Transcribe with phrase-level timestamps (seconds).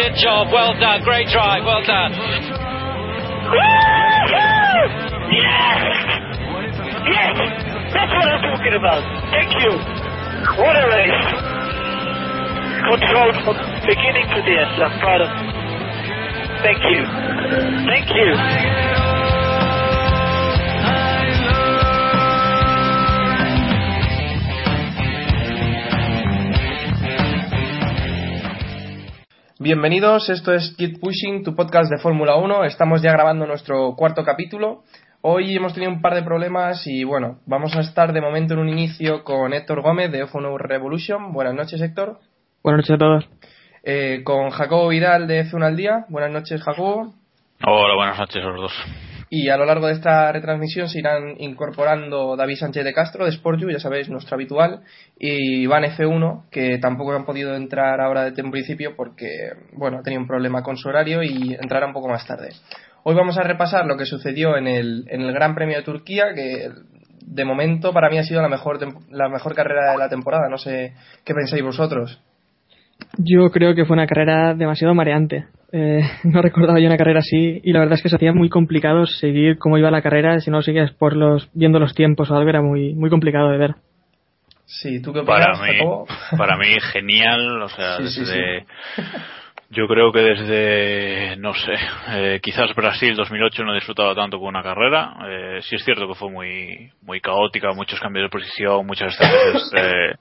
[0.00, 0.48] Brilliant job.
[0.48, 1.04] Well done.
[1.04, 1.60] Great drive.
[1.62, 2.12] Well done.
[2.16, 2.48] Yes!
[7.04, 7.36] Yes!
[7.92, 9.04] That's what I'm talking about.
[9.28, 9.76] Thank you.
[10.56, 11.20] What a race.
[12.88, 14.80] Control from beginning to the end.
[14.80, 15.28] I'm proud of
[16.64, 17.04] Thank you.
[17.84, 18.89] Thank you.
[29.62, 32.64] Bienvenidos, esto es Keep Pushing, tu podcast de Fórmula 1.
[32.64, 34.84] Estamos ya grabando nuestro cuarto capítulo.
[35.20, 38.60] Hoy hemos tenido un par de problemas y bueno, vamos a estar de momento en
[38.60, 41.34] un inicio con Héctor Gómez de F1 Revolution.
[41.34, 42.20] Buenas noches, Héctor.
[42.64, 43.28] Buenas noches a todos.
[43.82, 46.06] Eh, con Jacobo Vidal de F1 al Día.
[46.08, 47.12] Buenas noches, Jacobo.
[47.62, 48.72] Hola, buenas noches a los dos.
[49.32, 53.30] Y a lo largo de esta retransmisión se irán incorporando David Sánchez de Castro de
[53.30, 54.80] Sportju, ya sabéis, nuestro habitual,
[55.16, 60.02] y Iván F1, que tampoco han podido entrar ahora desde un principio porque, bueno, ha
[60.02, 62.48] tenido un problema con su horario y entrará un poco más tarde.
[63.04, 66.34] Hoy vamos a repasar lo que sucedió en el, en el Gran Premio de Turquía,
[66.34, 66.68] que
[67.20, 70.48] de momento para mí ha sido la mejor, la mejor carrera de la temporada.
[70.48, 70.94] No sé
[71.24, 72.20] qué pensáis vosotros.
[73.18, 75.46] Yo creo que fue una carrera demasiado mareante.
[75.72, 78.48] Eh, no recordaba yo una carrera así y la verdad es que se hacía muy
[78.48, 82.36] complicado seguir cómo iba la carrera si no sigues por los viendo los tiempos o
[82.36, 83.74] algo era muy muy complicado de ver.
[84.66, 85.78] Sí, ¿tú qué opinas, Para mí,
[86.38, 88.66] para mí genial, o sea, Sí, sí, desde,
[89.72, 91.74] yo creo que desde, no sé,
[92.08, 95.14] eh, quizás Brasil 2008 no he disfrutado tanto con una carrera.
[95.28, 99.70] Eh, sí es cierto que fue muy, muy caótica, muchos cambios de posición, muchas estrategias
[99.76, 100.14] eh,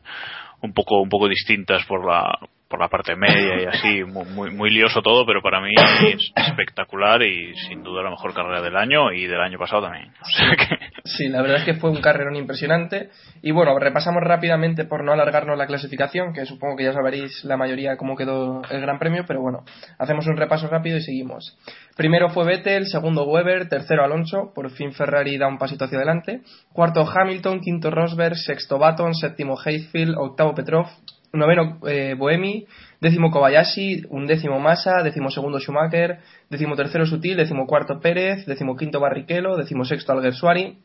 [0.62, 2.38] un poco, un poco distintas por la,
[2.70, 6.32] por la parte media y así, muy, muy, muy lioso todo, pero para mí es
[6.36, 10.14] espectacular y sin duda la mejor carrera del año y del año pasado también.
[11.06, 13.10] Sí, la verdad es que fue un carrerón impresionante.
[13.42, 17.58] Y bueno, repasamos rápidamente por no alargarnos la clasificación, que supongo que ya sabréis la
[17.58, 19.64] mayoría cómo quedó el Gran Premio, pero bueno,
[19.98, 21.58] hacemos un repaso rápido y seguimos.
[21.96, 26.42] Primero fue Vettel, segundo Weber, tercero Alonso, por fin Ferrari da un pasito hacia adelante,
[26.74, 30.88] cuarto Hamilton, quinto Rosberg, sexto Baton, séptimo Hayfield, octavo Petrov,
[31.34, 32.66] noveno eh, Boemi,
[33.02, 36.20] décimo Kobayashi, undécimo Massa, décimo segundo Schumacher,
[36.50, 40.78] décimo tercero Sutil, décimo cuarto Pérez, décimo quinto Barrichello, décimo sexto Alguersuari,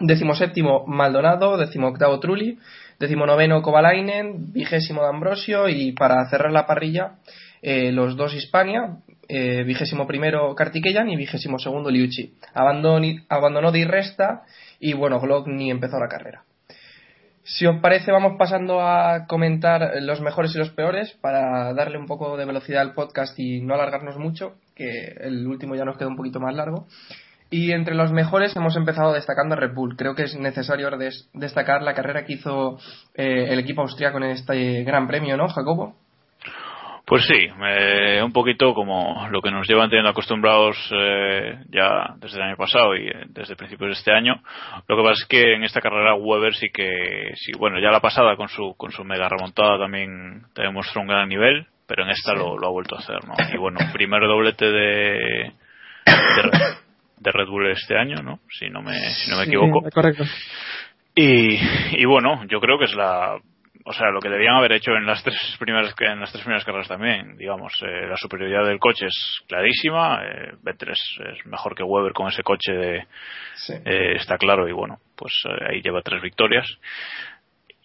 [0.00, 2.58] décimo séptimo Maldonado, décimo octavo Trulli,
[2.98, 7.16] décimo noveno Kovalainen, vigésimo D'Ambrosio y para cerrar la parrilla
[7.66, 12.34] eh, los dos Hispania, eh, vigésimo primero Kartikeyan y vigésimo segundo Liucci.
[12.52, 14.42] Abandonó Di Resta
[14.78, 16.44] y bueno, Glock ni empezó la carrera.
[17.46, 22.06] Si os parece, vamos pasando a comentar los mejores y los peores para darle un
[22.06, 26.08] poco de velocidad al podcast y no alargarnos mucho, que el último ya nos queda
[26.08, 26.86] un poquito más largo.
[27.50, 29.96] Y entre los mejores hemos empezado destacando a Red Bull.
[29.96, 32.78] Creo que es necesario des- destacar la carrera que hizo
[33.14, 35.94] eh, el equipo austriaco en este gran premio, ¿no, Jacobo?
[37.06, 42.38] Pues sí, eh, un poquito como lo que nos llevan teniendo acostumbrados eh, ya desde
[42.38, 44.40] el año pasado y eh, desde principios de este año.
[44.88, 48.00] Lo que pasa es que en esta carrera Weber sí que, sí, bueno, ya la
[48.00, 52.10] pasada con su con su mega remontada también, también mostró un gran nivel, pero en
[52.10, 53.34] esta lo, lo ha vuelto a hacer, ¿no?
[53.52, 55.52] Y bueno, primer doblete de,
[56.06, 56.76] de, Red-
[57.18, 58.40] de Red Bull este año, ¿no?
[58.48, 59.82] Si no me, si no me equivoco.
[59.84, 60.24] Sí, correcto.
[61.14, 61.58] Y,
[62.00, 63.36] y bueno, yo creo que es la,
[63.86, 66.64] o sea, lo que debían haber hecho en las tres primeras, en las tres primeras
[66.64, 71.74] carreras también, digamos, eh, la superioridad del coche es clarísima, eh, Vettel es, es mejor
[71.74, 73.06] que Weber con ese coche de,
[73.56, 73.74] Sí.
[73.84, 76.66] eh, está claro y bueno, pues eh, ahí lleva tres victorias.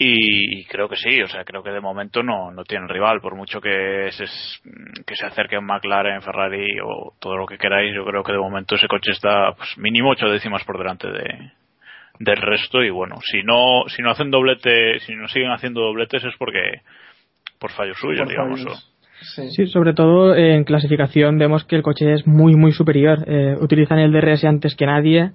[0.01, 3.35] Y creo que sí, o sea, creo que de momento no, no tiene rival, por
[3.35, 4.23] mucho que se,
[5.05, 8.75] que se acerquen McLaren, Ferrari o todo lo que queráis, yo creo que de momento
[8.75, 11.51] ese coche está pues, mínimo ocho décimas por delante de,
[12.19, 16.23] del resto y bueno, si no, si no hacen doblete, si no siguen haciendo dobletes
[16.25, 16.81] es porque
[17.57, 18.63] por fallos suyos, Por digamos.
[18.63, 18.91] fallos.
[19.35, 19.51] Sí.
[19.51, 23.23] Sí, sobre todo en clasificación vemos que el coche es muy muy superior.
[23.27, 25.31] Eh, utilizan el DRS antes que nadie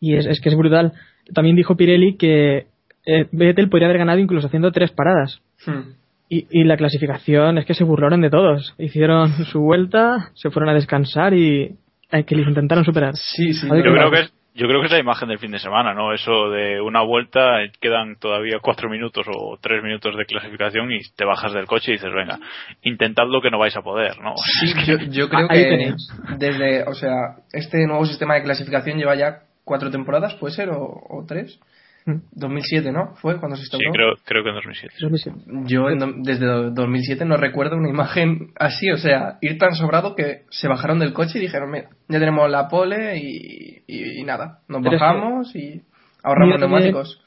[0.00, 0.92] y es, es que es brutal.
[1.32, 2.66] También dijo Pirelli que
[3.06, 5.40] eh, Vettel podría haber ganado incluso haciendo tres paradas.
[5.66, 5.92] Hmm.
[6.28, 8.74] Y, y la clasificación es que se burlaron de todos.
[8.78, 11.76] Hicieron su vuelta, se fueron a descansar y
[12.10, 13.14] eh, que les intentaron superar.
[13.16, 13.68] Sí, sí.
[13.68, 16.12] Yo creo que es, Yo creo que es la imagen del fin de semana, ¿no?
[16.12, 21.00] Eso de una vuelta, eh, quedan todavía cuatro minutos o tres minutos de clasificación y
[21.16, 22.38] te bajas del coche y dices, venga,
[22.82, 24.34] intentadlo que no vais a poder, ¿no?
[24.36, 26.06] Sí, yo, yo creo que tenéis.
[26.36, 30.82] desde, o sea, este nuevo sistema de clasificación lleva ya cuatro temporadas, puede ser, o,
[30.82, 31.58] o tres.
[32.04, 32.16] Mm.
[32.32, 33.14] 2007, ¿no?
[33.16, 33.92] Fue cuando se Sí, instauró.
[33.92, 34.94] creo, creo que en 2007.
[34.98, 35.66] Transmisión.
[35.66, 40.14] Yo en desde do- 2007 no recuerdo una imagen así, o sea, ir tan sobrado
[40.16, 44.24] que se bajaron del coche y dijeron, mira, ya tenemos la pole y, y- y
[44.24, 45.82] nada, nos Pero es que- bajamos y
[46.24, 47.18] ahorramos Mira también- neumáticos.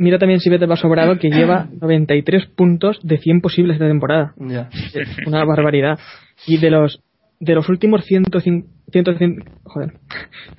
[0.00, 4.32] Mira también si Vettel va sobrado que lleva 93 puntos de 100 posibles de temporada.
[4.38, 4.68] Ya.
[4.94, 5.98] Es una barbaridad.
[6.46, 7.02] Y de los
[7.40, 9.92] de los últimos 105 150, joder,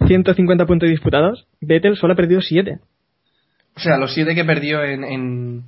[0.07, 2.77] 150 puntos disputados, Vettel solo ha perdido 7.
[3.79, 5.63] O sea, los siete que perdió en, en,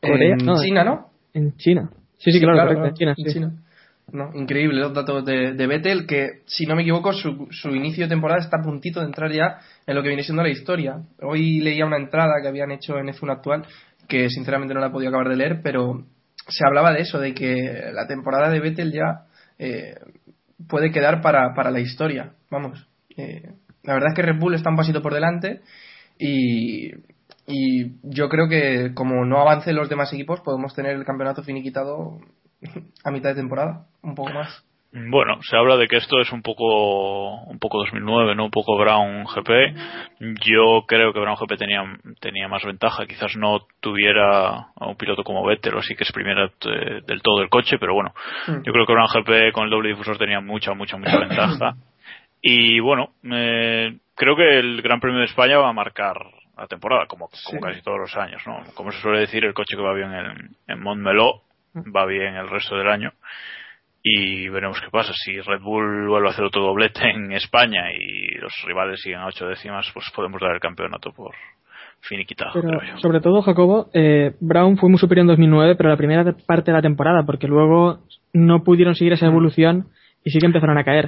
[0.00, 1.10] Corea, en no, China, ¿no?
[1.32, 1.88] En China.
[2.18, 3.14] Sí, sí, claro, correcto, en China.
[3.16, 3.32] en sí.
[3.32, 3.52] China.
[4.10, 8.04] No, increíble los datos de, de Vettel, que si no me equivoco, su, su inicio
[8.04, 11.00] de temporada está a puntito de entrar ya en lo que viene siendo la historia.
[11.22, 13.64] Hoy leía una entrada que habían hecho en F1 actual,
[14.08, 16.04] que sinceramente no la he podido acabar de leer, pero
[16.48, 19.26] se hablaba de eso, de que la temporada de Vettel ya
[19.60, 19.94] eh,
[20.68, 22.32] puede quedar para, para la historia.
[22.50, 23.52] Vamos, eh,
[23.84, 25.60] la verdad es que Red Bull está un pasito por delante
[26.18, 26.90] y,
[27.46, 32.18] y yo creo que como no avancen los demás equipos podemos tener el campeonato finiquitado
[33.04, 34.64] a mitad de temporada, un poco más.
[34.94, 38.76] Bueno, se habla de que esto es un poco un poco 2009, no un poco
[38.76, 40.28] Brown GP.
[40.44, 41.82] Yo creo que Brown GP tenía
[42.20, 47.00] tenía más ventaja, quizás no tuviera a un piloto como Vettel así que exprimiera eh,
[47.06, 48.12] del todo el coche, pero bueno,
[48.48, 48.64] Mm.
[48.64, 51.74] yo creo que Brown GP con el doble difusor tenía mucha mucha mucha ventaja.
[52.44, 56.16] Y bueno, eh, creo que el Gran Premio de España va a marcar
[56.62, 57.66] la temporada, como, como Sí.
[57.66, 58.62] casi todos los años, ¿no?
[58.74, 61.42] Como se suele decir, el coche que va bien en, en Montmeló
[61.94, 63.12] va bien el resto del año
[64.02, 65.12] y veremos qué pasa.
[65.14, 69.26] Si Red Bull vuelve a hacer otro doblete en España y los rivales siguen a
[69.26, 71.34] ocho décimas, pues podemos dar el campeonato por
[72.00, 72.98] finiquitado, Pero creo yo.
[72.98, 76.76] sobre todo, Jacobo, eh, Brown fue muy superior en 2009, pero la primera parte de
[76.76, 78.00] la temporada, porque luego
[78.32, 79.86] no pudieron seguir esa evolución
[80.24, 81.06] y sí que empezaron a caer.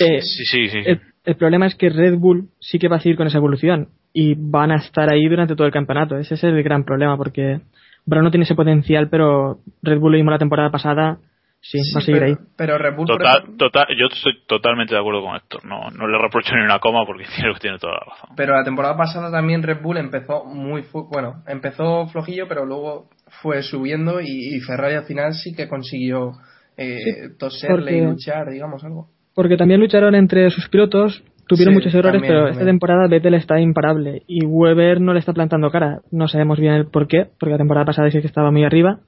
[0.00, 0.68] Eh, Sí, sí, sí.
[0.68, 0.78] sí.
[0.84, 3.88] el, el problema es que Red Bull sí que va a seguir con esa evolución
[4.12, 6.16] y van a estar ahí durante todo el campeonato.
[6.16, 7.60] Ese es el gran problema, porque
[8.06, 11.18] Brown no tiene ese potencial, pero Red Bull lo vimos la temporada pasada,
[11.60, 12.38] sí, va a seguir pero, ahí.
[12.56, 15.64] pero Red Bull, Total, ejemplo- total, yo estoy totalmente de acuerdo con Héctor.
[15.64, 18.30] No, no le reprocho ni una coma porque tiene, tiene toda la razón.
[18.36, 23.10] pero la temporada pasada también Red Bull empezó muy fu- bueno, empezó flojillo, pero luego
[23.42, 26.32] fue subiendo y, y Ferrari al final sí que consiguió
[26.76, 29.08] eh, toserle porque- y luchar, digamos algo.
[29.34, 32.52] Porque también lucharon entre sus pilotos, tuvieron Sí, muchos errores, también, pero también.
[32.60, 36.00] esta temporada Vettel está imparable y Weber no le está plantando cara.
[36.12, 39.00] No sabemos bien el por qué, porque la temporada pasada sí que estaba muy arriba.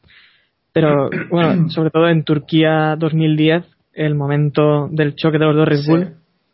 [0.72, 5.78] Pero bueno, sobre todo en Turquía 2010, el momento del choque de los dos Red
[5.78, 5.92] Sí.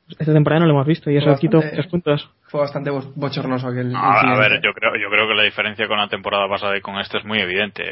[0.08, 2.30] Esta temporada no lo hemos visto y eso quitó tres puntos.
[2.48, 5.88] Fue bastante bo- bochornoso aquel A, a ver, yo creo, yo creo que la diferencia
[5.88, 7.82] con la temporada pasada y con esta es muy evidente.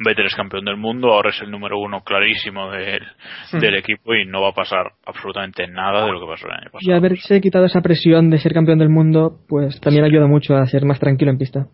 [0.00, 3.02] Vettel es campeón del mundo, ahora es el número uno clarísimo del,
[3.52, 3.58] Hmm.
[3.60, 6.68] del equipo y no va a pasar absolutamente nada de lo que pasó el año
[6.68, 6.96] Y pasado.
[6.96, 10.84] haberse quitado esa presión de ser campeón del mundo, pues también ayuda mucho a ser
[10.84, 11.66] más tranquilo en pista.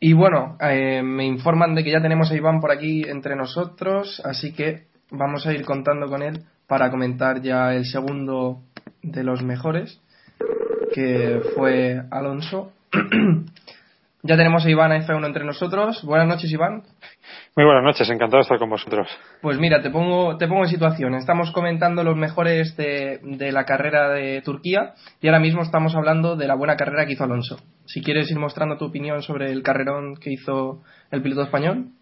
[0.00, 4.20] Y bueno, eh, me informan de que ya tenemos a Iván por aquí entre nosotros,
[4.24, 8.62] así que vamos a ir contando con él para comentar ya el segundo
[9.02, 10.00] de los mejores,
[10.94, 12.72] que fue Alonso.
[14.22, 16.02] ya tenemos a Iván a F1 entre nosotros.
[16.04, 16.82] Buenas noches, Iván.
[17.54, 19.08] Muy buenas noches, encantado de estar con vosotros.
[19.40, 21.14] Pues mira, te pongo, te pongo en situación.
[21.14, 26.36] Estamos comentando los mejores de, de la carrera de Turquía y ahora mismo estamos hablando
[26.36, 27.56] de la buena carrera que hizo Alonso.
[27.86, 31.92] Si quieres ir mostrando tu opinión sobre el carrerón que hizo el piloto español.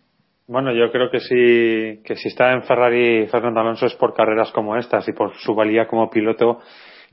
[0.46, 4.52] Bueno, yo creo que si, que si está en Ferrari Fernando Alonso es por carreras
[4.52, 6.60] como estas y por su valía como piloto,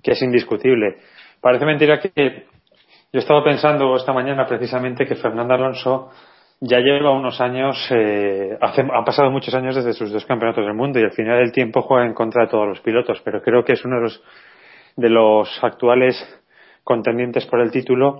[0.03, 0.97] que es indiscutible.
[1.39, 6.09] Parece mentira que yo he estado pensando esta mañana precisamente que Fernando Alonso
[6.59, 10.75] ya lleva unos años, eh, hace, han pasado muchos años desde sus dos campeonatos del
[10.75, 13.63] mundo y al final del tiempo juega en contra de todos los pilotos, pero creo
[13.63, 14.23] que es uno de los,
[14.97, 16.15] de los actuales
[16.83, 18.19] contendientes por el título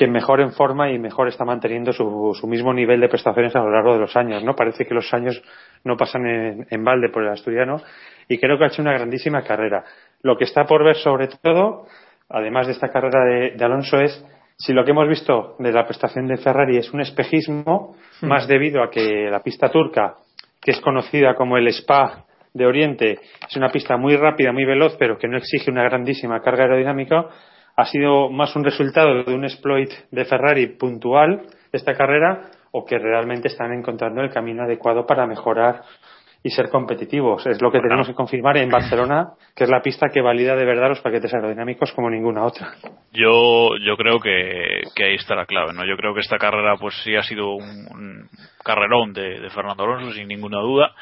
[0.00, 3.58] que mejor en forma y mejor está manteniendo su, su mismo nivel de prestaciones a
[3.58, 4.56] lo largo de los años, ¿no?
[4.56, 5.42] Parece que los años
[5.84, 7.82] no pasan en, en balde por el asturiano
[8.26, 9.84] y creo que ha hecho una grandísima carrera.
[10.22, 11.84] Lo que está por ver sobre todo,
[12.30, 14.24] además de esta carrera de, de Alonso, es
[14.56, 18.82] si lo que hemos visto de la prestación de Ferrari es un espejismo, más debido
[18.82, 20.14] a que la pista turca,
[20.62, 24.96] que es conocida como el Spa de Oriente, es una pista muy rápida, muy veloz,
[24.98, 27.26] pero que no exige una grandísima carga aerodinámica,
[27.76, 32.98] ha sido más un resultado de un exploit de Ferrari puntual esta carrera o que
[32.98, 35.82] realmente están encontrando el camino adecuado para mejorar
[36.42, 37.46] y ser competitivos.
[37.46, 40.64] Es lo que tenemos que confirmar en Barcelona, que es la pista que valida de
[40.64, 42.72] verdad los paquetes aerodinámicos como ninguna otra.
[43.12, 45.84] Yo, yo creo que, que ahí está la clave, ¿no?
[45.84, 48.28] Yo creo que esta carrera, pues sí ha sido un, un
[48.64, 50.94] carrerón de, de Fernando Alonso, sin ninguna duda.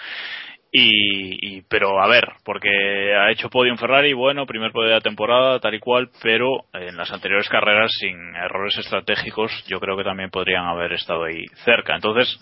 [0.71, 4.95] Y, y, pero a ver, porque ha hecho podio en Ferrari, bueno, primer podio de
[4.97, 9.97] la temporada, tal y cual, pero en las anteriores carreras, sin errores estratégicos, yo creo
[9.97, 11.95] que también podrían haber estado ahí cerca.
[11.95, 12.39] Entonces,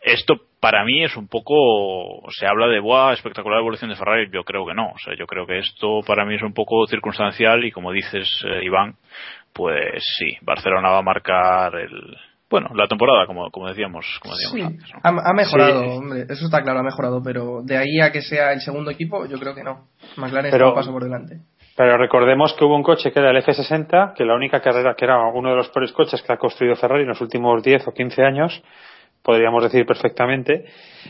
[0.00, 4.30] esto para mí es un poco, se habla de, ¡buah, espectacular evolución de Ferrari!
[4.32, 4.90] Yo creo que no.
[4.90, 8.28] O sea, yo creo que esto para mí es un poco circunstancial y como dices,
[8.46, 8.94] eh, Iván,
[9.52, 12.16] pues sí, Barcelona va a marcar el,
[12.50, 14.92] bueno, la temporada, como, como decíamos, como decíamos Sí, antes.
[14.94, 15.00] ¿no?
[15.02, 15.88] ha, ha mejorado, Sí.
[15.98, 19.26] hombre, eso está claro, ha mejorado, pero de ahí a que sea el segundo equipo,
[19.26, 19.88] yo creo que no.
[20.16, 21.40] McLaren Pero- está un paso por delante.
[21.76, 25.04] Pero recordemos que hubo un coche que era el F60, que la única carrera que
[25.04, 27.92] era uno de los peores coches que ha construido Ferrari en los últimos 10 o
[27.92, 28.62] 15 años,
[29.22, 30.64] podríamos decir perfectamente,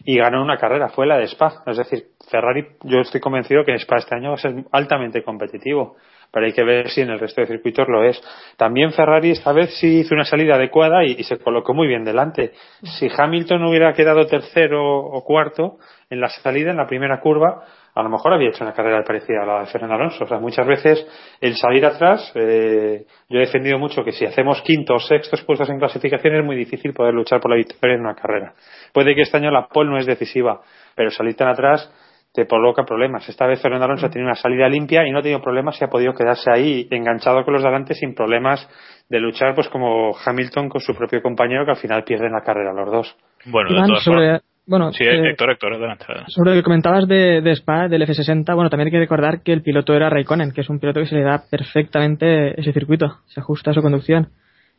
[0.05, 1.63] y ganó una carrera, fue la de Spa.
[1.67, 5.23] Es decir, Ferrari, yo estoy convencido que en Spa este año va a ser altamente
[5.23, 5.97] competitivo,
[6.33, 8.21] pero hay que ver si en el resto de circuitos lo es.
[8.57, 12.53] También Ferrari esta vez sí hizo una salida adecuada y, se colocó muy bien delante.
[12.83, 15.79] Si Hamilton hubiera quedado tercero o cuarto
[16.11, 17.65] en la salida, en la primera curva,
[17.97, 20.25] a lo mejor había hecho una carrera parecida a la de Fernando Alonso.
[20.25, 21.07] O sea, muchas veces
[21.41, 25.71] el salir atrás, eh, yo he defendido mucho que si hacemos quintos o sextos puestos
[25.71, 28.53] en clasificación es muy difícil poder luchar por la victoria en una carrera.
[28.93, 30.61] Puede que este año la pole no es decisiva,
[30.95, 31.91] pero salir tan atrás
[32.37, 33.29] te provoca problemas.
[33.29, 35.85] Esta vez Fernando Alonso ha tenido una salida limpia y no ha tenido problemas y
[35.85, 38.69] ha podido quedarse ahí enganchado con los de delante sin problemas
[39.09, 42.73] de luchar, pues como Hamilton con su propio compañero que al final pierden la carrera
[42.73, 43.17] los dos.
[43.47, 44.43] Bueno, de Iván, todas sobre, formas.
[44.67, 46.33] bueno, Sí, eh, Héctor, Héctor, adelante, adelante.
[46.33, 49.53] sobre lo que comentabas de, de Spa, del F60, bueno, también hay que recordar que
[49.53, 53.19] el piloto era Raikkonen, que es un piloto que se le da perfectamente ese circuito,
[53.27, 54.29] se ajusta a su conducción.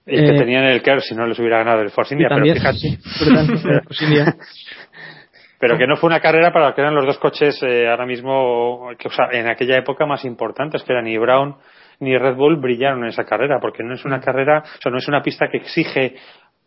[0.05, 2.29] El que Eh, tenían el Kerr si no les hubiera ganado el Force y India,
[2.29, 4.35] también, pero fíjate, sí, brutal, pues India.
[5.59, 8.05] Pero que no fue una carrera para lo que eran los dos coches eh, ahora
[8.05, 11.55] mismo, que, o sea, en aquella época más importantes, que eran ni Brown
[11.99, 14.99] ni Red Bull brillaron en esa carrera, porque no es una carrera, o sea, no
[14.99, 16.15] es una pista que exige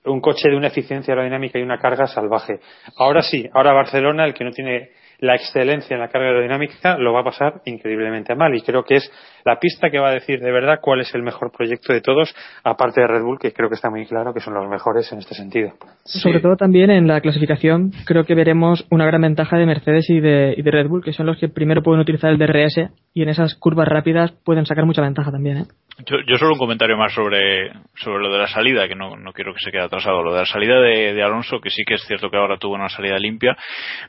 [0.05, 2.61] un coche de una eficiencia aerodinámica y una carga salvaje.
[2.97, 7.13] Ahora sí, ahora Barcelona, el que no tiene la excelencia en la carga aerodinámica, lo
[7.13, 8.55] va a pasar increíblemente mal.
[8.55, 9.13] Y creo que es
[9.45, 12.35] la pista que va a decir de verdad cuál es el mejor proyecto de todos,
[12.65, 15.19] aparte de Red Bull, que creo que está muy claro que son los mejores en
[15.19, 15.73] este sentido.
[16.05, 20.21] Sobre todo también en la clasificación creo que veremos una gran ventaja de Mercedes y
[20.21, 23.23] de, y de Red Bull, que son los que primero pueden utilizar el DRS y
[23.23, 25.59] en esas curvas rápidas pueden sacar mucha ventaja también.
[25.59, 25.65] ¿eh?
[26.07, 29.33] Yo, yo solo un comentario más sobre, sobre lo de la salida, que no, no
[29.33, 30.23] quiero que se quede atrasado.
[30.23, 32.75] Lo de la salida de, de Alonso, que sí que es cierto que ahora tuvo
[32.75, 33.57] una salida limpia,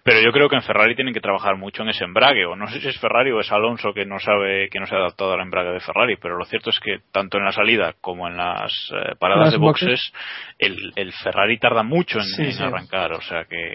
[0.03, 2.67] pero yo creo que en Ferrari tienen que trabajar mucho en ese embrague, o no
[2.67, 5.33] sé si es Ferrari o es Alonso que no sabe, que no se ha adaptado
[5.33, 8.37] al embrague de Ferrari, pero lo cierto es que tanto en la salida como en
[8.37, 9.87] las eh, paradas Las de boxes.
[9.89, 10.11] boxes,
[10.59, 12.63] el, el Ferrari tarda mucho en, Sí, en sí.
[12.63, 13.73] arrancar, o sea que...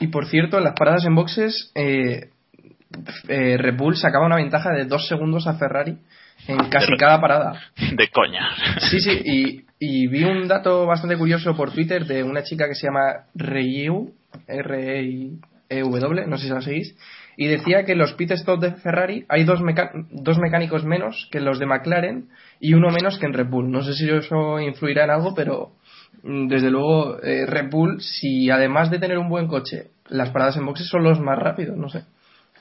[0.00, 2.28] Y, y por cierto, en las paradas en boxes, eh,
[3.28, 5.96] eh, Red Bull sacaba una ventaja de dos segundos a Ferrari
[6.48, 7.60] en casi Pero- cada parada.
[7.96, 8.50] De coña.
[8.90, 12.74] Sí, sí, y, y vi un dato bastante curioso por Twitter de una chica que
[12.74, 14.12] se llama Ryu,
[14.46, 16.96] R-E-I-E-W, no sé si la seguís,
[17.36, 21.28] y decía que en los pit stop de Ferrari hay dos, meca- dos mecánicos menos
[21.32, 22.28] que los de McLaren
[22.60, 23.70] y uno menos que en Red Bull.
[23.70, 25.72] No sé si eso influirá en algo, pero
[26.22, 30.56] mm, desde luego eh, Red Bull, si además de tener un buen coche, las paradas
[30.56, 32.04] en boxes son los más rápidos, no sé.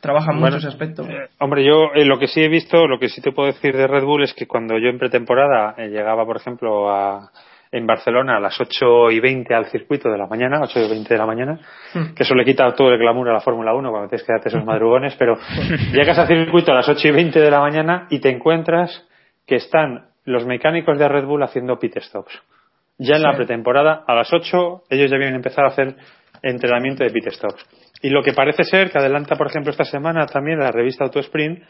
[0.02, 1.04] Trabajan mucho Bueno, ese aspecto.
[1.04, 3.74] Eh, hombre, yo eh, lo que sí he visto, lo que sí te puedo decir
[3.78, 7.32] de Red Bull es que cuando yo en pretemporada llegaba, por ejemplo, a,
[7.74, 11.14] en Barcelona a las 8 y 20 al circuito de la mañana, 8 y 20
[11.14, 11.60] de la mañana,
[11.94, 12.14] Hmm.
[12.16, 14.50] que eso le quita todo el glamour a la Fórmula 1 cuando tienes que darte
[14.50, 15.36] esos madrugones, pero
[15.92, 19.08] llegas al circuito a las 8 y 20 de la mañana y te encuentras
[19.46, 22.42] que están los mecánicos de Red Bull haciendo pit stops.
[22.98, 25.96] Ya en la pretemporada, a las 8, ellos ya vienen a empezar a hacer
[26.42, 27.66] entrenamiento de pit stops.
[28.02, 31.64] Y lo que parece ser, que adelanta, por ejemplo, esta semana también la revista Autosprint,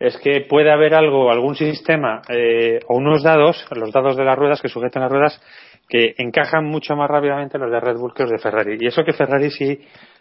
[0.00, 4.36] es que puede haber algo, algún sistema eh, o unos dados, los dados de las
[4.36, 5.40] ruedas que sujetan las ruedas,
[5.88, 8.76] que encajan mucho más rápidamente los de Red Bull que los de Ferrari.
[8.80, 9.78] Y eso que Ferrari sí,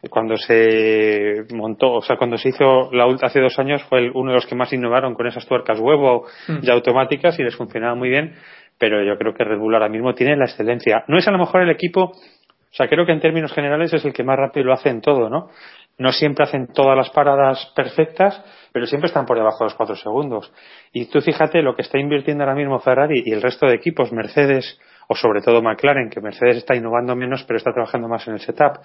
[0.09, 4.11] cuando se montó, o sea, cuando se hizo la ult- hace dos años, fue el-
[4.13, 6.59] uno de los que más innovaron con esas tuercas huevo Mm.
[6.61, 8.35] ya automáticas y les funcionaba muy bien.
[8.77, 11.03] Pero yo creo que Red Bull ahora mismo tiene la excelencia.
[11.07, 14.03] No es a lo mejor el equipo, o sea, creo que en términos generales es
[14.03, 15.49] el que más rápido lo hace en todo, ¿no?
[15.97, 19.95] No siempre hacen todas las paradas perfectas, pero siempre están por debajo de los cuatro
[19.95, 20.51] segundos.
[20.91, 24.11] Y tú fíjate lo que está invirtiendo ahora mismo Ferrari y el resto de equipos,
[24.11, 28.33] Mercedes o sobre todo McLaren, que Mercedes está innovando menos, pero está trabajando más en
[28.33, 28.79] el setup,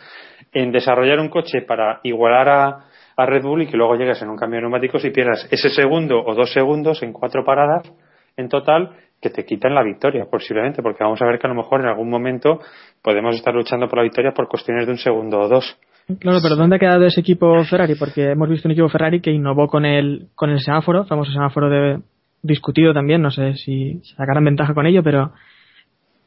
[0.52, 2.84] en desarrollar un coche para igualar a,
[3.20, 6.22] Red Bull y que luego llegues en un cambio de neumáticos y pierdas ese segundo
[6.24, 7.90] o dos segundos en cuatro paradas
[8.36, 11.56] en total que te quitan la victoria, posiblemente, porque vamos a ver que a lo
[11.56, 12.60] mejor en algún momento
[13.02, 15.76] podemos estar luchando por la victoria por cuestiones de un segundo o dos.
[16.20, 17.94] Claro, pero ¿dónde ha quedado ese equipo Ferrari?
[17.94, 21.68] Porque hemos visto un equipo Ferrari que innovó con el, con el semáforo, famoso semáforo
[21.68, 22.00] de,
[22.42, 25.32] discutido también, no sé si sacarán ventaja con ello, pero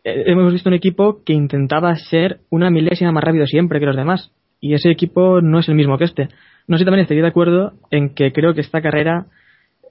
[0.04, 3.96] eh, hemos visto un equipo que intentaba ser una milésima más rápido siempre que los
[3.96, 4.32] demás.
[4.60, 6.30] Y ese equipo no es el mismo que este.
[6.68, 9.26] No sé si también estaría de acuerdo en que creo que esta carrera,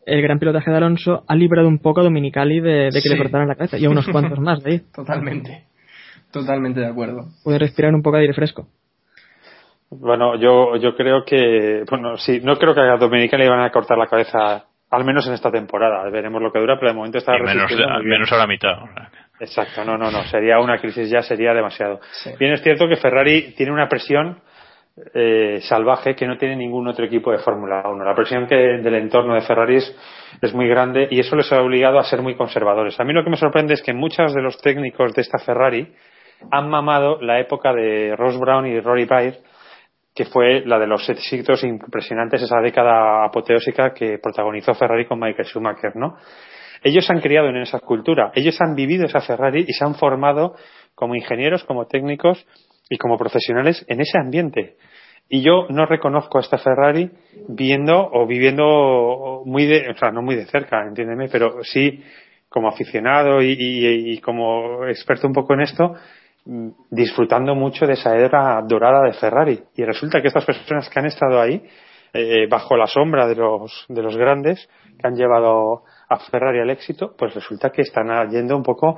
[0.06, 3.08] el gran pilotaje de Alonso ha librado un poco a Dominicali de, de que Sí.
[3.08, 4.80] le cortaran la cabeza y a unos cuantos más de ahí.
[4.94, 5.64] Totalmente.
[6.30, 7.26] Totalmente de acuerdo.
[7.42, 8.68] Puede respirar un poco de aire fresco.
[9.90, 13.70] Bueno, yo, yo creo que, bueno, sí, no creo que a Dominica le van a
[13.70, 16.08] cortar la cabeza, al menos en esta temporada.
[16.10, 17.88] Veremos lo que dura, pero de momento está Y menos, bien.
[18.04, 18.76] menos a la mitad.
[19.40, 22.00] Exacto, no, no, no, sería una crisis ya, sería demasiado.
[22.12, 22.30] Sí.
[22.38, 24.40] Bien es cierto que Ferrari tiene una presión
[25.14, 28.04] eh, salvaje que no tiene ningún otro equipo de Fórmula 1.
[28.04, 29.96] La presión que del entorno de Ferrari es,
[30.42, 33.00] es muy grande y eso les ha obligado a ser muy conservadores.
[33.00, 35.88] A mí lo que me sorprende es que muchos de los técnicos de esta Ferrari
[36.50, 39.38] han mamado la época de Ross Brown y Rory Byre,
[40.14, 45.46] que fue la de los éxitos impresionantes, esa década apoteósica que protagonizó Ferrari con Michael
[45.46, 46.16] Schumacher, ¿no?
[46.82, 50.54] Ellos han criado en esa cultura, ellos han vivido esa Ferrari y se han formado
[50.94, 52.44] como ingenieros, como técnicos
[52.88, 54.76] y como profesionales en ese ambiente.
[55.28, 57.10] Y yo no reconozco a esta Ferrari
[57.48, 62.02] viendo o viviendo muy de, o sea, no muy de cerca, entiéndeme, pero sí
[62.48, 65.94] como aficionado y, y- y como experto un poco en esto,
[66.90, 69.62] disfrutando mucho de esa era dorada de Ferrari.
[69.76, 71.62] Y resulta que estas personas que han estado ahí,
[72.12, 76.70] eh, bajo la sombra de los, de los grandes que han llevado a Ferrari al
[76.70, 78.96] éxito, pues resulta que están yendo un poco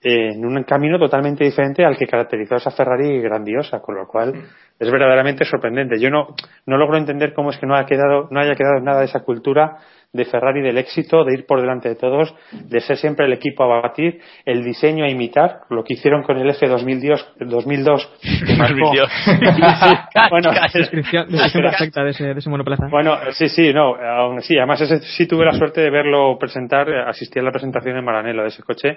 [0.00, 4.06] eh, en un camino totalmente diferente al que caracterizó a esa Ferrari grandiosa, con lo
[4.06, 4.34] cual
[4.78, 5.98] es verdaderamente sorprendente.
[5.98, 6.34] Yo no,
[6.66, 9.20] no logro entender cómo es que no, ha quedado, no haya quedado nada de esa
[9.20, 9.78] cultura
[10.14, 13.64] de Ferrari del éxito, de ir por delante de todos, de ser siempre el equipo
[13.64, 18.12] a batir, el diseño a imitar, lo que hicieron con el F2002, 2002
[18.46, 18.92] que marcó-
[20.30, 22.86] bueno, Descripción, descripción perfecta de ese, de ese monoplaza.
[22.90, 26.88] bueno, sí, sí, no, aún sí, además ese, sí tuve la suerte de verlo presentar,
[27.08, 28.96] asistí a la presentación en Maranello de ese coche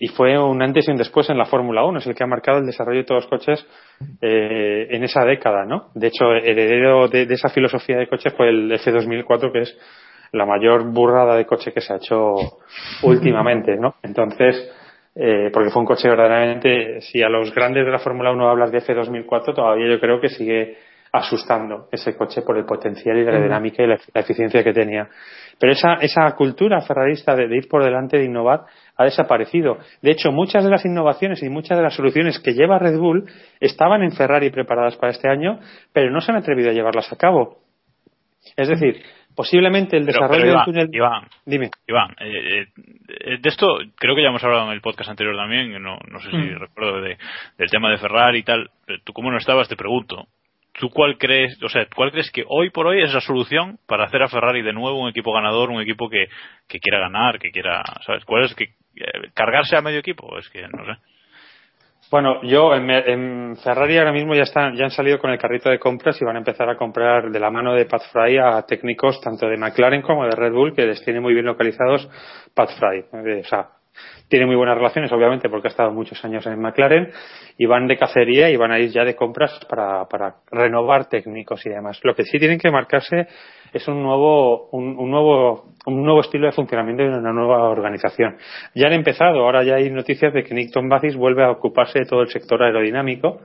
[0.00, 2.26] y fue un antes y un después en la Fórmula 1, es el que ha
[2.28, 3.66] marcado el desarrollo de todos los coches
[4.22, 5.88] eh, en esa década, ¿no?
[5.94, 9.76] De hecho, heredero de, de esa filosofía de coches fue el F2004, que es
[10.32, 12.34] la mayor burrada de coche que se ha hecho
[13.02, 13.94] últimamente, ¿no?
[14.02, 14.70] Entonces,
[15.14, 18.70] eh, porque fue un coche verdaderamente, si a los grandes de la Fórmula 1 hablas
[18.70, 20.76] de F2004, todavía yo creo que sigue
[21.10, 25.08] asustando ese coche por el potencial y la aerodinámica y la, la eficiencia que tenía.
[25.58, 28.64] Pero esa, esa cultura ferrarista de, de ir por delante, de innovar,
[28.96, 29.78] ha desaparecido.
[30.02, 33.24] De hecho, muchas de las innovaciones y muchas de las soluciones que lleva Red Bull
[33.58, 35.58] estaban en Ferrari preparadas para este año,
[35.92, 37.58] pero no se han atrevido a llevarlas a cabo.
[38.56, 39.02] Es decir,
[39.38, 40.88] posiblemente el desarrollo pero Iván, del túnel.
[40.92, 41.70] Iván, Dime.
[41.86, 42.66] Iván, eh,
[43.08, 46.18] eh, de esto creo que ya hemos hablado en el podcast anterior también, no, no
[46.18, 46.58] sé si Mm.
[46.58, 47.16] recuerdo de-
[47.56, 48.68] del tema de Ferrari y tal.
[48.88, 50.26] Eh, Tú como no estabas, te pregunto.
[50.80, 54.04] ¿Tú cuál crees, o sea, cuál crees que hoy por hoy es la solución para
[54.06, 56.26] hacer a Ferrari de nuevo un equipo ganador, un equipo que,
[56.68, 58.24] que quiera ganar, que quiera, ¿sabes?
[58.24, 60.36] ¿Cuál es que eh, cargarse a medio equipo?
[60.38, 60.92] Es que no sé.
[62.10, 65.68] Bueno, yo en, en Ferrari ahora mismo ya están, ya han salido con el carrito
[65.68, 68.62] de compras y van a empezar a comprar de la mano de Pat Fry a
[68.62, 72.08] técnicos tanto de McLaren como de Red Bull que les tiene muy bien localizados
[72.54, 73.04] Pat Fry.
[73.12, 73.42] Eh,
[74.28, 77.10] tiene muy buenas relaciones, obviamente, porque ha estado muchos años en McLaren
[77.56, 81.64] y van de cacería y van a ir ya de compras para, para renovar técnicos
[81.66, 81.98] y demás.
[82.02, 83.26] Lo que sí tienen que marcarse
[83.72, 88.36] es un nuevo, un, un nuevo, un nuevo estilo de funcionamiento y una nueva organización.
[88.74, 92.06] Ya han empezado, ahora ya hay noticias de que Nickton Basis vuelve a ocuparse de
[92.06, 93.40] todo el sector aerodinámico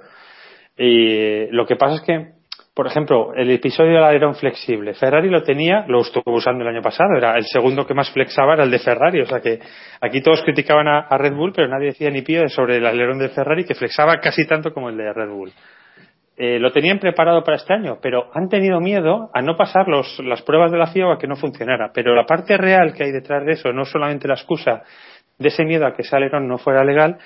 [0.78, 2.43] y lo que pasa es que
[2.74, 4.96] por ejemplo, el episodio del alerón flexible.
[4.96, 8.56] Ferrari lo tenía, lo estuvo usando el año pasado, era el segundo que más flexaba
[8.56, 9.60] era el de Ferrari, o sea que
[10.02, 13.30] aquí todos criticaban a, Red Bull, pero nadie decía ni pío sobre el alerón de
[13.30, 15.52] Ferrari que flexaba casi tanto como el de Red Bull.
[16.36, 20.20] Eh, lo tenían preparado para este año, pero han tenido miedo a no pasar los,
[20.24, 21.92] las pruebas de la FIA o a que no funcionara.
[21.94, 24.82] Pero la parte real que hay detrás de eso, no solamente la excusa
[25.38, 27.20] de ese miedo a que ese alerón no fuera legal,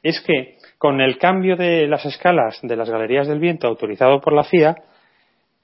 [0.00, 4.32] es que con el cambio de las escalas de las galerías del viento autorizado por
[4.32, 4.76] la FIA,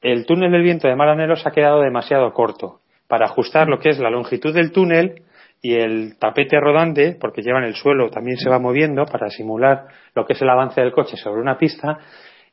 [0.02, 3.88] el túnel del viento de Maranello se ha quedado demasiado corto para ajustar lo que
[3.90, 5.22] es la longitud del túnel
[5.60, 10.24] y el tapete rodante, porque llevan el suelo, también se va moviendo para simular lo
[10.24, 11.98] que es el avance del coche sobre una pista.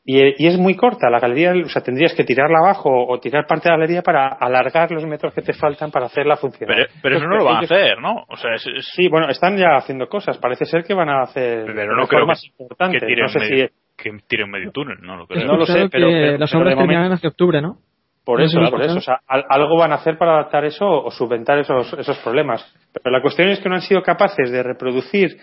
[0.08, 3.48] Y, y es muy corta la galería, o sea, tendrías que tirarla abajo o tirar
[3.48, 6.76] parte de la galería para alargar los metros que te faltan para hacerla funcionar.
[6.78, 8.24] Pero, pero eso no lo van a hacer, ¿no?
[8.30, 10.38] O sea, es, es- Sí, bueno, están ya haciendo cosas.
[10.38, 13.02] Parece ser que van a hacer pero no creo reformas que, importantes.
[13.02, 15.46] que tiren no sé medio, si que tiren medio túnel, no lo creo.
[15.46, 16.76] No lo sé, pero- que pero- las obras
[17.14, 17.78] hacia octubre, ¿no?
[18.24, 18.98] Por eso, por eso.
[18.98, 22.66] O sea, al- algo van a hacer para adaptar eso o subventar esos, esos problemas.
[22.92, 25.38] Pero la cuestión es que no han sido capaces de reproducir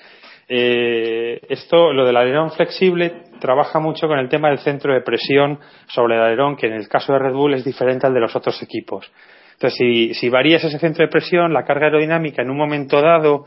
[0.49, 5.59] eh, esto, lo del alerón flexible, trabaja mucho con el tema del centro de presión
[5.87, 8.35] sobre el alerón, que en el caso de Red Bull es diferente al de los
[8.35, 9.11] otros equipos.
[9.53, 13.45] Entonces, si, si varías ese centro de presión, la carga aerodinámica en un momento dado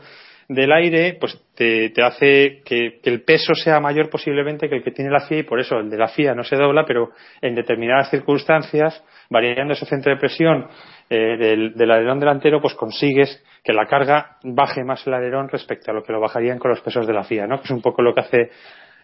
[0.48, 4.92] del aire, pues te, hace que, que el peso sea mayor posiblemente que el que
[4.92, 7.54] tiene la FIA y por eso el de la FIA no se dobla, pero en
[7.54, 10.68] determinadas circunstancias, variando ese centro de presión
[11.10, 15.90] eh, del, del alerón delantero, pues consigues que la carga baje más el alerón respecto
[15.90, 17.58] a lo que lo bajarían con los pesos de la FIA, ¿no?
[17.58, 18.50] Que es un poco lo que hace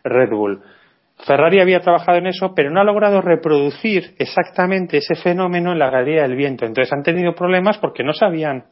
[0.04, 0.62] Red Bull.
[1.26, 5.90] Ferrari había trabajado en eso, pero no ha logrado reproducir exactamente ese fenómeno en la
[5.90, 6.64] galería del viento.
[6.64, 8.64] Entonces han tenido problemas porque no sabían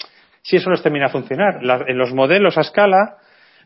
[0.43, 1.63] si eso les termina a funcionar.
[1.63, 3.17] La- en los modelos a escala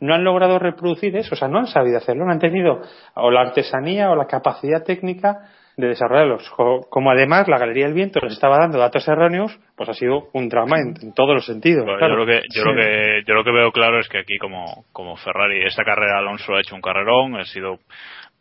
[0.01, 2.83] no han logrado reproducir eso, o sea, no han sabido hacerlo, no han tenido
[3.15, 6.49] o la artesanía o la capacidad técnica de desarrollarlos.
[6.51, 10.29] Co- Como además la galería del viento les estaba dando datos erróneos, pues ha sido
[10.33, 11.85] un drama en, en todos los sentidos.
[11.85, 12.15] Bueno, claro.
[12.15, 12.69] yo, lo que, yo, Sí.
[12.69, 16.19] lo que, yo lo que veo claro es que aquí, como, como Ferrari, esta carrera
[16.19, 17.79] Alonso ha hecho un carrerón, ha sido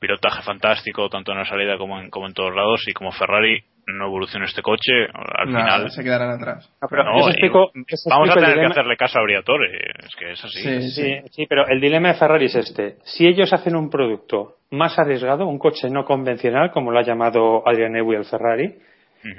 [0.07, 3.63] pilotaje fantástico, tanto en la salida como en, como en todos lados, y como Ferrari
[3.87, 5.91] no evoluciona este coche, al Nada, final.
[5.91, 6.69] se quedarán atrás.
[6.89, 9.67] Pero no, explico- os vamos a tener que hacerle caso a Briatore,
[10.05, 10.59] es que es así.
[10.61, 12.97] Sí, Sí, sí, pero el dilema de Ferrari es este.
[13.03, 17.61] Si ellos hacen un producto más arriesgado, un coche no convencional, como lo ha llamado
[17.67, 18.75] Adrian Newey el Ferrari,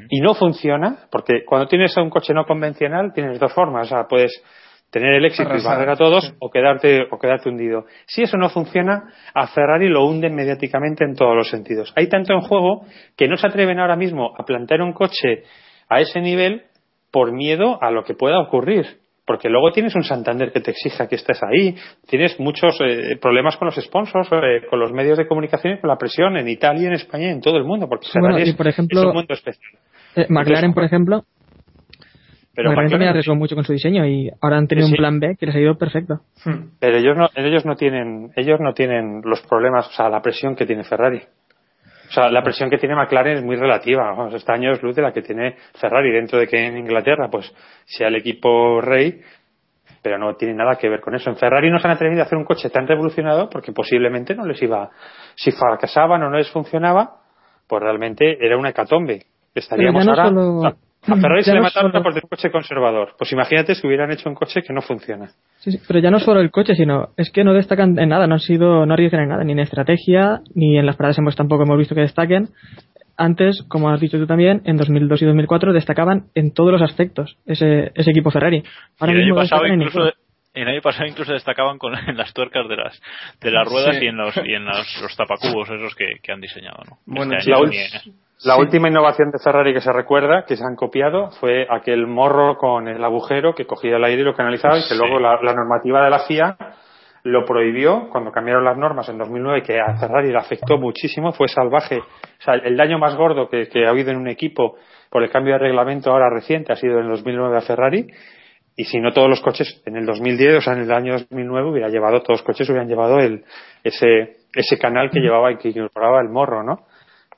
[0.09, 4.05] y no funciona, porque cuando tienes un coche no convencional tienes dos formas, o sea,
[4.09, 4.33] puedes
[4.95, 6.33] tener el éxito y barrer a todos sí.
[6.39, 7.85] o quedarte o quedarte hundido.
[8.07, 11.93] Si eso no funciona, a Ferrari lo hunden mediáticamente en todos los sentidos.
[11.97, 15.43] Hay tanto en juego que no se atreven ahora mismo a plantear un coche
[15.89, 16.63] a ese nivel
[17.11, 18.87] por miedo a lo que pueda ocurrir.
[19.27, 21.75] Porque luego tienes un Santander que te exija que estés ahí,
[22.07, 25.89] tienes muchos eh, problemas con los sponsors, eh, con los medios de comunicación y con
[25.89, 28.51] la presión en Italia, en España y en todo el mundo, porque Ferrari bueno, y
[28.51, 29.73] es- por ejemplo, es un mundo especial.
[30.17, 31.25] Eh, McLaren, por ejemplo,
[32.55, 35.19] Pero, también McLaren- arriesgó mucho con su diseño y ahora han tenido Sí, un plan
[35.21, 36.21] B que les ha ido perfecto.
[36.45, 36.71] Hmm.
[36.79, 40.55] pero ellos no, ellos no tienen, ellos no tienen los problemas, o sea, la presión
[40.55, 41.21] que tiene Ferrari.
[42.09, 44.05] O sea, la presión que tiene McLaren es muy relativa.
[44.15, 47.29] Vamos, este año es luz de la que tiene Ferrari dentro de que en Inglaterra,
[47.29, 47.53] pues,
[47.87, 49.21] sea el equipo rey,
[50.03, 51.31] pero no tiene nada que ver con eso.
[51.31, 54.45] En Ferrari no se han atrevido a hacer un coche tan revolucionado porque posiblemente no
[54.47, 54.91] les iba,
[55.35, 57.17] si fracasaban o no les funcionaba,
[57.67, 59.23] pues realmente era una hecatombe.
[59.55, 60.29] Estaríamos no ahora.
[60.29, 63.15] solo- a Ferrari ya se le mataron solo- por tener un coche conservador.
[63.19, 65.29] Pues imagínate si hubieran hecho un coche que no funciona.
[65.59, 68.27] Sí, sí, pero ya no solo el coche, sino es que no destacan en nada,
[68.27, 71.25] no han sido, no arriesgan en nada, ni en estrategia, ni en las paradas en
[71.25, 72.49] box tampoco hemos visto que destaquen.
[73.17, 77.37] Antes, como has dicho tú también, en 2002 y 2004 destacaban en todos los aspectos
[77.47, 78.65] ese, ese equipo Ferrari.
[78.99, 80.15] Ahora y el año mismo no pasado en incluso ninguno.
[80.55, 83.01] el año pasado incluso destacaban con en las tuercas de las
[83.41, 84.05] de las ruedas Sí.
[84.05, 86.99] y en los y en los, los tapacubos esos que, que han diseñado ¿no?
[87.07, 87.71] Bueno, Este La, año
[88.43, 88.61] la Sí.
[88.61, 92.89] última innovación de Ferrari que se recuerda, que se han copiado, fue aquel morro con
[92.89, 96.03] el agujero que cogía el aire y lo canalizaba y que luego la, la normativa
[96.05, 96.57] de la FIA
[97.23, 101.49] lo prohibió cuando cambiaron las normas en 2009 que a Ferrari le afectó muchísimo, fue
[101.49, 101.99] salvaje.
[101.99, 104.77] O sea, el daño más gordo que, que ha habido en un equipo
[105.09, 108.07] por el cambio de reglamento ahora reciente ha sido en el 2009 a Ferrari
[108.77, 111.71] y si no todos los coches en el 2010, o sea, en el año 2009
[111.71, 113.45] hubiera llevado, todos los coches hubieran llevado el,
[113.85, 116.81] ese, ese canal que llevaba y que incorporaba el morro, ¿no?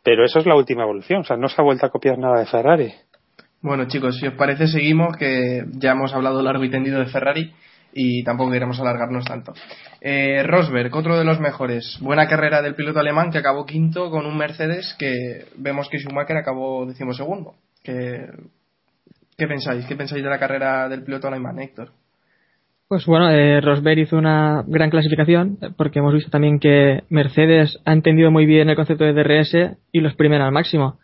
[0.07, 2.39] Pero eso es la última evolución, o sea, no se ha vuelto a copiar nada
[2.39, 2.95] de Ferrari.
[3.61, 7.53] Bueno, chicos, si os parece, seguimos, que ya hemos hablado largo y tendido de Ferrari
[7.93, 9.53] y tampoco queremos alargarnos tanto.
[10.01, 11.99] Eh, Rosberg, otro de los mejores.
[12.01, 16.37] Buena carrera del piloto alemán que acabó quinto con un Mercedes que vemos que Schumacher
[16.37, 17.57] acabó decimosegundo.
[17.83, 18.29] ¿Qué
[19.37, 19.87] pensáis?
[19.87, 21.91] ¿Qué pensáis de la carrera del piloto alemán, Héctor?
[22.89, 27.79] Pues bueno, eh, Rosberg hizo una gran clasificación eh, porque hemos visto también que Mercedes
[27.85, 30.99] ha entendido muy bien el concepto de DRS y los exprimen al máximo.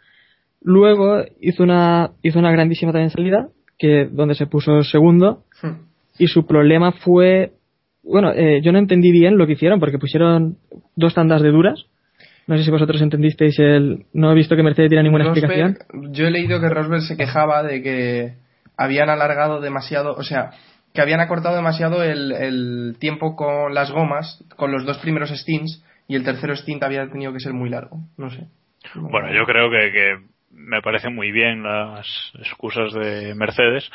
[0.62, 5.86] Luego hizo una, hizo una grandísima también salida que donde se puso segundo Hmm.
[6.18, 7.52] y su problema fue
[8.02, 10.56] bueno eh, yo no entendí bien lo que hicieron porque pusieron
[10.96, 11.84] dos tandas de duras
[12.48, 15.78] no sé si vosotros entendisteis el no he visto que Mercedes diera ninguna Rosberg- explicación
[16.12, 18.34] Yo he leído que Rosberg se quejaba de que
[18.76, 20.50] habían alargado demasiado, o sea,
[20.92, 26.16] que habían acortado demasiado el, tiempo con las gomas, con los dos primeros stints, y
[26.16, 27.98] el tercero stint había tenido que ser muy largo.
[28.16, 28.46] No sé.
[28.94, 32.06] bueno yo creo que me parecen muy bien las
[32.38, 33.90] excusas de Mercedes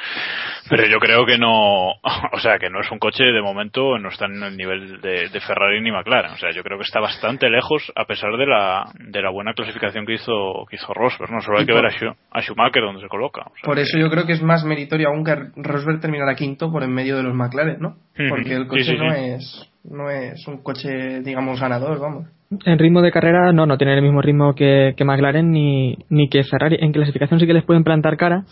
[0.69, 1.89] pero yo creo que no
[2.31, 5.29] o sea que no es un coche de momento no está en el nivel de,
[5.29, 8.45] de Ferrari ni McLaren o sea yo creo que está bastante lejos a pesar de
[8.47, 11.83] la de la buena clasificación que hizo que hizo Rosberg no solo hay que por-
[11.83, 14.25] ver a, Schu- a Schumacher donde se coloca o sea Por que- eso yo creo
[14.25, 17.77] que es más meritorio aún que Rosberg terminara quinto por en medio de los McLaren,
[17.79, 17.97] ¿no?
[18.29, 19.19] Porque el Sí, coche sí, no sí.
[19.21, 22.27] es no es un coche, digamos, ganador, vamos.
[22.65, 26.29] En ritmo de carrera no, no tiene el mismo ritmo que, que McLaren ni, ni
[26.29, 26.77] que Ferrari.
[26.79, 28.45] En clasificación sí que les pueden plantar cara,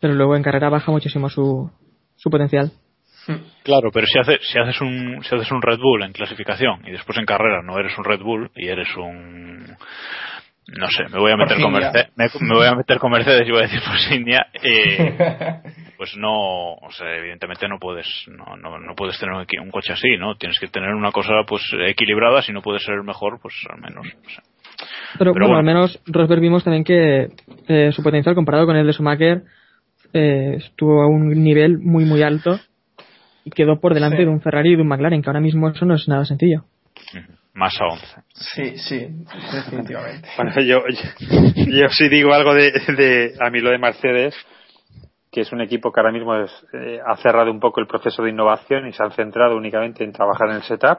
[0.00, 1.70] pero luego en carrera baja muchísimo su,
[2.16, 2.72] su potencial.
[3.62, 6.90] Claro, pero si haces, si haces un, si haces un Red Bull en clasificación y
[6.90, 9.76] después en carrera no eres un Red Bull y eres un,
[10.68, 11.72] no sé, me voy a meter con.
[11.72, 15.60] Mercedes, me, me voy a meter con Mercedes y voy a decir Force India, eh,
[15.96, 20.16] pues no, o sea, evidentemente no puedes, no, no, no puedes tener un, coche así,
[20.18, 20.36] ¿no?
[20.36, 23.80] Tienes que tener una cosa pues equilibrada, si no puedes ser el mejor, pues al
[23.80, 24.40] menos, no sé.
[25.18, 25.58] Pero, Pero bueno, bueno.
[25.58, 27.28] al menos Rosberg vimos también que
[27.68, 29.42] eh, su potencial comparado con el de Schumacher
[30.12, 32.58] eh, estuvo a un nivel muy muy alto
[33.44, 34.24] y quedó por delante Sí.
[34.24, 36.64] de un Ferrari y de un McLaren, que ahora mismo eso no es nada sencillo.
[37.54, 38.06] Más a 11.
[38.32, 39.08] Sí, sí,
[39.52, 40.28] definitivamente.
[40.36, 44.34] Bueno, yo, yo, yo sí digo algo de, de a mí lo de Mercedes,
[45.30, 48.22] que es un equipo que ahora mismo es, eh, ha cerrado un poco el proceso
[48.22, 50.98] de innovación y se han centrado únicamente en trabajar en el setup.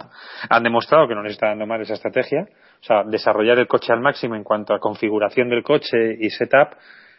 [0.50, 2.48] Han demostrado que no les está dando mal esa estrategia.
[2.82, 6.76] O sea, desarrollar el coche al máximo en cuanto a configuración del coche y setup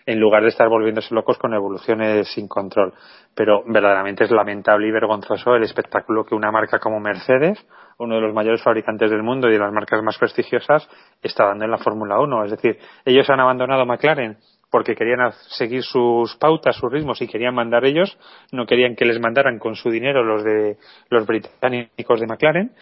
[0.07, 2.92] en lugar de estar volviéndose locos con evoluciones sin control.
[3.35, 7.64] Pero verdaderamente es lamentable y vergonzoso el espectáculo que una marca como Mercedes,
[7.99, 10.89] uno de los mayores fabricantes del mundo y de las marcas más prestigiosas,
[11.23, 12.45] está dando en la Fórmula 1.
[12.45, 14.37] Es decir, ellos han abandonado McLaren
[14.71, 18.19] porque querían seguir sus pautas, sus ritmos y querían mandar ellos,
[18.51, 20.79] no querían que les mandaran con su dinero los de
[21.11, 22.73] los británicos de McLaren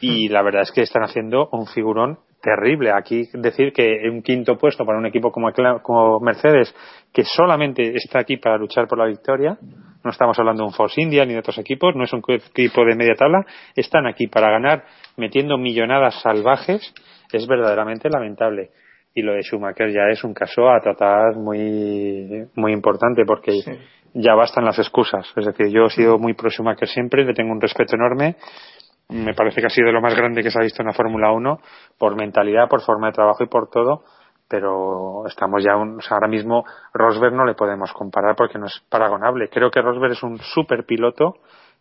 [0.00, 2.90] y la verdad es que están haciendo un figurón terrible.
[2.92, 6.74] Aquí decir que un quinto puesto para un equipo como Mercedes,
[7.12, 9.58] que solamente está aquí para luchar por la victoria,
[10.04, 12.84] no estamos hablando de un Force India ni de otros equipos, no es un equipo
[12.84, 13.44] de media tabla,
[13.76, 14.84] están aquí para ganar
[15.16, 16.92] metiendo millonadas salvajes,
[17.32, 18.70] es verdaderamente lamentable.
[19.14, 23.72] Y lo de Schumacher ya es un caso a tratar muy, muy importante porque Sí.
[24.14, 25.26] ya bastan las excusas.
[25.36, 28.36] Es decir, yo he sido muy pro Schumacher siempre, le tengo un respeto enorme.
[29.08, 31.32] Me parece que ha sido lo más grande que se ha visto en la Fórmula
[31.32, 31.58] 1
[31.98, 34.04] por mentalidad, por forma de trabajo y por todo.
[34.50, 38.66] Pero estamos ya, un- o sea, ahora mismo Rosberg no le podemos comparar porque no
[38.66, 39.48] es paragonable.
[39.48, 41.36] Creo que Rosberg es un super piloto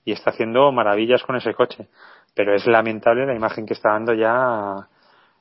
[0.06, 1.88] y está haciendo maravillas con ese coche.
[2.36, 4.86] Pero es lamentable la imagen que está dando ya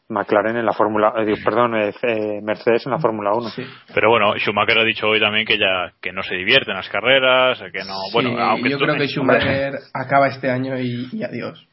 [0.09, 3.51] McLaren en la Fórmula, eh, perdón, eh, eh, Mercedes en la Fórmula 1.
[3.51, 3.63] Sí.
[3.95, 6.89] Pero bueno, Schumacher ha dicho hoy también que ya que no se divierte en las
[6.89, 11.68] carreras, que no, bueno, aunque yo creo que Schumacher acaba este año y, y adiós.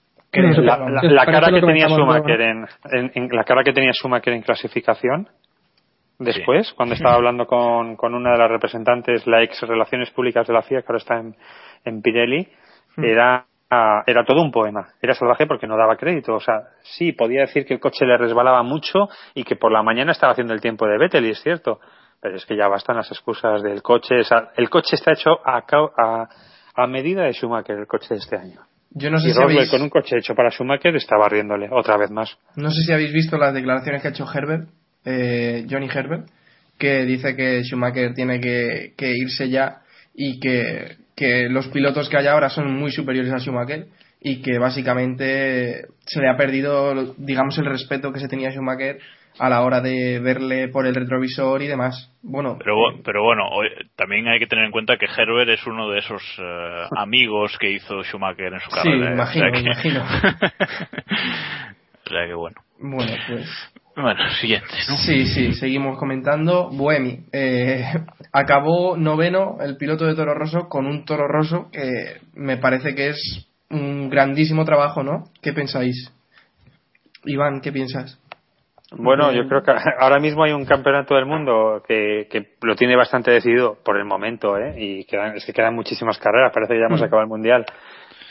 [1.04, 5.28] La, cara que tenía Schumacher en, en- en- la cara que tenía Schumacher en clasificación
[6.20, 10.54] después, cuando estaba hablando con, con una de las representantes, la ex Relaciones Públicas de
[10.54, 11.36] la FIA, que ahora está en,
[11.84, 12.48] en Pirelli,
[12.98, 14.88] era ah, era todo un poema.
[15.02, 16.36] Era salvaje porque no daba crédito.
[16.36, 19.84] O sea, sí, podía decir que el coche le resbalaba mucho y que por la
[19.84, 21.80] mañana estaba haciendo el tiempo de Vettel, y es cierto.
[22.22, 24.20] Pero es que ya bastan las excusas del coche.
[24.22, 25.58] O sea, el coche está hecho a,
[25.98, 26.30] a,
[26.76, 28.62] a medida de Schumacher, el coche de este año.
[28.98, 31.98] Yo no sé y si habéis, con un coche hecho para Schumacher está barriéndole otra
[31.98, 32.38] vez más.
[32.56, 34.70] no sé si habéis visto las declaraciones que ha hecho Herbert,
[35.04, 36.28] eh, Johnny Herbert,
[36.78, 39.82] que dice que Schumacher tiene que, que irse ya
[40.14, 43.88] y que, que los pilotos que hay ahora son muy superiores a Schumacher
[44.22, 49.00] y que básicamente se le ha perdido, digamos, el respeto que se tenía a Schumacher
[49.38, 52.10] a la hora de verle por el retrovisor y demás.
[52.22, 53.44] Bueno, Pero, bu- pero bueno,
[53.96, 57.72] también hay que tener en cuenta que Herbert es uno de esos eh, amigos que
[57.72, 59.10] hizo Schumacher en su Sí, carrera.
[59.10, 59.14] ¿eh?
[59.14, 60.04] imagino, o sea que, imagino.
[62.06, 62.56] o sea que bueno.
[62.80, 63.48] bueno, pues
[63.96, 64.98] Bueno, siguiente, ¿no?
[64.98, 66.70] Sí, sí, seguimos comentando.
[66.70, 67.20] Buemi.
[67.32, 67.84] Eh,
[68.32, 73.10] acabó noveno el piloto de Toro Rosso con un Toro Rosso que me parece que
[73.10, 75.24] es un grandísimo trabajo, ¿no?
[75.42, 76.12] ¿Qué pensáis?
[77.26, 78.20] Iván, ¿qué piensas?
[78.92, 82.96] Bueno, yo creo que ahora mismo hay un campeonato del mundo que, que lo tiene
[82.96, 84.76] bastante decidido por el momento, ¿eh?
[84.78, 87.06] Y quedan, es que quedan muchísimas carreras, parece que ya hemos Mm.
[87.06, 87.66] acabado el mundial,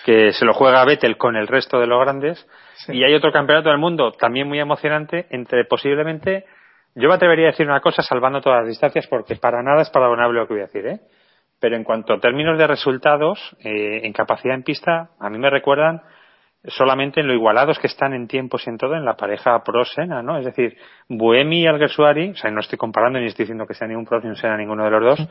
[0.04, 2.46] que se lo juega Vettel con el resto de los grandes.
[2.76, 2.92] Sí.
[2.94, 6.44] Y hay otro campeonato del mundo también muy emocionante entre posiblemente,
[6.94, 9.90] yo me atrevería a decir una cosa salvando todas las distancias porque para nada es
[9.90, 11.00] perdonable lo que voy a decir, ¿eh?
[11.60, 15.50] Pero en cuanto a términos de resultados, eh, en capacidad en pista, a mí me
[15.50, 16.02] recuerdan
[16.66, 20.22] solamente en lo igualados que están en tiempos y en todo en la pareja pro-Sena,
[20.22, 20.38] ¿no?
[20.38, 20.76] Es decir,
[21.08, 24.04] Buemi y Alguersuari, o sea, no estoy comparando ni estoy diciendo que sea ni un
[24.06, 25.28] pro ni un Sena ninguno de los dos,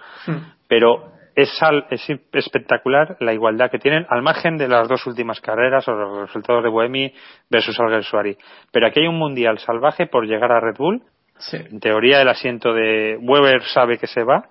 [0.68, 5.42] pero es, al- es espectacular la igualdad que tienen al margen de las dos últimas
[5.42, 7.12] carreras o los resultados de Buemi
[7.50, 8.38] versus Alguersuari.
[8.72, 11.02] Pero aquí hay un mundial salvaje por llegar a Red Bull.
[11.38, 11.58] Sí.
[11.58, 14.46] En teoría el asiento de Weber sabe que se va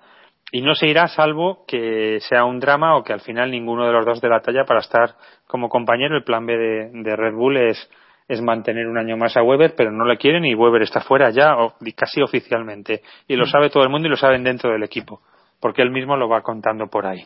[0.55, 3.93] y no se irá salvo que sea un drama o que al final ninguno de
[3.93, 5.15] los dos de la talla para estar
[5.47, 6.15] como compañero.
[6.17, 7.91] El plan B de, de Red Bull es,
[8.29, 11.31] es mantener un año más a Weber, pero no le quieren y Weber está fuera
[11.31, 13.01] ya o- casi oficialmente.
[13.27, 15.23] Y lo sabe todo el mundo y lo saben dentro del equipo,
[15.59, 17.25] porque él mismo lo va contando por ahí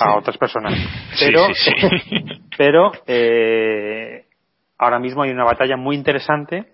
[0.00, 0.74] a otras personas.
[1.18, 2.40] Pero, sí, sí.
[2.56, 4.24] pero eh,
[4.78, 6.64] ahora mismo hay una batalla muy interesante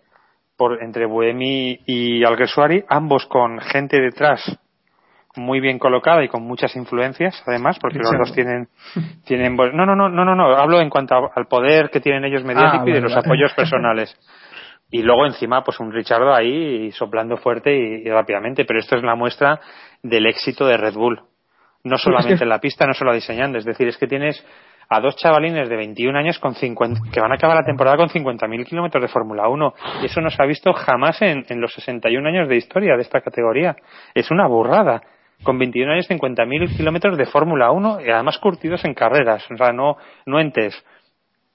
[0.56, 4.60] por, entre Buemi y Alguersuari, ambos con gente detrás
[5.36, 8.68] muy bien colocada y con muchas influencias, además, porque los dos tienen,
[9.24, 12.24] tienen, no, no, no, no, no, no, hablo en cuanto a- al poder que tienen
[12.24, 14.16] ellos mediático Ah, y de los apoyos personales.
[14.90, 19.02] Y luego encima, pues un Richardo ahí soplando fuerte y, y rápidamente, pero esto es
[19.02, 19.58] la muestra
[20.02, 21.20] del éxito de Red Bull.
[21.82, 24.42] No solamente en la pista, no solo diseñando, es decir, es que tienes
[24.88, 28.08] a dos chavalines de 21 años con 50, que van a acabar la temporada con
[28.08, 29.74] 50.000 kilómetros de Fórmula 1.
[30.02, 33.02] Y eso no se ha visto jamás en, en los 61 años de historia de
[33.02, 33.74] esta categoría.
[34.14, 35.00] Es una burrada.
[35.42, 39.72] Con 21 años, 50.000 kilómetros de Fórmula 1 y además curtidos en carreras, o sea,
[39.72, 40.78] no, no en test.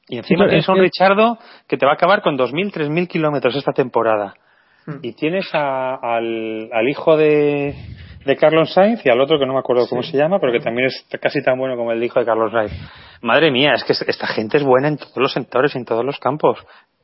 [0.07, 1.37] Y encima tienes es a un que- Richardo
[1.67, 4.33] que te va a acabar con 2.000, 3.000 kilómetros esta temporada.
[4.85, 4.97] Hmm.
[5.01, 7.73] Y tienes a- al, al hijo de,
[8.25, 10.59] de Carlos Sainz y al otro que no me acuerdo cómo se llama, pero que
[10.59, 12.71] también es casi tan bueno como el hijo de Carlos Sainz.
[13.21, 16.03] Madre mía, es que es- esta gente es buena en todos los sectores, en todos
[16.05, 16.57] los campos.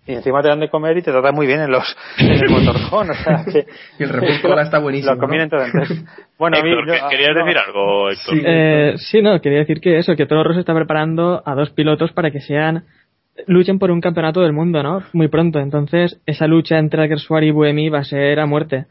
[0.07, 1.83] Y encima te dan de comer y te tratan muy bien en los
[2.19, 3.11] en el motorhome.
[3.11, 3.65] O sea, que,
[3.99, 5.33] Y el Bull Cola está buenísimo, Lo todo.
[5.63, 6.05] Entonces,
[6.37, 8.35] bueno, a mí, yo- ¿que- ¿querías no, decir algo, Héctor?
[8.35, 8.41] Sí.
[8.45, 12.11] Eh, sí, no, quería decir que eso, que Toro Rosso está preparando a dos pilotos
[12.11, 12.83] para que sean
[13.47, 15.01] luchen por un campeonato del mundo, ¿no?
[15.11, 15.59] Muy pronto.
[15.59, 18.85] Entonces, esa lucha entre Alguersuari y Buemi va a ser a muerte.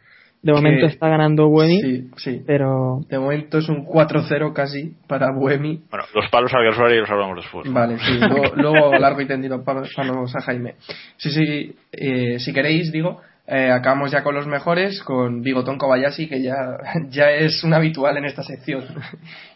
[0.44, 2.42] De momento Que- está ganando Buemi, Sí, sí.
[2.46, 5.83] pero De momento es un 4-0 casi para Buemi.
[5.90, 7.72] Bueno, los palos al Gersuari los hablamos después.
[7.72, 10.74] Vale, sí, luego, luego largo y tendido para a Jaime.
[11.16, 16.28] Sí, sí, eh, si queréis, digo, eh, acabamos ya con los mejores, con Bigotón Kobayashi,
[16.28, 16.54] que ya,
[17.09, 18.85] ya es un habitual en esta sección.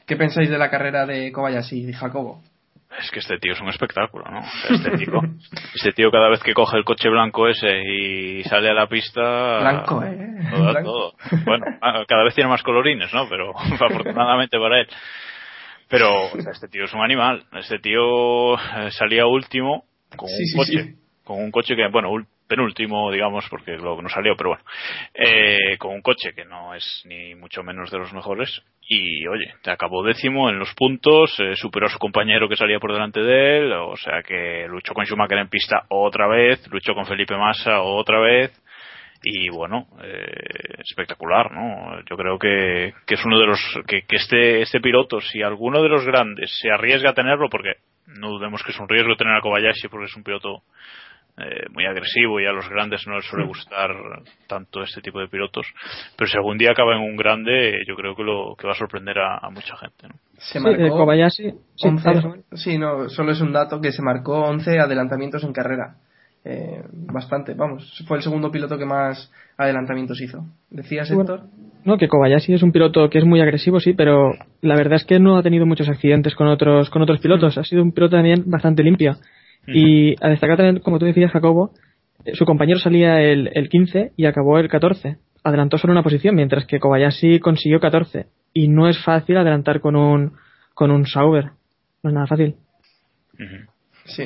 [0.07, 2.40] ¿Qué pensáis de la carrera de Kobayashi y Jacobo?
[3.01, 4.40] Es que este tío es un espectáculo, ¿no?
[4.40, 5.20] O sea, este, tío,
[5.74, 9.61] este tío cada vez que coge el coche blanco ese y sale a la pista...
[9.61, 10.16] Blanco, ¿eh?
[10.51, 10.83] Todo, Blanco.
[10.83, 11.14] todo.
[11.44, 13.29] Bueno, ah, cada vez tiene más colorines, ¿no?
[13.29, 14.88] Pero afortunadamente para él.
[15.88, 17.44] Pero o sea, este tío es un animal.
[17.53, 19.85] Este tío eh, salía último
[20.16, 20.85] con Sí, un sí, coche.
[20.85, 20.94] sí.
[21.24, 22.11] Con un coche que, bueno,
[22.48, 24.64] penúltimo, digamos, porque luego no salió, pero bueno.
[25.14, 28.62] Eh, con un coche que no es ni mucho menos de los mejores.
[28.90, 32.80] Y oye, te acabó décimo en los puntos, eh, superó a su compañero que salía
[32.80, 36.94] por delante de él, o sea que luchó con Schumacher en pista otra vez, luchó
[36.94, 38.50] con Felipe Massa otra vez,
[39.22, 42.00] y bueno, eh, espectacular, ¿no?
[42.08, 45.82] Yo creo que, que es uno de los, que, que este, este piloto, si alguno
[45.82, 47.74] de los grandes se arriesga a tenerlo, porque
[48.06, 50.62] no dudemos que es un riesgo tener a Kobayashi porque es un piloto
[51.38, 53.90] eh, muy agresivo y a los grandes no les suele gustar
[54.46, 55.66] tanto este tipo de pilotos,
[56.16, 58.77] pero si algún día acaba en un grande, yo creo que lo que va a
[58.77, 60.14] sorprender a, a mucha gente, ¿no?
[60.38, 62.44] Se sí, marcó eh, Kobayashi, sí, 11 habla, Samuel.
[62.55, 65.96] sí, no, solo es un dato que se marcó 11 adelantamientos en carrera.
[66.44, 68.03] Eh, bastante, vamos.
[68.07, 70.44] Fue el segundo piloto que más adelantamientos hizo.
[70.70, 71.48] ¿Decías, Bueno, Héctor?
[71.85, 75.05] No, que Kobayashi es un piloto que es muy agresivo, sí, pero la verdad es
[75.05, 77.59] que no ha tenido muchos accidentes con otros con otros pilotos.
[77.59, 79.16] Ha sido un piloto también bastante limpio.
[79.70, 81.72] Y a destacar también, como tú decías, Jacobo,
[82.24, 85.18] eh, su compañero salía el, el 15 y acabó el 14.
[85.44, 88.26] Adelantó solo una posición, mientras que Kobayashi consiguió 14.
[88.54, 90.33] Y no es fácil adelantar con un,
[90.74, 91.50] con un Sauber.
[92.02, 92.57] No es nada fácil.
[94.04, 94.24] Sí.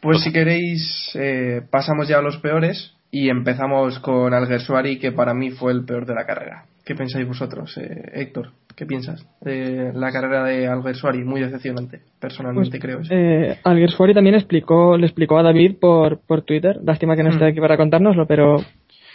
[0.00, 5.32] Pues si queréis, eh, pasamos ya a los peores y empezamos con Alguersuari, que para
[5.34, 6.66] mí fue el peor de la carrera.
[6.84, 8.52] ¿Qué pensáis vosotros, eh, Héctor?
[8.76, 11.22] ¿Qué piensas de la carrera de Alguersuari?
[11.24, 13.00] Muy decepcionante, personalmente Pues, creo.
[13.00, 13.14] eso.
[13.14, 17.44] Eh, Alguersuari también explicó, le explicó a David por, por Twitter, lástima que no esté
[17.44, 17.48] Mm.
[17.48, 18.56] aquí para contárnoslo, pero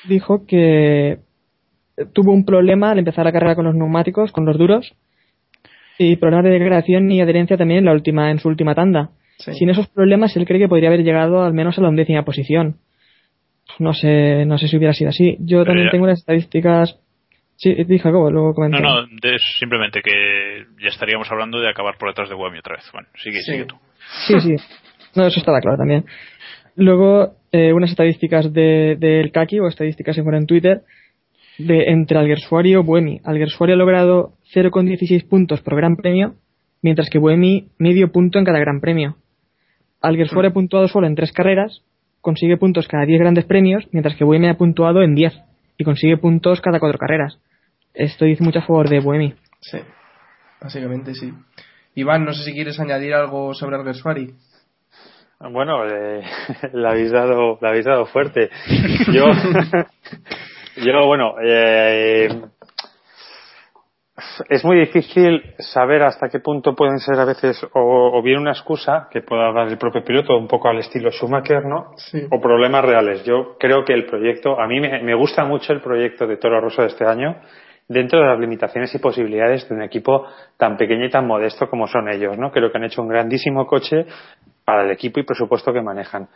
[0.07, 1.19] dijo que
[2.13, 4.93] tuvo un problema al empezar la carrera con los neumáticos, con los duros,
[5.97, 9.09] y problemas de degradación y adherencia también en la última, en su última tanda.
[9.39, 9.53] Sí.
[9.55, 12.77] Sin esos problemas, él cree que podría haber llegado al menos a la undécima posición.
[13.79, 15.35] No sé, no sé si hubiera sido así.
[15.39, 16.97] Yo Pero también ya- tengo unas estadísticas.
[17.61, 18.79] Sí, dije Jacobo, luego comento.
[18.79, 22.77] No, no, de- simplemente que ya estaríamos hablando de acabar por detrás de Buemi otra
[22.77, 22.85] vez.
[22.93, 23.51] Bueno, sigue, Sí.
[23.51, 23.75] sigue tú.
[24.27, 24.55] Sí, sí.
[25.15, 26.05] No, eso estaba claro también.
[26.77, 30.81] Luego, eh, unas estadísticas de- del Kaki, o estadísticas que fueron en Twitter,
[31.57, 33.19] de entre Alguersuari o Buemi.
[33.25, 36.35] Alguersuari ha logrado 0,16 puntos por gran premio,
[36.81, 39.17] mientras que Buemi medio punto en cada gran premio.
[40.01, 41.81] Alguersuari ha puntuado solo en tres carreras,
[42.21, 45.33] consigue puntos cada 10 grandes premios, mientras que Buemi ha puntuado en 10
[45.77, 47.37] y consigue puntos cada cuatro carreras.
[47.93, 49.33] Esto dice mucho a favor de Buemi.
[49.61, 49.79] Sí,
[50.61, 51.33] básicamente sí.
[51.95, 54.33] Iván, no sé si quieres añadir algo sobre Alguersuari.
[55.39, 56.21] Bueno, eh,
[56.73, 58.49] la habéis dado, la habéis dado fuerte.
[59.11, 59.25] Yo,
[60.77, 62.29] yo bueno, eh,
[64.49, 68.51] es muy difícil saber hasta qué punto pueden ser a veces o, o bien una
[68.51, 71.93] excusa que pueda dar el propio piloto, un poco al estilo Schumacher, ¿no?
[71.95, 72.21] Sí.
[72.31, 73.23] O problemas reales.
[73.23, 76.61] Yo creo que el proyecto, a mí me, me gusta mucho el proyecto de Toro
[76.61, 77.35] Rosso de este año,
[77.89, 80.25] dentro de las limitaciones y posibilidades de un equipo
[80.57, 82.51] tan pequeño y tan modesto como son ellos, ¿no?
[82.51, 84.05] Creo que han hecho un grandísimo coche
[84.63, 86.29] para el equipo y presupuesto que manejan.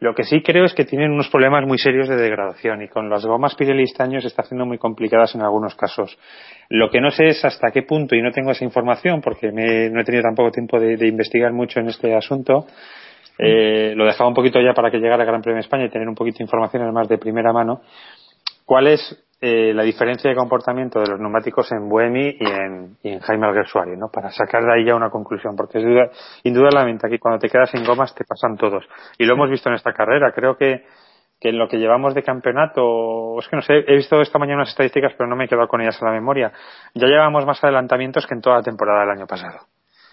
[0.00, 3.10] Lo que sí creo es que tienen unos problemas muy serios de degradación y con
[3.10, 6.16] las gomas Pirelli este se está haciendo muy complicadas en algunos casos.
[6.68, 9.90] Lo que no sé es hasta qué punto, y no tengo esa información porque me-
[9.90, 12.66] no he tenido tampoco tiempo de, de investigar mucho en este asunto,
[13.38, 15.90] eh, lo dejaba un poquito ya para que llegara el Gran Premio de España y
[15.90, 17.80] tener un poquito de información además de primera mano.
[18.64, 23.10] ¿Cuál es eh, la diferencia de comportamiento de los neumáticos en Buemi y en, y
[23.12, 24.08] en Jaime Alguersuari, ¿no?
[24.12, 26.10] Para sacar de ahí ya una conclusión, porque es duda-
[26.42, 28.84] indudablemente aquí cuando te quedas sin gomas te pasan todos.
[29.16, 30.32] Y lo hemos visto en esta carrera.
[30.32, 30.84] Creo que,
[31.40, 34.56] que en lo que llevamos de campeonato, es que no sé, he visto esta mañana
[34.62, 36.50] unas estadísticas, pero no me he quedado con ellas en la memoria.
[36.94, 39.58] Ya llevamos más adelantamientos que en toda la temporada del año pasado.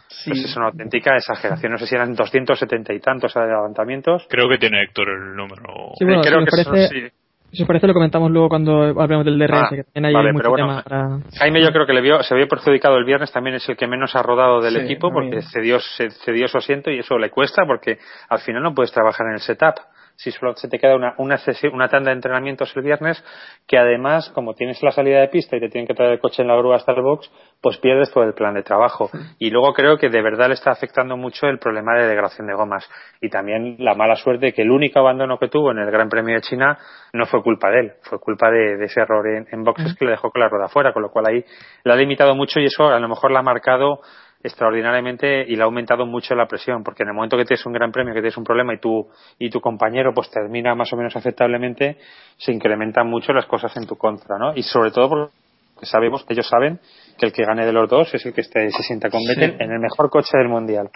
[0.08, 0.30] Sí.
[0.30, 1.72] Pues es una auténtica exageración.
[1.72, 4.28] No sé si eran 270 y tantos adelantamientos.
[4.30, 5.64] Creo que tiene Héctor el número.
[5.98, 6.52] Sí, bueno, si creo que
[6.88, 7.15] sí.
[7.52, 10.34] Si os parece lo comentamos luego cuando hablemos del DRS, Ah, que también hay vale,
[10.34, 11.20] mucho pero bueno, tema para...
[11.38, 13.88] Jaime yo creo que le vio, se vio perjudicado el viernes, también es el que
[13.88, 15.80] menos ha rodado del Sí, equipo porque cedió,
[16.26, 17.98] cedió su asiento y eso le cuesta porque
[18.30, 19.76] al final no puedes trabajar en el setup.
[20.18, 23.24] Si solo se te queda una, una, sesión- una tanda de entrenamientos el viernes,
[23.68, 26.42] que además, como tienes la salida de pista y te tienen que traer el coche
[26.42, 27.30] en la grúa hasta el box,
[27.62, 29.10] pues pierdes todo el plan de trabajo.
[29.40, 32.54] Y luego creo que de verdad le está afectando mucho el problema de degradación de
[32.54, 32.90] gomas.
[33.22, 36.36] Y también la mala suerte que el único abandono que tuvo en el Gran Premio
[36.36, 36.78] de China
[37.14, 40.06] no fue culpa de él, fue culpa de, de ese error en, en boxes que
[40.06, 41.44] le dejó con la rueda fuera, con lo cual ahí
[41.84, 44.00] la ha limitado mucho y eso a lo mejor la ha marcado
[44.46, 47.74] extraordinariamente y le ha aumentado mucho la presión, porque en el momento que tienes un
[47.74, 49.08] gran premio, que tienes un problema y tu,
[49.40, 51.98] y tu compañero pues termina más o menos aceptablemente,
[52.38, 54.54] se incrementan mucho las cosas en tu contra, ¿no?
[54.56, 56.80] Y sobre todo porque sabemos, ellos saben
[57.18, 59.28] que el que gane de los dos es el que esté, se sienta con Sí.
[59.28, 60.90] Vettel en el mejor coche del mundial.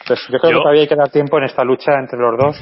[0.00, 2.38] Entonces yo creo Yo- que todavía hay que dar tiempo en esta lucha entre los
[2.38, 2.56] dos,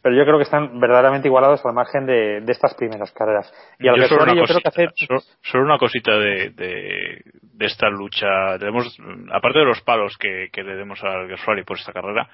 [0.00, 3.52] pero yo creo que están verdaderamente igualados al margen de, de estas primeras carreras.
[3.80, 6.50] Y al Yo solo una yo creo que cosita, hace solo, solo una cosita de,
[6.50, 7.22] de,
[7.58, 8.56] de esta lucha.
[8.58, 8.96] Debemos,
[9.32, 12.28] aparte de los palos que, que le demos al Gersuari por esta carrera,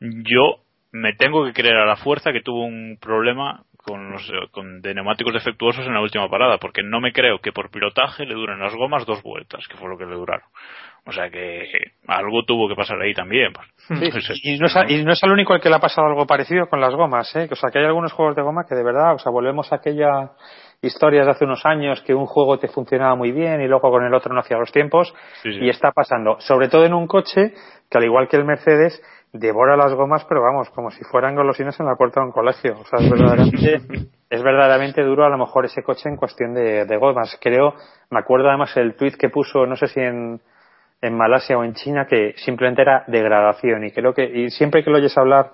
[0.00, 0.60] yo
[0.92, 4.92] me tengo que creer a la fuerza que tuvo un problema con los con, de
[4.94, 8.58] neumáticos defectuosos en la última parada, porque no me creo que por pilotaje le duren
[8.58, 10.46] las gomas dos vueltas, que fue lo que le duraron.
[11.06, 11.64] O sea que
[12.06, 13.52] algo tuvo que pasar ahí también.
[13.54, 13.66] pues.
[14.26, 16.08] Sí, y, no es, a- y no es el único al que le ha pasado
[16.08, 17.48] algo parecido con las gomas, ¿eh?
[17.50, 19.76] O sea, que hay algunos juegos de goma que de verdad, o sea, volvemos a
[19.76, 20.32] aquella
[20.82, 24.04] historias de hace unos años que un juego te funcionaba muy bien y luego con
[24.04, 25.12] el otro no hacía los tiempos
[25.42, 25.58] Sí, sí.
[25.64, 27.52] y está pasando, sobre todo en un coche
[27.90, 29.02] que al igual que el Mercedes
[29.32, 32.78] devora las gomas, pero vamos, como si fueran golosinas en la puerta de un colegio.
[32.80, 33.80] O sea, es verdaderamente,
[34.28, 37.38] es verdaderamente duro a lo mejor ese coche en cuestión de, de gomas.
[37.40, 37.74] Creo,
[38.10, 40.40] me acuerdo además el tweet que puso, no sé si en,
[41.00, 44.90] en Malasia o en China que simplemente era degradación y creo que y siempre que
[44.90, 45.50] lo oyes hablar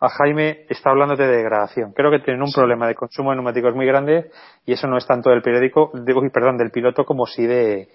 [0.00, 1.92] a Jaime está hablando de degradación.
[1.92, 4.30] Creo que tienen un problema de consumo de neumáticos muy grande
[4.64, 7.88] y eso no es tanto del periódico, de, uy, perdón, del piloto como sí de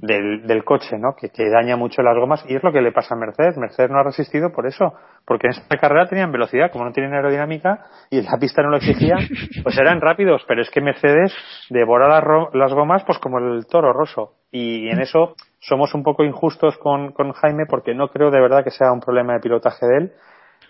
[0.00, 1.14] del, del coche, ¿no?
[1.14, 3.56] Que, que daña mucho las gomas y es lo que le pasa a Mercedes.
[3.58, 4.94] Mercedes no ha resistido por eso,
[5.26, 8.78] porque en esta carrera tenían velocidad, como no tienen aerodinámica y la pista no lo
[8.78, 9.16] exigía,
[9.62, 11.34] pues eran rápidos, pero es que Mercedes
[11.68, 16.24] devora las, las gomas pues como el toro roso y en eso somos un poco
[16.24, 19.86] injustos con, con Jaime porque no creo de verdad que sea un problema de pilotaje
[19.86, 20.12] de él.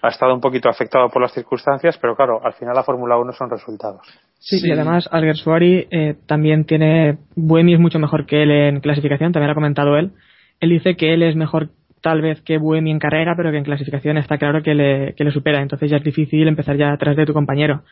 [0.02, 3.32] Ha estado un poquito afectado por las circunstancias, pero claro, al final la Fórmula 1
[3.32, 4.00] son resultados.
[4.38, 4.68] Sí, Sí.
[4.68, 7.18] y además Alguersuari eh, también tiene.
[7.36, 10.12] Buemi es mucho mejor que él en clasificación, también lo ha comentado él.
[10.60, 11.70] Él dice que él es mejor
[12.02, 15.24] tal vez que Buemi en carrera, pero que en clasificación está claro que le, que
[15.24, 15.60] le supera.
[15.60, 17.82] Entonces ya es difícil empezar ya atrás de tu compañero.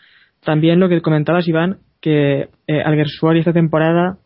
[0.42, 4.16] También lo que comentabas, Iván, que eh, Alguersuari esta temporada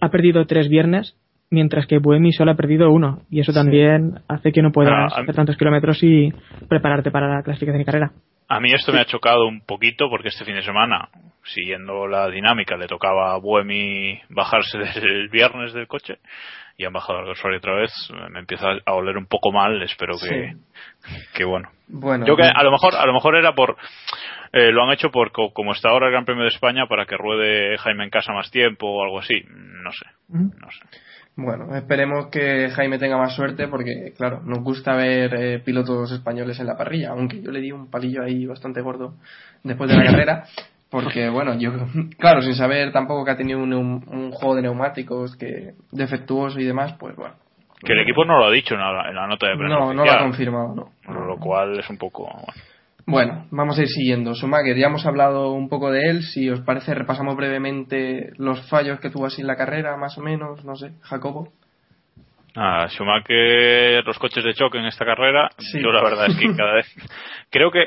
[0.00, 1.14] ha perdido tres viernes,
[1.50, 3.22] mientras que Buemi solo ha perdido uno.
[3.30, 6.32] Y eso también hace que no puedas Ah, hacer tantos kilómetros y
[6.68, 8.10] prepararte para la clasificación y carrera.
[8.48, 11.08] A mí esto me ha chocado un poquito porque este fin de semana,
[11.44, 16.18] siguiendo la dinámica, le tocaba a Buemi bajarse del viernes del coche
[16.78, 17.90] y han bajado al Gasoli otra vez.
[18.30, 20.54] Me empieza a oler un poco mal, espero que,
[21.34, 21.70] que bueno.
[21.88, 23.76] Bueno, Yo que a lo mejor, a lo mejor era por,
[24.52, 27.06] eh, lo han hecho por co- como está ahora el Gran Premio de España para
[27.06, 29.42] que ruede Jaime en casa más tiempo o algo así.
[29.48, 30.98] No sé, no sé.
[31.36, 36.58] Bueno, esperemos que Jaime tenga más suerte porque, claro, nos gusta ver eh, pilotos españoles
[36.60, 39.16] en la parrilla, aunque yo le di un palillo ahí bastante gordo
[39.62, 40.44] después de la carrera,
[40.90, 41.72] porque, bueno, yo,
[42.18, 46.64] claro, sin saber tampoco que ha tenido un, un juego de neumáticos que defectuoso y
[46.64, 47.34] demás, pues bueno.
[47.84, 49.92] Que el equipo no lo ha dicho en la, en la nota de prensa No,
[49.92, 51.26] no lo ha confirmado, no.
[51.26, 52.46] Lo cual es un poco, bueno.
[53.06, 54.34] Bueno, vamos a ir siguiendo.
[54.34, 56.22] Schumacher, ya hemos hablado un poco de él.
[56.22, 60.22] Si os parece, repasamos brevemente los fallos que tuvo así en la carrera, más o
[60.22, 60.64] menos.
[60.64, 61.52] No sé, Jacobo.
[62.56, 65.80] Ah, Schumacher, los coches de choque en esta carrera, Sí.
[65.80, 66.86] yo la verdad es que cada vez
[67.50, 67.84] creo que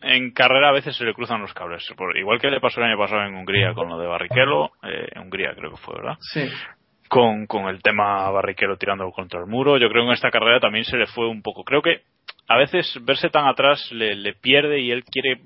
[0.00, 1.86] en carrera a veces se le cruzan los cables,
[2.18, 5.22] igual que le pasó el año pasado en Hungría con lo de Barrichello, eh, en
[5.22, 6.16] Hungría creo que fue, ¿verdad?
[6.20, 6.48] Sí.
[7.08, 10.58] Con, con el tema Barrichello tirando contra el muro, yo creo que en esta carrera
[10.60, 12.00] también se le fue un poco, creo que
[12.50, 15.40] a veces verse tan atrás le, le, pierde y él quiere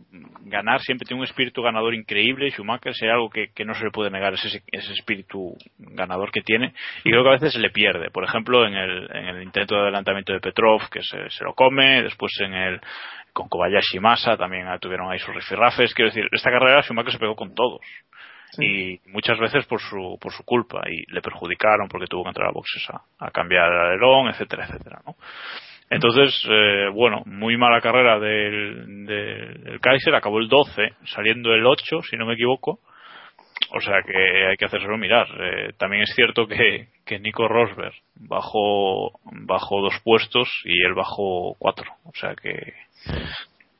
[0.46, 2.50] ganar, siempre tiene un espíritu ganador increíble.
[2.50, 5.54] Schumacher, si hay algo que, que, no se le puede negar, es ese, ese, espíritu
[5.76, 6.72] ganador que tiene,
[7.04, 8.10] y creo que a veces se le pierde.
[8.10, 11.52] Por ejemplo, en el, en el intento de adelantamiento de Petrov, que se, se lo
[11.52, 12.80] come, después en el
[13.34, 15.92] con Kobayashi Masa también tuvieron ahí sus rifirrafes.
[15.92, 17.82] Quiero decir, esta carrera Schumacher se pegó con todos.
[18.52, 18.64] Sí.
[19.04, 22.50] y muchas veces por su por su culpa y le perjudicaron porque tuvo que entrar
[22.50, 25.16] a boxes a, a cambiar el alerón etcétera etcétera ¿no?
[25.94, 31.64] Entonces eh, bueno muy mala carrera del, del, del, Kaiser acabó el 12 saliendo el
[31.66, 32.80] 8 si no me equivoco
[33.70, 37.94] o sea que hay que hacérselo mirar eh, también es cierto que, que Nico Rosberg
[38.16, 42.72] bajó bajó dos puestos y él bajó cuatro o sea que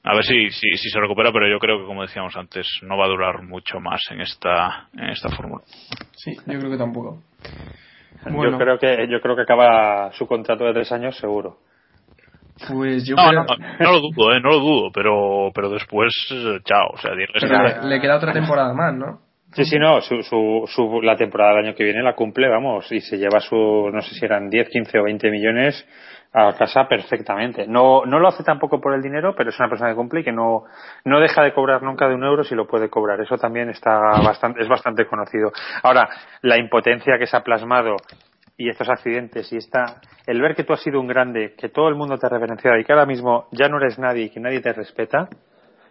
[0.06, 2.98] a ver si, si, si, se recupera, pero yo creo que, como decíamos antes, no
[2.98, 5.64] va a durar mucho más en esta, en esta fórmula.
[6.12, 7.22] Sí, yo creo que tampoco.
[8.30, 8.52] Bueno.
[8.52, 11.58] Yo creo que yo creo que acaba su contrato de tres años seguro.
[12.68, 13.44] Pues yo no, creo...
[13.44, 16.12] no, no, lo dudo, eh, no lo dudo, pero pero después
[16.64, 19.20] chao, o sea, pero le, le, queda otra temporada más, ¿no?
[19.54, 22.90] Sí, sí, no, su, su, su, la temporada del año que viene la cumple, vamos,
[22.90, 25.86] y se lleva su, no sé si eran 10, 15 o 20 millones
[26.32, 27.64] a casa perfectamente.
[27.68, 30.24] No, no lo hace tampoco por el dinero, pero es una persona que cumple y
[30.24, 30.64] que no,
[31.04, 33.20] no deja de cobrar nunca de un euro si lo puede cobrar.
[33.20, 35.52] Eso también está bastante, es bastante conocido.
[35.84, 36.08] Ahora,
[36.42, 37.94] la impotencia que se ha plasmado
[38.56, 41.88] y estos accidentes y esta, el ver que tú has sido un grande, que todo
[41.88, 44.40] el mundo te ha reverenciado y que ahora mismo ya no eres nadie y que
[44.40, 45.28] nadie te respeta,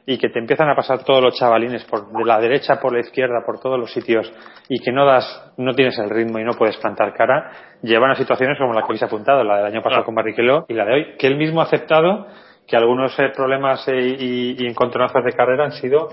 [0.06, 3.00] y que te empiezan a pasar todos los chavalines por de la derecha por la
[3.00, 4.32] izquierda por todos los sitios
[4.68, 7.52] y que no das no tienes el ritmo y no puedes plantar cara
[7.82, 10.74] llevan a situaciones como la que habéis apuntado la del año pasado con Barrichello y
[10.74, 12.28] la de hoy que él mismo ha aceptado
[12.68, 16.08] que algunos eh, problemas eh, y, y, encontronazos de carrera han sido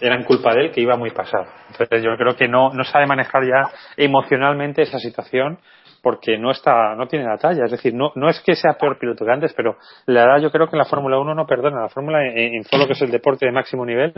[0.00, 1.44] eran culpa de él que iba muy pasado.
[1.70, 5.58] Entonces yo creo que no no sabe manejar ya emocionalmente esa situación
[6.02, 7.64] porque no está no tiene la talla.
[7.64, 9.76] Es decir no no es que sea peor piloto que antes pero
[10.06, 11.82] la edad yo creo que en la Fórmula 1 no perdona.
[11.82, 14.12] La Fórmula en, en, todo lo que es el deporte de máximo nivel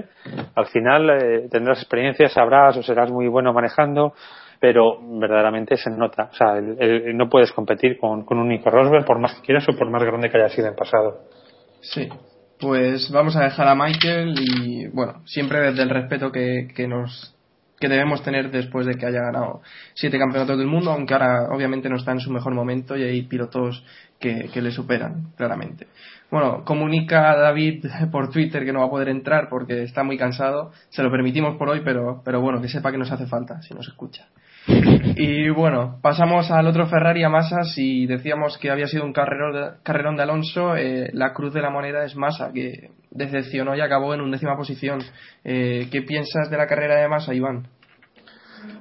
[0.55, 4.15] al final eh, tendrás experiencia sabrás o serás muy bueno manejando
[4.61, 6.31] pero verdaderamente se nota.
[6.33, 9.69] O sea el, no puedes competir con, con un Nico Rosberg por más que quieras
[9.69, 11.23] o por más grande que haya sido en pasado.
[11.81, 12.09] Sí.
[12.61, 17.35] Pues vamos a dejar a Michael y bueno siempre desde el respeto que, que nos
[17.83, 19.61] que debemos tener después de que haya ganado
[19.95, 23.23] siete campeonatos del mundo, aunque ahora obviamente no está en su mejor momento y hay
[23.23, 23.85] pilotos
[24.21, 25.89] que, le superan, claramente.
[26.31, 30.17] Bueno, comunica a David por Twitter que no va a poder entrar porque está muy
[30.17, 30.71] cansado.
[30.91, 33.75] Se lo permitimos por hoy, pero, pero bueno, que sepa que nos hace falta si
[33.75, 34.29] nos escucha.
[35.17, 37.65] Y bueno, pasamos al otro Ferrari a Massa.
[37.65, 41.61] Si decíamos que había sido un carrerón de, carrerón de Alonso, eh, la cruz de
[41.61, 45.01] la moneda es Massa, que decepcionó y acabó en undécima posición.
[45.45, 47.67] Eh, ¿Qué piensas de la carrera de Massa, Iván?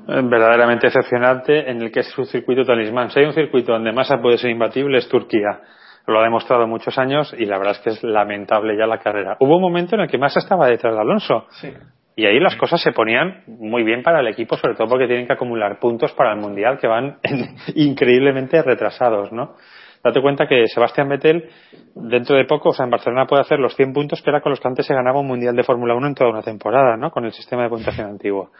[0.07, 3.09] Verdaderamente decepcionante en el que es su circuito talismán.
[3.09, 5.59] Si hay un circuito donde Massa puede ser imbatible es Turquía.
[6.07, 9.37] Lo ha demostrado muchos años y la verdad es que es lamentable ya la carrera.
[9.39, 11.45] Hubo un momento en el que Massa estaba detrás de Alonso.
[11.51, 11.71] Sí.
[12.15, 15.27] Y ahí las cosas se ponían muy bien para el equipo, sobre todo porque tienen
[15.27, 17.17] que acumular puntos para el Mundial que van
[17.75, 19.55] increíblemente retrasados, ¿no?
[20.03, 21.47] Date cuenta que Sebastián Vettel,
[21.93, 24.49] dentro de poco, o sea, en Barcelona puede hacer los 100 puntos que era con
[24.49, 27.11] los que antes se ganaba un Mundial de Fórmula 1 en toda una temporada, ¿no?
[27.11, 28.51] Con el sistema de puntuación antiguo.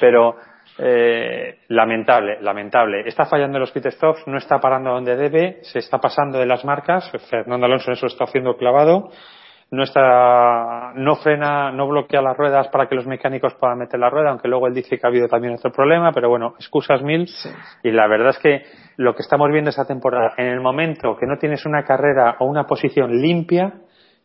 [0.00, 0.36] Pero,
[0.78, 3.02] eh, lamentable, lamentable.
[3.06, 6.46] Está fallando en los pit stops, no está parando donde debe, se está pasando de
[6.46, 7.10] las marcas.
[7.28, 9.10] Fernando Alonso en eso está haciendo clavado
[9.70, 14.10] no está no frena no bloquea las ruedas para que los mecánicos puedan meter la
[14.10, 17.26] rueda aunque luego él dice que ha habido también otro problema pero bueno excusas mil
[17.28, 17.50] sí.
[17.82, 18.62] y la verdad es que
[18.96, 22.46] lo que estamos viendo esta temporada en el momento que no tienes una carrera o
[22.46, 23.72] una posición limpia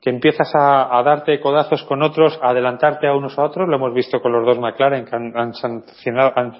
[0.02, 3.76] que empiezas a, a, darte codazos con otros, a adelantarte a unos a otros, lo
[3.76, 6.54] hemos visto con los dos McLaren que han, han sancionado, han,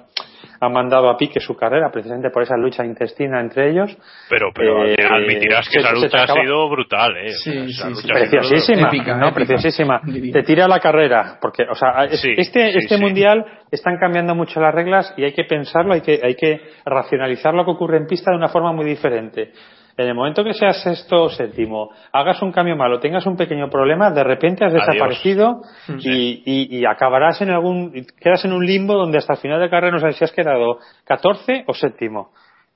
[0.60, 3.96] han mandado a pique su carrera precisamente por esa lucha intestina entre ellos.
[4.28, 7.30] Pero, pero eh, admitirás que esa lucha ha sido brutal, ¿eh?
[7.30, 8.08] Sí, o sea, sí, sí.
[8.08, 9.28] Preciosísima, épica, ¿no?
[9.28, 9.34] épica.
[9.34, 10.00] Preciosísima.
[10.32, 13.00] Te tira la carrera, porque, o sea, Sí, este, sí, este sí.
[13.00, 17.54] mundial están cambiando mucho las reglas y hay que pensarlo, hay que, hay que racionalizar
[17.54, 19.52] lo que ocurre en pista de una forma muy diferente.
[20.00, 23.68] En el momento que seas sexto o séptimo, hagas un cambio malo, tengas un pequeño
[23.68, 24.86] problema, de repente has Adiós.
[24.86, 25.60] desaparecido
[25.98, 29.68] y, y, y acabarás en algún, quedas en un limbo donde hasta el final de
[29.68, 32.30] carrera no sabes si has quedado 14 o séptimo.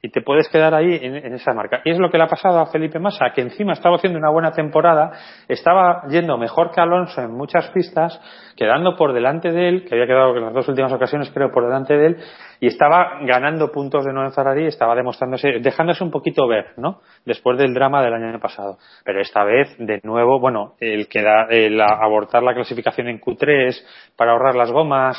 [0.05, 1.81] Y te puedes quedar ahí en, esa marca.
[1.83, 4.29] Y es lo que le ha pasado a Felipe Massa, que encima estaba haciendo una
[4.29, 5.13] buena temporada,
[5.49, 8.21] estaba yendo mejor que Alonso en muchas pistas,
[8.55, 11.65] quedando por delante de él, que había quedado en las dos últimas ocasiones creo por
[11.65, 12.17] delante de él,
[12.61, 17.01] y estaba ganando puntos de nuevo en Ferrari, estaba demostrándose, dejándose un poquito ver, ¿no?
[17.25, 18.77] Después del drama del año pasado.
[19.07, 23.75] Pero esta vez, de nuevo, bueno, el, queda, el abortar la clasificación en Q3
[24.19, 25.17] para ahorrar las gomas,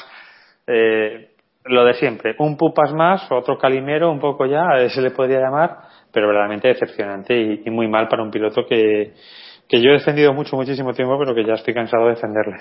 [0.67, 1.31] eh,
[1.65, 5.39] lo de siempre, un pupas más, otro calimero, un poco ya, eh, se le podría
[5.39, 5.77] llamar,
[6.11, 9.13] pero verdaderamente decepcionante y, y, muy mal para un piloto que,
[9.67, 12.57] que yo he defendido mucho, muchísimo tiempo, pero que ya estoy cansado de defenderle.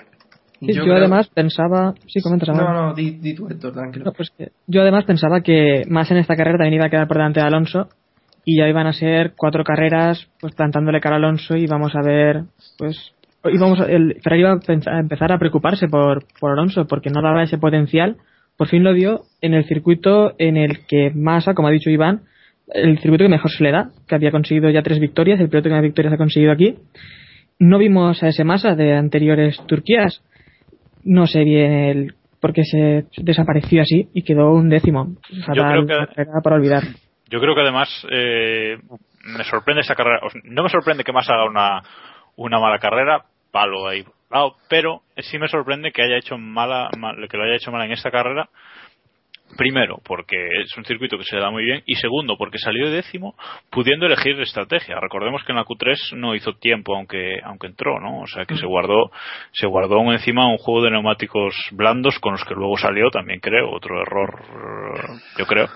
[0.60, 1.92] Sí, yo, creo- además pensaba.
[2.06, 2.72] Sí, comentas No, ahora.
[2.72, 4.06] no, di, di tú, Héctor, tranquilo.
[4.06, 7.06] No, pues que yo además pensaba que más en esta carrera también iba a quedar
[7.06, 7.88] por delante de Alonso
[8.46, 12.00] y ya iban a ser cuatro carreras pues plantándole cara a Alonso y vamos a
[12.02, 12.44] ver
[12.78, 13.12] pues
[13.52, 17.20] íbamos a- el Ferrari iba a, a empezar a preocuparse por, por Alonso porque no
[17.20, 18.16] daba ese potencial
[18.56, 22.22] por fin lo dio en el circuito en el que Massa como ha dicho Iván
[22.68, 25.68] el circuito que mejor se le da que había conseguido ya tres victorias el piloto
[25.68, 26.76] que más victorias ha conseguido aquí
[27.58, 30.22] no vimos a ese Massa de anteriores Turquías
[31.04, 35.16] no sé bien el por qué se desapareció así y quedó un décimo.
[35.46, 36.82] Fatal, creo que- para olvidar.
[37.30, 38.76] Yo creo que además eh,
[39.24, 40.20] me sorprende esta carrera.
[40.44, 41.82] No me sorprende que más haga una,
[42.36, 44.04] una mala carrera, palo ahí.
[44.34, 47.84] Lado, pero sí me sorprende que haya hecho mala, mal- que lo haya hecho mal
[47.86, 48.48] en esta carrera.
[49.56, 51.82] Primero, porque es un circuito que se le da muy bien.
[51.86, 53.34] Y segundo, porque salió décimo
[53.70, 54.98] pudiendo elegir estrategia.
[55.00, 58.20] Recordemos que en la Q3 no hizo tiempo, aunque, aunque entró, ¿no?
[58.20, 59.10] O sea que se guardó,
[59.52, 63.40] se guardó aún encima un juego de neumáticos blandos con los que luego salió, también
[63.40, 63.70] creo.
[63.70, 64.40] Otro error,
[65.38, 65.68] yo creo.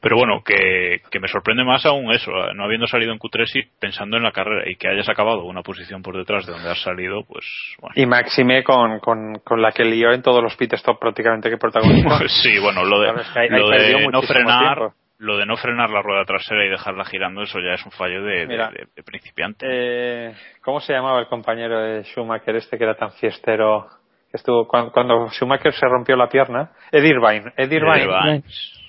[0.00, 3.46] Pero bueno, que, que me sorprende más aún eso, eh, no habiendo salido en Q3
[3.54, 6.70] y pensando en la carrera y que hayas acabado una posición por detrás de donde
[6.70, 7.44] has salido, pues
[7.80, 7.94] bueno.
[7.96, 11.56] Y Maxime con, con, con la que lió en todos los pit stop prácticamente que
[11.56, 12.08] protagonizó.
[12.42, 14.94] Sí, bueno, lo de, Sabes que ahí- ahí lo de no frenar, tiempo.
[15.18, 18.22] lo de no frenar la rueda trasera y dejarla girando, eso ya es un fallo
[18.24, 18.70] de, de- Mira.
[18.70, 19.66] de- de principiante.
[19.68, 23.88] Eh, ¿Cómo se llamaba el compañero de Schumacher este que era tan fiestero?
[24.30, 26.70] Que estuvo cuando, cuando Schumacher se rompió la pierna.
[26.92, 27.52] Ed Irvine.
[27.56, 28.42] Ed Irvine Irvine.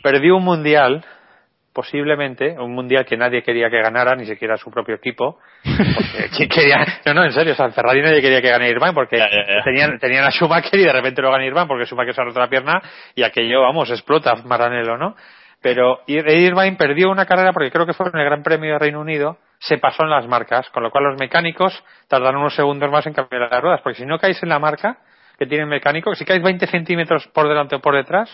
[0.04, 1.04] perdió un mundial,
[1.74, 5.40] posiblemente, un mundial que nadie quería que ganara, ni siquiera su propio equipo.
[5.64, 6.86] Porque ¿quién quería?
[7.06, 9.46] No, no, en serio, o sea, Ferrari nadie quería que gane Irvine porque Ya, ya,
[9.58, 9.64] ya.
[9.64, 12.40] Tenían, tenían a Schumacher y de repente lo gana Irvine porque Schumacher se ha roto
[12.40, 12.82] la pierna
[13.16, 15.16] y aquello, vamos, explota Maranello, ¿no?
[15.62, 18.80] Pero Ir- Irvine perdió una carrera porque creo que fue en el Gran Premio de
[18.80, 22.90] Reino Unido, se pasó en las marcas, con lo cual los mecánicos tardan unos segundos
[22.92, 24.98] más en cambiar las ruedas, porque si no caes en la marca
[25.38, 28.32] que tiene el mecánico, si caes 20 centímetros por delante o por detrás,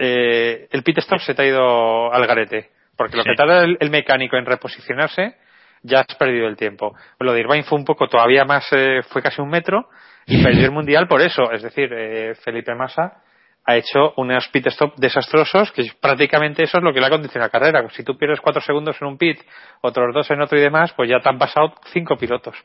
[0.00, 2.70] eh, el pit stop se te ha ido al garete.
[2.96, 3.30] Porque lo Sí.
[3.30, 5.36] que tarda el, el mecánico en reposicionarse,
[5.82, 6.94] ya has perdido el tiempo.
[7.18, 9.88] Lo de Irvine fue un poco todavía más, eh, fue casi un metro,
[10.26, 11.50] y perdió el mundial por eso.
[11.52, 13.22] Es decir, eh, Felipe Massa
[13.66, 17.46] ha hecho unos pit stop desastrosos, que prácticamente eso es lo que le ha condicionado
[17.46, 17.88] la carrera.
[17.90, 19.38] Si tú pierdes cuatro segundos en un pit,
[19.82, 22.56] otros dos en otro y demás, pues ya te han pasado cinco pilotos.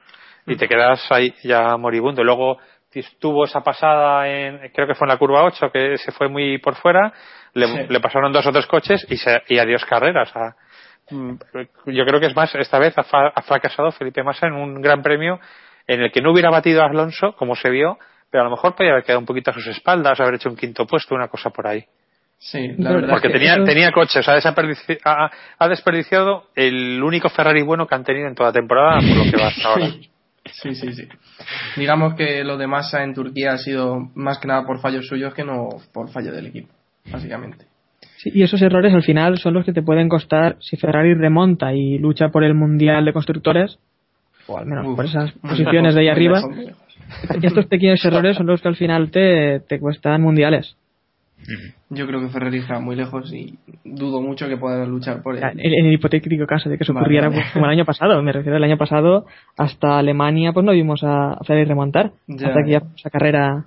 [0.48, 2.24] Y te quedas ahí ya moribundo.
[2.24, 2.60] Luego
[3.20, 6.58] tuvo esa pasada en, creo que fue en la curva 8, que se fue muy
[6.60, 7.12] por fuera,
[7.54, 7.80] le, Sí.
[7.90, 10.32] le pasaron dos o tres coches y, se, y adiós carreras.
[11.12, 14.82] yo creo que es más, esta vez ha, fa- ha fracasado Felipe Massa en un
[14.82, 15.40] gran premio
[15.88, 17.98] en el que no hubiera batido a Alonso, como se vio,
[18.32, 20.56] pero a lo mejor podía haber quedado un poquito a sus espaldas, haber hecho un
[20.56, 21.86] quinto puesto, una cosa por ahí.
[22.38, 26.48] Sí, la verdad Porque es que tenía, eso- tenía coches, ha, desaperdici- ha, ha desperdiciado
[26.56, 29.48] el único Ferrari bueno que han tenido en toda la temporada, por lo que va
[29.48, 29.86] hasta ahora.
[30.62, 31.08] Sí, sí, sí.
[31.76, 35.34] Digamos que lo de Massa en Turquía ha sido más que nada por fallos suyos
[35.34, 36.70] que no por fallo del equipo,
[37.12, 37.66] básicamente.
[38.18, 41.74] Sí, y esos errores al final son los que te pueden costar si Ferrari remonta
[41.74, 43.80] y lucha por el Mundial de Constructores,
[44.48, 46.42] o al menos Uf, por esas posiciones de ahí arriba.
[47.42, 50.76] Estos pequeños errores son los que al final te, te cuestan mundiales.
[51.90, 55.44] Yo creo que Ferrari está muy lejos y dudo mucho que pueda luchar por él.
[55.44, 57.42] en el hipotético caso de que eso Vale, ocurriera vale.
[57.42, 59.26] pues, como el año pasado, me refiero al año pasado,
[59.58, 62.12] hasta Alemania pues no vimos a Ferrari remontar.
[62.28, 62.48] Ya.
[62.48, 63.66] hasta que ya esa carrera.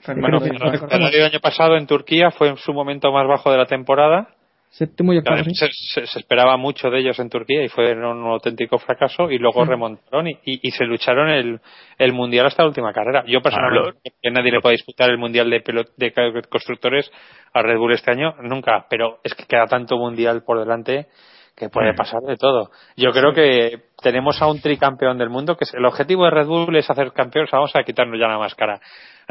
[0.00, 4.28] Ferrari el año pasado en Turquía fue en su momento más bajo de la temporada.
[4.72, 5.36] Séptimo y octavo.
[5.36, 5.54] Claro, sí.
[5.54, 5.68] se,
[6.00, 9.64] se- se esperaba mucho de ellos en Turquía y fue un auténtico fracaso y luego
[9.66, 11.60] remontaron y, y- y se lucharon el,
[11.98, 13.22] el mundial hasta la última carrera.
[13.26, 15.62] Yo personalmente Ah, que nadie le puede disputar el mundial de,
[15.96, 17.10] de constructores
[17.52, 21.06] a Red Bull este año, nunca, pero es que queda tanto mundial por delante
[21.54, 22.70] que puede pasar de todo.
[22.96, 26.46] Yo creo que tenemos a un tricampeón del mundo, que es, el objetivo de Red
[26.46, 28.80] Bull es hacer sea, vamos a quitarnos ya la máscara.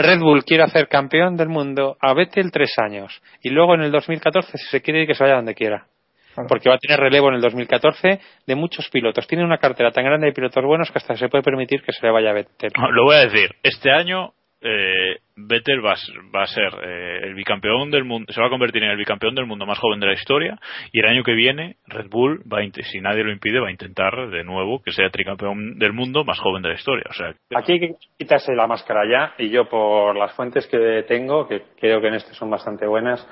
[0.01, 3.91] Red Bull quiere hacer campeón del mundo a Vettel tres años y luego en el
[3.91, 5.85] 2014 si se quiere ir que se vaya donde quiera
[6.33, 6.47] Claro.
[6.47, 9.27] porque va a tener relevo en el 2014 de muchos pilotos.
[9.27, 12.05] Tiene una cartera tan grande de pilotos buenos que hasta se puede permitir que se
[12.05, 12.71] le vaya a Vettel.
[12.93, 14.31] Lo voy a decir, este año
[14.61, 18.91] eh, Vettel va, a ser eh, el bicampeón del mundo, se va a convertir en
[18.91, 20.59] el bicampeón del mundo más joven de la historia
[20.91, 23.71] y el año que viene Red Bull va a, si nadie lo impide va a
[23.71, 27.05] intentar de nuevo que sea tricampeón del mundo más joven de la historia.
[27.09, 31.05] O sea, Aquí hay que quitarse la máscara ya y yo por las fuentes que
[31.07, 33.27] tengo, que creo que en este son bastante buenas,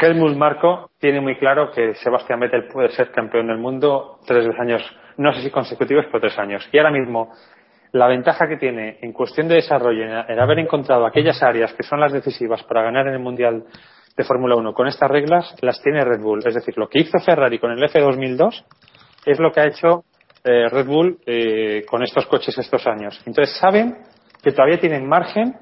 [0.00, 4.82] Helmut Marco tiene muy claro que Sebastián Vettel puede ser campeón del mundo tres años,
[5.18, 6.66] no sé si consecutivos, pero tres años.
[6.72, 7.32] Y ahora mismo
[7.92, 12.00] la ventaja que tiene en cuestión de desarrollo, en, haber encontrado aquellas áreas que son
[12.00, 13.64] las decisivas para ganar en el Mundial
[14.16, 16.40] de Fórmula 1 con estas reglas, las tiene Red Bull.
[16.44, 18.64] Es decir, lo que hizo Ferrari con el F2002
[19.26, 20.04] es lo que ha hecho
[20.42, 23.20] eh, Red Bull eh, con estos coches estos años.
[23.26, 23.98] Entonces saben
[24.42, 25.54] que todavía tienen margen,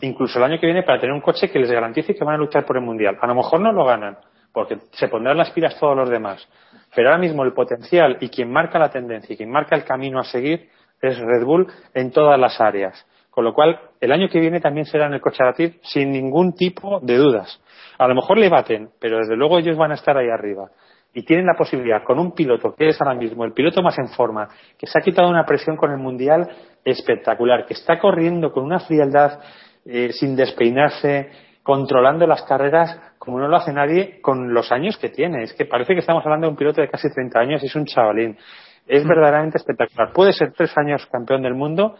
[0.00, 2.38] incluso el año que viene, para tener un coche que les garantice que van a
[2.38, 3.18] luchar por el Mundial.
[3.20, 4.16] A lo mejor no lo ganan,
[4.50, 6.46] porque se pondrán las pilas todos los demás.
[6.94, 10.18] Pero ahora mismo el potencial y quien marca la tendencia y quien marca el camino
[10.18, 10.70] a seguir
[11.00, 13.06] es Red Bull en todas las áreas.
[13.30, 16.10] Con lo cual, el año que viene también será en el coche a batir sin
[16.10, 17.60] ningún tipo de dudas.
[17.98, 20.70] A lo mejor le baten, pero desde luego ellos van a estar ahí arriba.
[21.12, 24.08] Y tienen la posibilidad, con un piloto que es ahora mismo el piloto más en
[24.08, 26.48] forma, que se ha quitado una presión con el Mundial
[26.84, 29.40] espectacular, que está corriendo con una frialdad
[29.84, 31.30] eh, sin despeinarse,
[31.62, 35.42] controlando las carreras como no lo hace nadie con los años que tiene.
[35.42, 37.74] Es que parece que estamos hablando de un piloto de casi 30 años y es
[37.74, 38.38] un chavalín.
[38.86, 40.12] Es verdaderamente espectacular.
[40.12, 41.96] Puede ser tres años campeón del mundo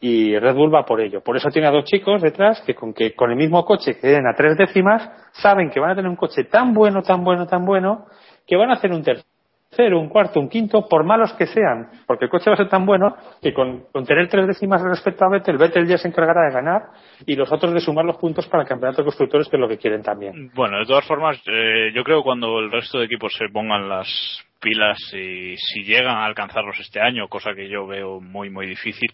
[0.00, 1.22] y Red Bull va por ello.
[1.22, 4.08] Por eso tiene a dos chicos detrás que con, que con el mismo coche que
[4.08, 7.46] den a tres décimas saben que van a tener un coche tan bueno, tan bueno,
[7.46, 8.06] tan bueno
[8.46, 9.28] que van a hacer un tercero,
[9.78, 12.84] un cuarto, un quinto, por malos que sean, porque el coche va a ser tan
[12.84, 16.52] bueno que con, con tener tres décimas respecto a Vettel, Vettel ya se encargará de
[16.52, 16.82] ganar
[17.24, 19.68] y los otros de sumar los puntos para el campeonato de constructores, que es lo
[19.68, 20.50] que quieren también.
[20.54, 23.88] Bueno, de todas formas, eh, yo creo que cuando el resto de equipos se pongan
[23.88, 24.08] las
[24.60, 29.08] pilas y si llegan a alcanzarlos este año, cosa que yo veo muy, muy difícil,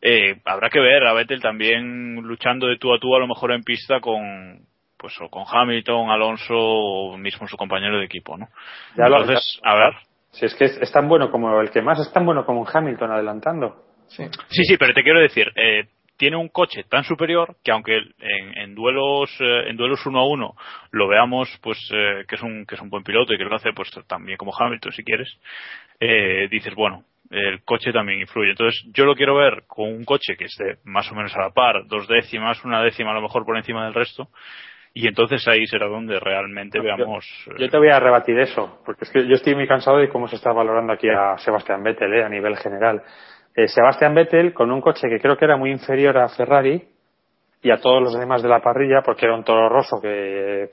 [0.00, 3.52] eh, habrá que ver a Vettel también luchando de tú a tú a lo mejor
[3.52, 4.60] en pista con
[4.96, 8.48] pues o con Hamilton, Alonso o mismo su compañero de equipo, ¿no?
[8.96, 9.94] Ya lo- Entonces, a ver.
[10.30, 12.60] Si es que es, es tan bueno como el que más, es tan bueno como
[12.60, 13.84] un Hamilton adelantando.
[14.08, 14.24] Sí.
[14.48, 18.58] Sí, sí, pero te quiero decir, eh, tiene un coche tan superior que aunque en,
[18.58, 20.54] en duelos eh, en duelos uno a uno
[20.90, 23.54] lo veamos pues eh, que es un que es un buen piloto y que lo
[23.54, 25.28] hace pues también como Hamilton si quieres
[26.00, 30.36] eh, dices bueno el coche también influye entonces yo lo quiero ver con un coche
[30.38, 33.44] que esté más o menos a la par dos décimas una décima a lo mejor
[33.44, 34.28] por encima del resto
[34.98, 38.80] y entonces ahí será donde realmente Yo- veamos eh, Yo te voy a rebatir eso,
[38.84, 41.82] porque es que yo estoy muy cansado de cómo se está valorando aquí a Sebastián
[41.82, 43.02] Vettel eh, a nivel general.
[43.54, 46.82] Eh, Sebastián Vettel con un coche que creo que era muy inferior a Ferrari
[47.62, 50.70] y a todos los demás de la parrilla, porque era un toro roso que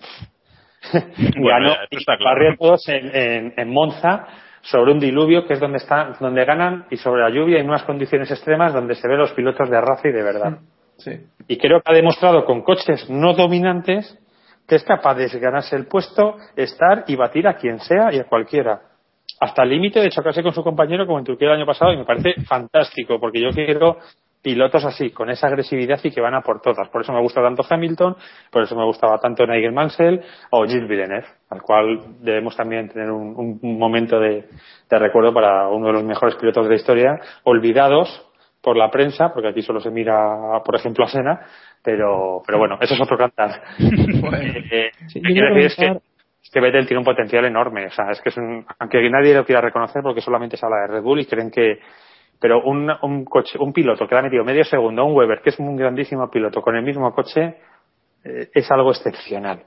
[1.38, 2.56] Bueno, ganó claro.
[2.58, 4.26] todos en, en- en Monza
[4.62, 7.84] sobre un diluvio que es donde están, donde ganan y sobre la lluvia en unas
[7.84, 10.60] condiciones extremas donde se ven los pilotos de raza y de verdad.
[10.98, 11.12] Sí.
[11.48, 14.18] Y creo que ha demostrado con coches no dominantes
[14.68, 18.24] que es capaz de ganarse el puesto, estar y batir a quien sea y a
[18.26, 18.82] cualquiera.
[19.42, 21.98] Hasta el límite de chocarse con su compañero como en Turquía el año pasado y
[21.98, 23.98] me parece fantástico porque yo quiero
[24.42, 26.90] pilotos así, con esa agresividad y que van a por todas.
[26.90, 28.16] Por eso me gusta tanto Hamilton,
[28.52, 30.22] por eso me gustaba tanto Nigel Mansell
[30.52, 34.46] o Gilles Villeneuve, al cual debemos también tener un, un- momento de
[34.90, 38.30] recuerdo para uno de los mejores pilotos de la historia, olvidados
[38.64, 41.42] por la prensa, porque aquí solo se mira, por ejemplo, a Senna,
[41.84, 43.62] pero, pero bueno, eso es otro cantar.
[44.72, 46.02] Eh, Sí, lo que yo quiero decir es que, comentar-
[46.42, 47.86] es que Vettel tiene un potencial enorme.
[47.88, 50.82] O sea, es que es un, aunque nadie lo quiera reconocer porque solamente se habla
[50.82, 51.80] de Red Bull y creen que,
[52.40, 55.50] pero un, un coche, un piloto que le ha metido medio segundo, un Weber, que
[55.50, 57.58] es un grandísimo piloto, con el mismo coche,
[58.24, 59.64] eh, es algo excepcional.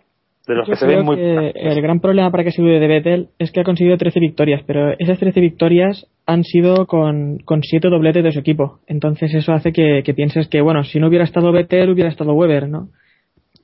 [0.46, 2.62] De los Yo que se creo ven muy que el gran problema para que se
[2.62, 6.86] dude de Vettel es que ha conseguido 13 victorias, pero esas 13 victorias han sido
[6.86, 8.78] con, con 7 dobletes de su equipo.
[8.86, 12.32] Entonces eso hace que, que pienses que, bueno, si no hubiera estado Vettel, hubiera estado
[12.34, 12.88] Weber, ¿no?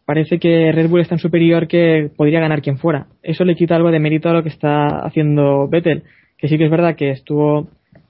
[0.05, 3.07] Parece que Red Bull es tan superior que podría ganar quien fuera.
[3.23, 6.03] Eso le quita algo de mérito a lo que está haciendo Vettel,
[6.37, 7.69] que sí que es verdad que estuvo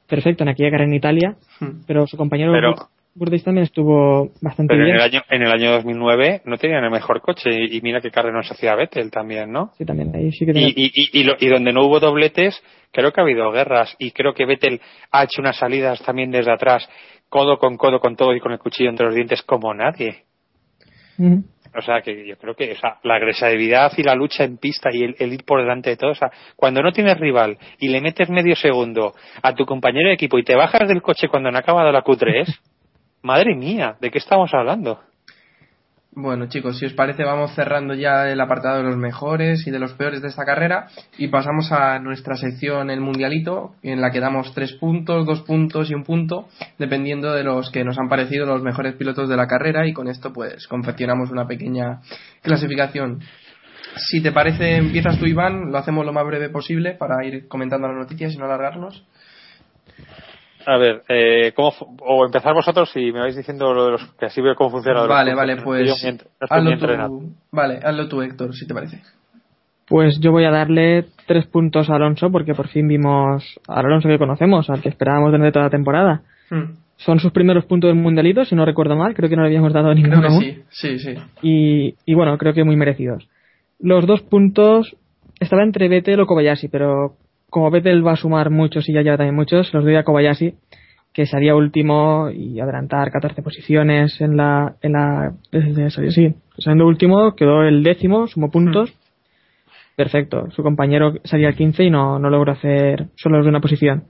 [0.08, 1.82] perfecto en aquella carrera en Italia, Hmm.
[1.86, 2.74] pero su compañero Pero-
[3.14, 4.96] Burdis también estuvo bastante Pero en bien.
[4.96, 8.10] el año, en el año 2009 no tenían el mejor coche y, y mira qué
[8.10, 9.72] carrera se hacía Vettel también, ¿no?
[9.76, 12.00] Sí, también, ahí sí que Y, tiene- y, y, y lo- y donde no hubo
[12.00, 16.30] dobletes, creo que ha habido guerras y creo que Vettel ha hecho unas salidas también
[16.30, 16.88] desde atrás,
[17.28, 20.24] codo con codo con todo y con el cuchillo entre los dientes como nadie.
[21.74, 24.90] O sea, que yo creo que o sea, la agresividad y la lucha en pista
[24.92, 27.88] y el, el ir por delante de todo, o sea, cuando no tienes rival y
[27.88, 31.50] le metes medio segundo a tu compañero de equipo y te bajas del coche cuando
[31.50, 32.46] no ha acabado la Q3,
[33.22, 35.00] madre mía, ¿de qué estamos hablando?
[36.14, 39.78] Bueno, chicos, si os parece, vamos cerrando ya el apartado de los mejores y de
[39.78, 44.20] los peores de esta carrera y pasamos a nuestra sección El Mundialito, en la que
[44.20, 46.48] damos tres puntos, dos puntos y un punto,
[46.78, 50.06] dependiendo de los que nos han parecido los mejores pilotos de la carrera y con
[50.06, 52.02] esto pues confeccionamos una pequeña
[52.42, 53.20] clasificación.
[53.96, 57.88] Si te parece, empiezas tú, Iván, lo hacemos lo más breve posible para ir comentando
[57.88, 59.02] las noticias y no alargarnos.
[60.66, 64.26] A ver, eh, ¿cómo o empezar vosotros y me vais diciendo lo de los que
[64.26, 65.02] así veo cómo funciona.
[65.06, 66.18] Vale, vale, que pues yo muy
[66.50, 69.00] hazlo tú, vale, hazlo tú, Héctor, si te parece.
[69.86, 74.08] Pues yo voy a darle tres puntos a Alonso porque por fin vimos al Alonso
[74.08, 76.22] que conocemos, al que esperábamos durante toda la temporada.
[76.50, 79.48] Hmm, Son sus primeros puntos del mundialito, si no recuerdo mal, creo que no le
[79.48, 80.42] habíamos dado Creo ninguno que aún.
[80.42, 81.14] sí, sí, sí.
[81.42, 83.28] Y, y bueno, creo que muy merecidos.
[83.80, 84.96] Los dos puntos
[85.40, 87.16] estaba entre Vettel o Kobayashi, pero
[87.52, 90.54] como Vettel va a sumar muchos y ya lleva también muchos, los doy a Kobayashi,
[91.12, 94.76] que salía último y adelantar 14 posiciones en la.
[94.80, 95.34] En la
[96.10, 98.94] sí, saliendo último, quedó el décimo, sumó puntos.
[99.96, 100.50] Perfecto.
[100.52, 104.04] Su compañero salía al 15 y no, no logró hacer solo de una posición.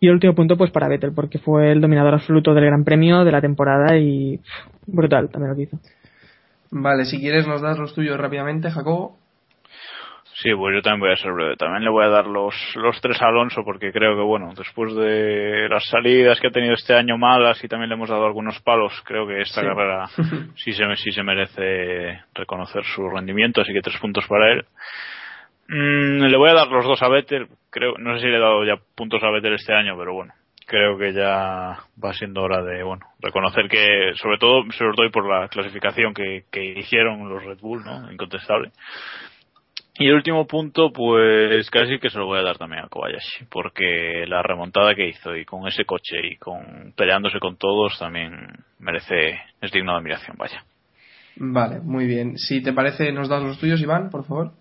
[0.00, 3.24] Y el último punto, pues para Vettel, porque fue el dominador absoluto del Gran Premio
[3.24, 4.40] de la temporada y.
[4.86, 5.78] brutal también lo que hizo.
[6.70, 9.18] Vale, si quieres nos das los tuyos rápidamente, Jacobo.
[10.42, 11.56] Sí, pues yo también voy a ser breve.
[11.56, 14.94] También le voy a dar los, los tres a Alonso porque creo que, bueno, después
[14.94, 18.60] de las salidas que ha tenido este año malas y también le hemos dado algunos
[18.60, 19.66] palos, creo que esta Sí.
[19.66, 20.06] carrera
[20.56, 24.64] sí se, sí se merece reconocer su rendimiento, así que tres puntos para él.
[25.68, 27.48] Mm, le voy a dar los dos a Vettel.
[27.70, 30.34] Creo, no sé si le he dado ya puntos a Vettel este año, pero bueno,
[30.66, 35.10] creo que ya va siendo hora de, bueno, reconocer que, sobre todo, sobre todo y
[35.10, 38.12] por la clasificación que, que hicieron los Red Bull, ¿no?
[38.12, 38.70] Incontestable.
[39.98, 43.46] Y el último punto, pues casi que se lo voy a dar también a Kobayashi,
[43.50, 48.32] porque la remontada que hizo y con ese coche y con peleándose con todos también
[48.78, 50.64] merece, es digno de admiración, vaya.
[51.36, 52.36] Vale, muy bien.
[52.36, 54.52] Si te parece, nos das los tuyos, Iván, por favor.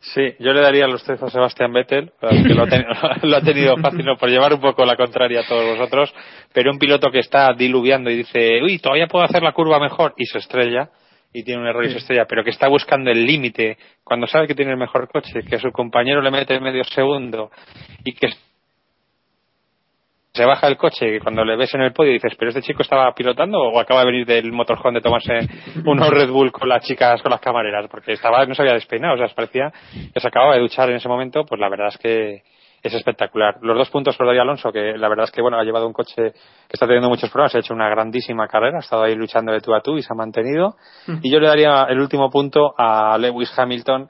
[0.00, 2.90] Sí, yo le daría los tres a Sebastián Vettel, que lo ha, tenido,
[3.22, 4.16] lo ha tenido fácil ¿no?
[4.16, 6.14] por llevar un poco la contraria a todos vosotros,
[6.54, 10.14] pero un piloto que está diluviando y dice, uy, todavía puedo hacer la curva mejor,
[10.16, 10.88] y se estrella,
[11.32, 14.46] y tiene un error y se estrella, pero que está buscando el límite, cuando sabe
[14.46, 17.50] que tiene el mejor coche, que su compañero le mete medio segundo,
[18.04, 18.30] y que
[20.32, 22.82] se baja el coche y cuando le ves en el podio dices, pero este chico
[22.82, 25.40] estaba pilotando o acaba de venir del motorhome de tomarse
[25.84, 29.14] unos Red Bull con las chicas, con las camareras, porque estaba, no se había despeinado,
[29.14, 31.98] o sea, parecía que se acababa de duchar en ese momento, pues la verdad es
[31.98, 32.42] que
[32.82, 33.58] es espectacular.
[33.62, 35.92] Los dos puntos por daría Alonso, que la verdad es que bueno, ha llevado un
[35.92, 39.52] coche que está teniendo muchos problemas, ha hecho una grandísima carrera, ha estado ahí luchando
[39.52, 40.76] de tú a tú y se ha mantenido.
[41.22, 44.08] Y yo le daría el último punto a Lewis Hamilton,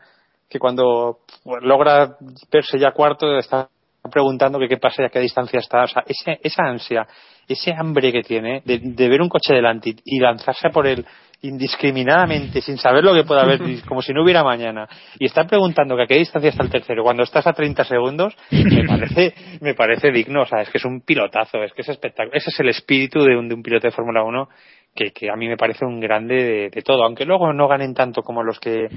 [0.48, 2.16] que cuando pues, logra
[2.50, 3.68] verse ya cuarto está
[4.10, 5.84] preguntando que qué pasa y a qué distancia está.
[5.84, 7.06] O sea, ese, esa ansia,
[7.46, 11.04] ese hambre que tiene de, de ver un coche delante y, y lanzarse por él
[11.43, 14.88] indiscriminadamente, sin saber lo que pueda haber, como si no hubiera mañana,
[15.18, 18.36] y estar preguntando que a qué distancia está el tercero cuando estás a 30 segundos,
[18.51, 20.43] me parece, me parece digno.
[20.43, 22.36] O sea, es que es un pilotazo, es que es espectacular.
[22.36, 24.49] Ese es el espíritu de un, de un piloto de Fórmula 1
[24.95, 27.95] que, que a mí me parece un grande de, de todo, aunque luego no ganen
[27.95, 28.88] tanto como los que,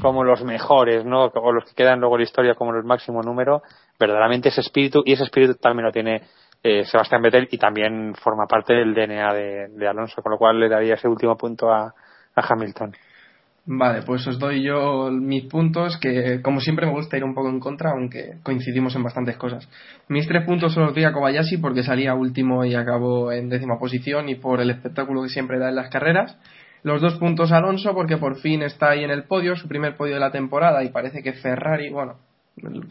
[0.00, 1.24] como los mejores, ¿no?
[1.26, 3.62] O los que quedan luego en la historia como el máximo número,
[3.98, 6.22] verdaderamente ese espíritu, y ese espíritu también lo tiene
[6.62, 10.68] eh, Sebastián Vettel y también forma parte del DNA de, Alonso, con lo cual le
[10.68, 11.94] daría ese último punto a,
[12.34, 12.94] a Hamilton.
[13.66, 17.50] Vale, pues os doy yo mis puntos, que como siempre me gusta ir un poco
[17.50, 19.68] en contra, aunque coincidimos en bastantes cosas.
[20.08, 23.78] Mis tres puntos se los doy a Kobayashi porque salía último y acabó en décima
[23.78, 26.36] posición y por el espectáculo que siempre da en las carreras.
[26.82, 29.96] Los dos puntos a Alonso porque por fin está ahí en el podio, su primer
[29.96, 32.16] podio de la temporada y parece que Ferrari, bueno,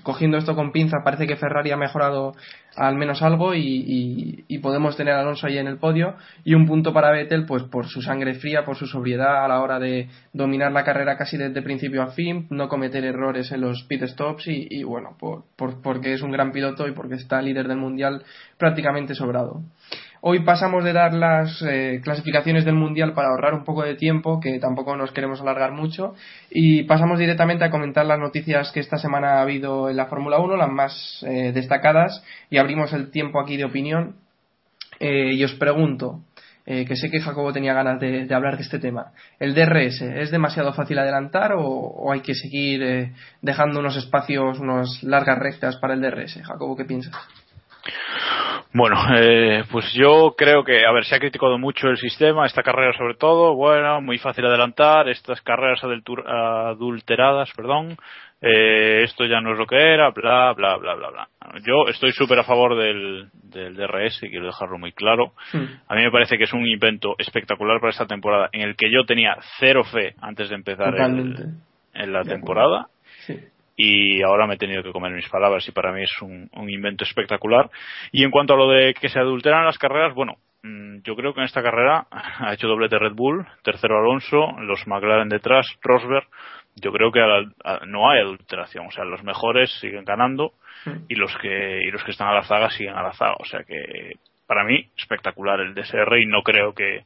[0.04, 2.34] cogiendo esto con pinzas, parece que Ferrari ha mejorado
[2.76, 6.16] al menos algo y, podemos tener Alonso ahí en el podio.
[6.44, 9.62] Y un punto para Vettel, pues por su sangre fría, por su sobriedad a la
[9.62, 13.84] hora de dominar la carrera casi desde principio a fin, no cometer errores en los
[13.84, 17.42] pit stops y, y bueno, por, por- porque es un gran piloto y porque está
[17.42, 18.24] líder del mundial
[18.58, 19.62] prácticamente sobrado.
[20.22, 24.40] Hoy pasamos de dar las eh, clasificaciones del Mundial para ahorrar un poco de tiempo,
[24.42, 26.14] que tampoco nos queremos alargar mucho,
[26.50, 30.40] y pasamos directamente a comentar las noticias que esta semana ha habido en la Fórmula
[30.40, 34.16] 1, las más eh, destacadas, y abrimos el tiempo aquí de opinión.
[35.00, 36.20] Eh, y os pregunto,
[36.66, 40.30] eh, que sé que Jacobo tenía ganas de, hablar de este tema, ¿el DRS es
[40.30, 45.78] demasiado fácil adelantar o, o hay que seguir eh, dejando unos espacios, unas largas rectas
[45.78, 46.42] para el DRS?
[46.44, 47.16] Jacobo, ¿qué piensas?
[48.74, 52.64] Bueno, eh, pues yo creo que, a ver, se ha criticado mucho el sistema, esta
[52.64, 57.98] carrera sobre todo, bueno, muy fácil adelantar, estas carreras adulteradas, perdón,
[58.42, 61.28] eh, esto ya no es lo que era, bla, bla, bla, bla, bla.
[61.66, 65.34] Yo estoy súper a favor del, del DRS, y quiero dejarlo muy claro.
[65.88, 68.92] A mí me parece que es un invento espectacular para esta temporada, en el que
[68.92, 71.36] yo tenía cero fe antes de empezar el-
[71.96, 72.88] en la temporada
[73.26, 73.36] Sí.
[73.82, 76.70] Y ahora me he tenido que comer mis palabras y para mí es un, un
[76.70, 77.70] invento espectacular.
[78.12, 81.34] Y en cuanto a lo de que se adulteran las carreras, bueno, mm, yo creo
[81.34, 86.28] que en esta carrera ha hecho doblete Red Bull, tercero Alonso, los McLaren detrás, Rosberg.
[86.76, 90.52] Yo creo que a la- no hay adulteración, o sea, los mejores siguen ganando
[91.08, 93.46] y los que y los que están a la zaga siguen a la zaga, o
[93.46, 94.14] sea que
[94.46, 97.04] para mí espectacular el DSR y no creo que,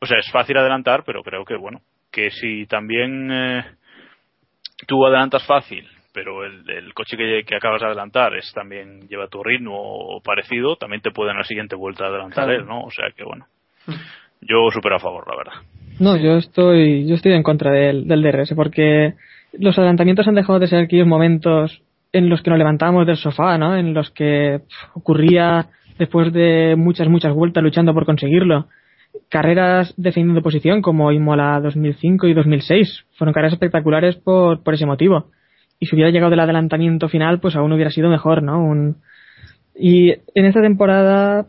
[0.00, 3.64] o sea, es fácil adelantar, pero creo que bueno, que si también eh,
[4.86, 9.26] tú adelantas fácil, pero el, el coche que, que acabas de adelantar es también lleva
[9.26, 12.60] tu ritmo parecido, también te puede en la siguiente vuelta adelantar Claro.
[12.60, 12.82] él, ¿no?
[12.84, 13.46] O sea que bueno,
[14.40, 15.52] yo súper a favor, la verdad.
[15.98, 19.14] No, yo estoy, yo estoy en contra del, del DRS porque
[19.58, 23.58] los adelantamientos han dejado de ser aquellos momentos en los que nos levantábamos del sofá,
[23.58, 23.76] ¿no?
[23.76, 24.60] En los que
[24.94, 25.66] ocurría
[25.98, 28.66] después de muchas, muchas vueltas luchando por conseguirlo.
[29.28, 33.04] Carreras defendiendo posición como Imola 2005 y 2006.
[33.16, 35.30] Fueron carreras espectaculares por, por ese motivo.
[35.84, 38.58] Y si hubiera llegado el adelantamiento final, pues aún hubiera sido mejor, ¿no?
[38.58, 39.02] Un...
[39.78, 41.48] Y en esta temporada,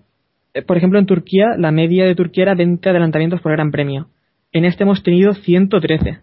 [0.54, 4.10] eh, por ejemplo, en Turquía, la media de Turquía era 20 adelantamientos por Gran Premio.
[4.52, 6.20] En este hemos tenido 113.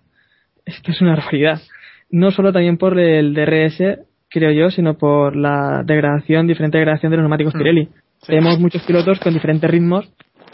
[0.67, 1.63] Esto es una barbaridad.
[2.11, 7.17] No solo también por el DRS, creo yo, sino por la degradación, diferente degradación de
[7.17, 7.59] los neumáticos Mm.
[7.59, 7.85] Pirelli.
[7.87, 8.27] Sí.
[8.27, 10.13] Tenemos muchos pilotos con diferentes ritmos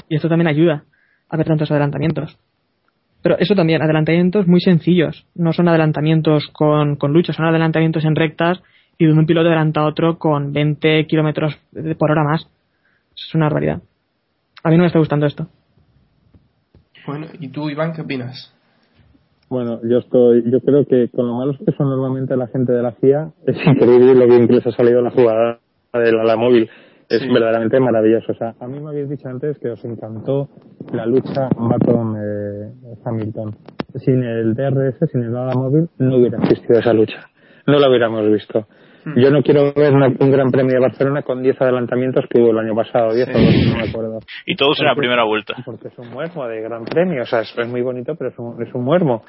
[0.09, 0.85] y esto también ayuda
[1.29, 2.39] a ver tantos adelantamientos.
[3.29, 5.27] Pero eso también, adelantamientos muy sencillos.
[5.35, 8.59] No son adelantamientos con, con lucha, son adelantamientos en rectas
[8.97, 11.55] y donde un piloto adelanta a otro con 20 kilómetros
[11.99, 12.49] por hora más.
[13.15, 13.83] Es una barbaridad.
[14.65, 15.47] A mí no me está gustando esto.
[17.07, 18.51] Bueno, ¿y tú, Iván, qué opinas?
[19.51, 22.83] Bueno, yo estoy, yo creo que con lo malos que son normalmente la gente de
[22.83, 25.59] la FIA, es increíble lo bien que les ha salido la jugada
[25.93, 26.71] de la, la móvil.
[27.09, 27.29] Es Sí.
[27.33, 28.33] verdaderamente maravilloso.
[28.33, 30.49] O sea, a mí me habéis dicho antes que os encantó
[30.93, 33.57] la lucha Baton-Hamilton.
[33.95, 37.21] sin el DRS, sin el ala móvil, no hubiera existido esa lucha.
[37.67, 38.67] No la hubiéramos visto.
[39.05, 39.19] Hmm.
[39.19, 42.51] Yo no quiero ver una- un Gran Premio de Barcelona con 10 adelantamientos que hubo
[42.51, 43.33] el año pasado, 10 Sí.
[43.35, 44.19] o 12, no me acuerdo.
[44.47, 45.55] Y todos en la primera vuelta.
[45.65, 48.39] Porque es un muermo de gran premio, o sea, es, es muy bonito, pero es
[48.39, 49.23] un, es un muermo.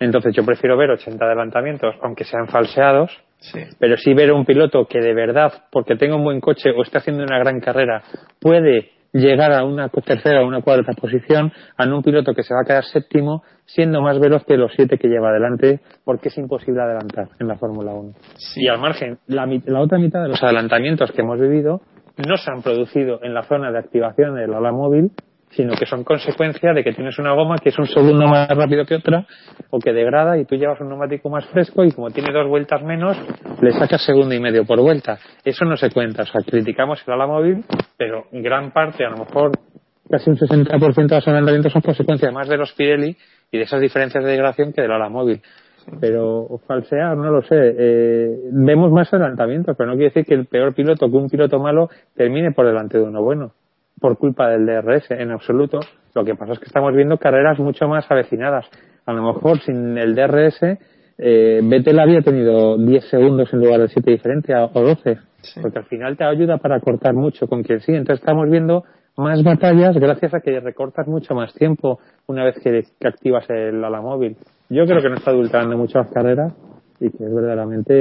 [0.00, 3.60] Entonces yo prefiero ver 80 adelantamientos, aunque sean falseados, Sí.
[3.78, 6.82] pero sí ver a un piloto que de verdad, porque tenga un buen coche o
[6.82, 8.02] está haciendo una gran carrera,
[8.40, 12.60] puede llegar a una tercera o una cuarta posición, a un piloto que se va
[12.62, 16.82] a quedar séptimo, siendo más veloz que los siete que lleva adelante, porque es imposible
[16.82, 18.12] adelantar en la Fórmula 1.
[18.36, 18.64] Sí.
[18.64, 21.80] Y al margen, la, la otra mitad de los adelantamientos que hemos vivido
[22.26, 25.12] no se han producido en la zona de activación del ala móvil,
[25.50, 28.84] sino que son consecuencia de que tienes una goma que es un segundo más rápido
[28.84, 29.26] que otra
[29.70, 32.82] o que degrada y tú llevas un neumático más fresco y como tiene dos vueltas
[32.82, 33.16] menos,
[33.60, 35.18] le sacas segundo y medio por vuelta.
[35.44, 36.22] Eso no se cuenta.
[36.22, 37.64] O sea, criticamos el ala móvil,
[37.96, 39.52] pero gran parte, a lo mejor
[40.10, 43.16] casi un 60% de los adelantamientos son consecuencia más de los Pirelli
[43.50, 45.40] y de esas diferencias de degradación que del ala móvil.
[46.00, 47.74] Pero falsear, no lo sé.
[47.78, 51.58] Eh, vemos más adelantamientos, pero no quiere decir que el peor piloto, que un piloto
[51.58, 53.52] malo, termine por delante de uno bueno,
[54.00, 55.80] por culpa del DRS, en absoluto.
[56.14, 58.66] Lo que pasa es que estamos viendo carreras mucho más avecinadas.
[59.06, 60.78] A lo mejor sin el DRS,
[61.18, 65.60] eh, Vettel había tenido 10 segundos en lugar de 7 diferente a- o 12, Sí.
[65.60, 67.92] porque al final te ayuda para cortar mucho con quien sí.
[67.92, 68.84] Entonces estamos viendo
[69.16, 73.82] más batallas gracias a que recortas mucho más tiempo una vez que, que activas el
[73.82, 74.36] ala móvil.
[74.70, 76.54] Yo creo que no está adulterando mucho las carreras
[77.00, 77.94] y que es verdaderamente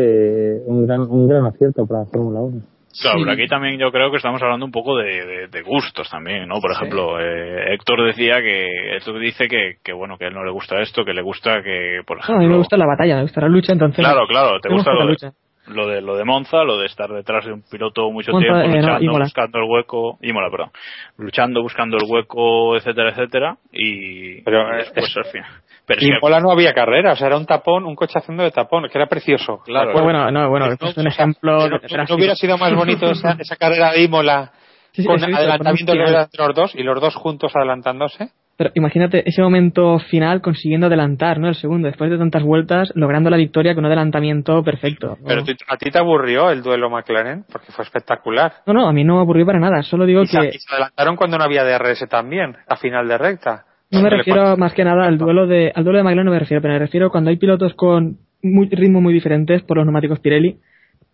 [0.58, 2.62] eh, un gran, un gran acierto para la Fórmula 1.
[3.02, 3.24] Claro, Sí.
[3.26, 6.48] pero aquí también yo creo que estamos hablando un poco de, de- de gustos también,
[6.48, 6.60] ¿no?
[6.62, 6.78] Por Sí.
[6.78, 10.52] ejemplo, eh, Héctor decía que, Héctor dice que, que, bueno, que a él no le
[10.52, 12.36] gusta esto, que le gusta que, por No, ejemplo...
[12.38, 14.04] a mí me gusta la batalla, me gusta la lucha, entonces.
[14.04, 15.32] Claro, claro, te gusta la lo de,
[15.68, 18.60] lo de lo de Monza, lo de estar detrás de un piloto mucho Monza, tiempo,
[18.62, 19.26] eh, no, luchando, Imola.
[19.26, 20.72] buscando el hueco, Imola, perdón,
[21.18, 25.50] luchando, buscando el hueco, etcétera, etcétera, y, Pero, y después al final.
[25.88, 28.44] Pero Y en Mola no había carrera, o sea, era un tapón, un coche haciendo
[28.44, 29.60] de tapón, que era precioso.
[29.66, 29.94] Claro.
[29.94, 32.76] Pues bueno, no, bueno, es o un sea, ejemplo no, de- no- hubiera sido más
[32.76, 34.52] bonito esa, esa carrera de Imola
[34.92, 38.30] Sí, sí, con visto, adelantamiento entre los dos y los dos juntos adelantándose.
[38.58, 41.48] Pero imagínate ese momento final consiguiendo adelantar, ¿no?
[41.48, 45.10] El segundo, después de tantas vueltas, logrando la victoria con un adelantamiento perfecto.
[45.22, 45.28] ¿no?
[45.28, 48.54] Pero a ti te aburrió el duelo McLaren porque fue espectacular.
[48.66, 49.84] No, no, a mí no me aburrió para nada.
[49.84, 53.08] Solo digo Y se, que y se adelantaron cuando no había DRS también, a final
[53.08, 53.66] de recta.
[53.92, 56.40] No me refiero más que nada al duelo de al duelo de McLaren no me
[56.40, 60.20] refiero, pero me refiero cuando hay pilotos con muy, ritmos muy diferentes por los neumáticos
[60.20, 60.58] Pirelli.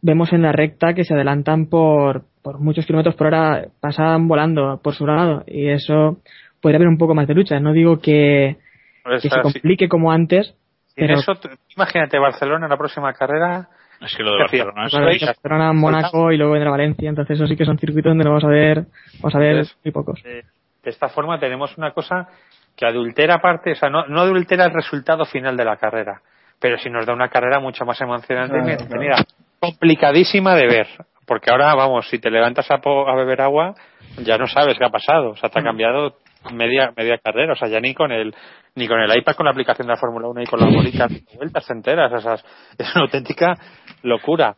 [0.01, 4.79] Vemos en la recta que se adelantan por, por muchos kilómetros por hora, pasan volando
[4.83, 6.17] por su lado y eso
[6.61, 7.57] podría haber un poco más de lucha.
[7.61, 8.57] No digo que,
[9.03, 10.53] Pues, que se complique como antes,
[10.95, 11.33] pero eso,
[11.75, 13.69] imagínate Barcelona en la próxima carrera.
[14.01, 14.39] es que lo de.
[14.39, 18.09] Barcelona es- Claro, Barcelona, Mónaco y luego vendrá Valencia, entonces eso sí que son circuitos
[18.09, 18.85] donde lo vamos a ver,
[19.21, 20.21] vamos a ver Entonces, muy pocos.
[20.23, 20.43] de,
[20.83, 22.27] de esta forma tenemos una cosa
[22.75, 26.21] que adultera parte, o sea, no, no adultera el resultado final de la carrera,
[26.59, 29.01] pero sí nos da una carrera mucho más emocionante Claro, y claro.
[29.01, 29.15] mira,
[29.59, 30.87] complicadísima de ver,
[31.25, 33.73] porque ahora, vamos, si te levantas a, po- a beber agua,
[34.17, 36.17] ya no sabes qué ha pasado, o sea, te ha cambiado
[36.51, 38.35] media media carrera, o sea, ya ni con el
[38.75, 41.09] ni con el iPad con la aplicación de la Fórmula 1 y con las bolitas
[41.35, 42.33] vueltas te enteras, o sea,
[42.77, 43.53] es una auténtica
[44.01, 44.55] locura.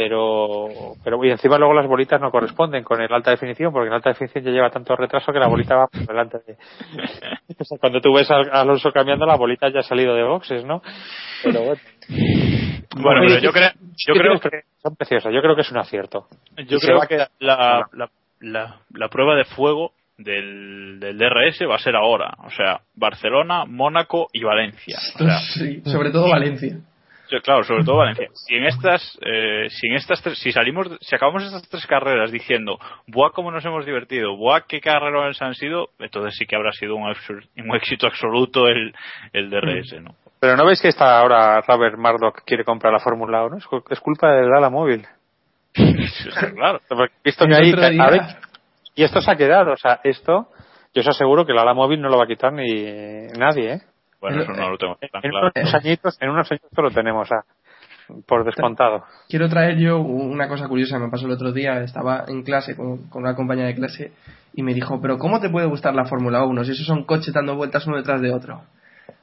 [0.00, 0.68] Pero,
[1.02, 4.10] pero y encima luego las bolitas no corresponden con el alta definición, porque el alta
[4.10, 6.56] definición ya lleva tanto retraso que la bolita va por delante de.
[7.60, 10.64] O sea, cuando tú ves a Alonso cambiando, la bolita ya ha salido de boxes,
[10.64, 10.80] ¿no?
[11.42, 11.80] Pero bueno.
[13.02, 13.70] Bueno, pero yo creo,
[14.06, 16.28] yo ¿Qué creo que son preciosas, yo creo que es un acierto.
[16.68, 21.80] Yo creo que la, la, la, la prueba de fuego del, del DRS va a
[21.80, 22.36] ser ahora.
[22.44, 24.98] O sea, Barcelona, Mónaco y Valencia.
[25.16, 26.78] O sea, Sí, sobre todo Valencia.
[27.30, 28.28] Yo, claro, sobre todo Valencia.
[28.34, 32.30] Si en estas, eh, si en estas tres, si salimos, si acabamos estas tres carreras
[32.32, 36.72] diciendo, buah, cómo nos hemos divertido, buah, qué carreras han sido, entonces sí que habrá
[36.72, 38.94] sido un, un éxito absoluto el,
[39.32, 40.14] el DRS, ¿no?
[40.40, 43.56] Pero ¿no veis que está ahora Robert Murdoch quiere comprar la Fórmula 1?
[43.58, 45.04] Es, cu- es culpa del ala móvil.
[46.54, 46.80] Claro.
[47.24, 48.38] Visto que ahí, día-
[48.94, 50.48] y esto se ha quedado, o sea, esto,
[50.94, 53.80] yo os aseguro que el ala móvil no lo va a quitar ni nadie, ¿eh?
[54.20, 55.50] Bueno, eso no lo tengo tan En claro.
[55.54, 57.44] unos añitos, en unos añitos lo tenemos, ah,
[58.26, 59.04] por descontado.
[59.28, 63.08] Quiero traer yo una cosa curiosa, me pasó el otro día, estaba en clase con,
[63.08, 64.12] con una compañera de clase
[64.54, 67.34] y me dijo, pero ¿cómo te puede gustar la Fórmula 1 si esos son coches
[67.34, 68.62] dando vueltas uno detrás de otro?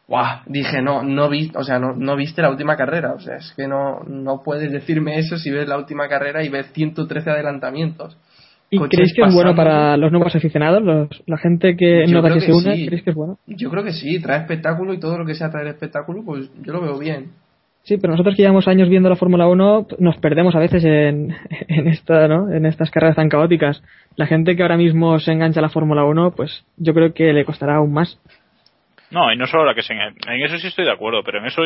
[0.08, 3.38] Guau, dije, no, no vi, o sea, no, no viste la última carrera, o sea,
[3.38, 7.32] es que no, no puedes decirme eso si ves la última carrera y ves 113
[7.32, 8.16] adelantamientos.
[8.76, 12.34] ¿Y creéis que es bueno para los nuevos aficionados, los- la gente que Yo que
[12.34, 12.76] que se une?
[12.76, 12.86] sí.
[12.86, 13.38] ¿Creéis que es bueno?
[13.48, 16.74] Yo creo que sí, trae espectáculo y todo lo que sea traer espectáculo, pues yo
[16.74, 17.32] lo veo bien.
[17.84, 21.36] Sí, pero nosotros que llevamos años viendo la Fórmula 1 nos perdemos a veces en,
[21.68, 22.52] en, esta, ¿no?
[22.52, 23.84] en estas carreras tan caóticas.
[24.16, 27.32] La gente que ahora mismo se engancha a la Fórmula 1, pues yo creo que
[27.32, 28.20] le costará aún más.
[29.12, 31.46] No, y no solo la que se en, eso sí estoy de acuerdo, pero en
[31.46, 31.62] eso,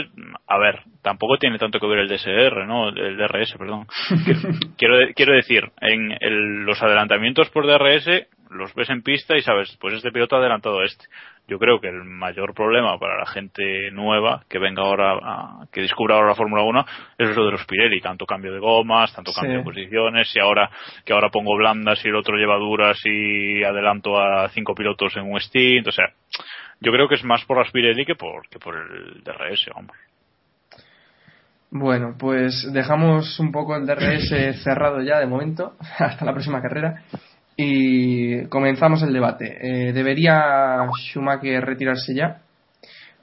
[0.47, 2.89] a ver, tampoco tiene tanto que ver el DSR, ¿no?
[2.89, 3.87] El DRS, perdón.
[4.77, 9.77] quiero, quiero decir, en el- los adelantamientos por DRS los ves en pista y sabes,
[9.79, 11.05] pues este piloto ha adelantado a este.
[11.47, 15.81] Yo creo que el mayor problema para la gente nueva que venga ahora, a- que
[15.81, 16.85] descubra ahora la Fórmula 1,
[17.19, 19.57] es lo de los Pirelli, tanto cambio de gomas, tanto cambio Sí.
[19.59, 20.69] de posiciones, y ahora
[21.05, 25.31] que ahora pongo blandas y el otro lleva duras y adelanto a cinco pilotos en
[25.31, 26.09] un stint, o sea,
[26.81, 29.95] yo creo que es más por las Pirelli que por, que por el DRS, vamos.
[31.71, 37.03] Bueno, pues dejamos un poco el DRS cerrado ya de momento, hasta la próxima carrera,
[37.55, 39.57] y comenzamos el debate.
[39.61, 42.41] Eh, ¿Debería Schumacher retirarse ya?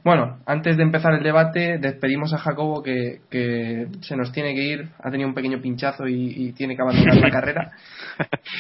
[0.07, 4.63] Bueno, antes de empezar el debate, despedimos a Jacobo que, que se nos tiene que
[4.63, 7.73] ir, ha tenido un pequeño pinchazo y, y tiene que abandonar la carrera.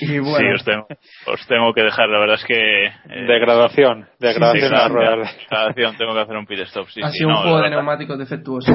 [0.00, 0.86] Y bueno, Sí, os tengo,
[1.28, 2.86] os tengo que dejar, la verdad es que...
[2.86, 2.92] eh,
[3.28, 5.36] Degradación, degradación a las degradación, ruedas.
[5.48, 7.70] degradación, tengo que hacer un pit stop, sí, ha sí, sido no, un juego de
[7.70, 8.72] neumáticos defectuoso.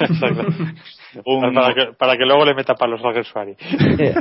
[0.00, 0.46] Exacto.
[1.24, 3.56] Un- para, que, para que luego le meta palos al Gersuari.
[3.98, 4.14] Eh,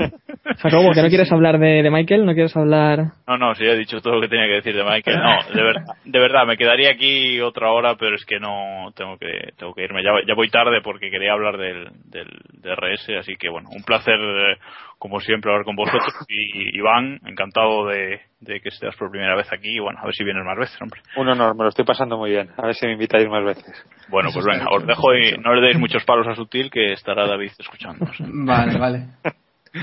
[0.57, 3.11] Jacobo, que no quieres hablar de, de Michael, no quieres hablar...
[3.27, 5.19] No, no, sí, he dicho todo lo que tenía que decir de Michael.
[5.21, 9.17] No, de, ver- de verdad, me quedaría aquí otra hora, pero es que no tengo
[9.17, 10.03] que tengo que irme.
[10.03, 14.19] Ya, ya voy tarde porque quería hablar del, del DRS, así que bueno, un placer,
[14.19, 14.57] eh,
[14.97, 16.13] como siempre, hablar con vosotros.
[16.29, 19.77] Y Iván, encantado de, de que estés por primera vez aquí.
[19.77, 21.01] Y bueno, a ver si vienes más veces, hombre.
[21.15, 22.49] Un honor, me lo estoy pasando muy bien.
[22.57, 23.85] A ver si me invitáis más veces.
[24.09, 26.69] Bueno, Eso pues venga, hecho, os dejo y no le deis muchos palos a Sutil,
[26.69, 28.05] que estará David escuchando.
[28.19, 29.05] Vale, vale.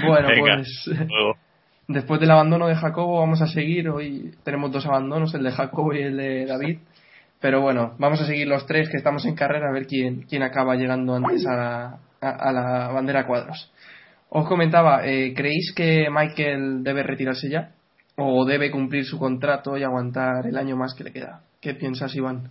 [0.04, 1.36] Bueno, Venga, pues luego.
[1.88, 3.88] Después del abandono de Jacobo vamos a seguir.
[3.88, 6.78] Hoy tenemos dos abandonos, el de Jacobo y el de David.
[7.46, 10.42] Pero bueno, vamos a seguir los tres que estamos en carrera a ver quién, quién
[10.42, 13.72] acaba llegando antes a la, a, a la bandera cuadros.
[14.30, 17.70] Os comentaba, eh, ¿creéis que Michael debe retirarse ya?
[18.16, 21.42] ¿O debe cumplir su contrato y aguantar el año más que le queda?
[21.60, 22.50] ¿Qué piensas, Iván?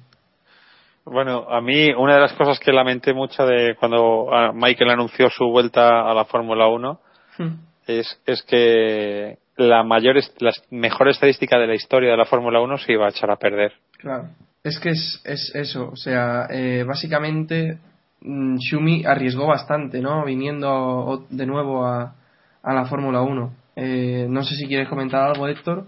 [1.04, 5.30] Bueno, a mí una de las cosas que lamenté mucho de cuando ah, Michael anunció
[5.30, 7.00] su vuelta a la Fórmula 1
[7.38, 7.56] Hmm.
[7.86, 12.78] es, es que la mayor, la mejor estadística de la historia de la Fórmula 1
[12.78, 13.74] se iba a echar a perder.
[13.98, 14.30] Claro.
[14.66, 17.78] Es que es, es eso, o sea, eh, básicamente
[18.22, 20.26] mm, Shumi arriesgó bastante, ¿no?
[20.26, 22.16] Viniendo de nuevo a,
[22.64, 23.54] a la Fórmula 1.
[23.76, 25.86] Eh, no sé si quieres comentar algo, Héctor.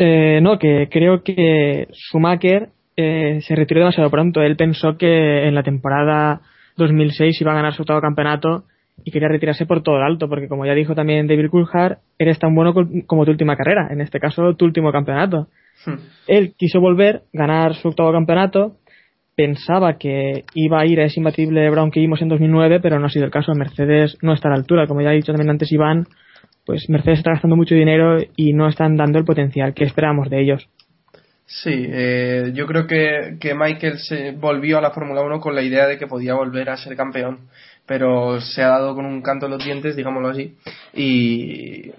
[0.00, 4.42] Eh, no, que creo que Schumacher eh, se retiró demasiado pronto.
[4.42, 6.40] Él pensó que en la temporada
[6.76, 8.64] 2006 iba a ganar su octavo campeonato
[9.04, 12.40] y quería retirarse por todo el alto, porque como ya dijo también David Coulthard, eres
[12.40, 12.74] tan bueno
[13.06, 15.46] como tu última carrera, en este caso tu último campeonato.
[15.84, 15.96] Hmm.
[16.26, 18.76] Él quiso volver, ganar su octavo campeonato,
[19.38, 23.06] pensaba que iba a ir a ese imbatible Brown que vimos en 2009, pero no
[23.06, 23.52] ha sido el caso.
[23.54, 26.08] Mercedes no está a la altura, como ya ha dicho también antes Iván,
[26.66, 30.42] pues Mercedes está gastando mucho dinero y no están dando el potencial que esperábamos de
[30.42, 30.68] ellos.
[31.46, 35.62] Sí, eh, yo creo que, que Michael se volvió a la Fórmula 1 con la
[35.62, 37.48] idea de que podía volver a ser campeón,
[37.86, 40.56] pero se ha dado con un canto en los dientes, digámoslo así,
[40.92, 41.90] y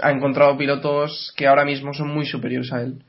[0.00, 3.02] ha encontrado pilotos que ahora mismo son muy superiores a él.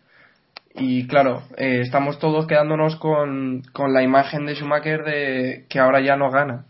[0.77, 6.01] Y claro, eh, estamos todos quedándonos con, con la imagen de Schumacher de que ahora
[6.01, 6.65] ya no gana,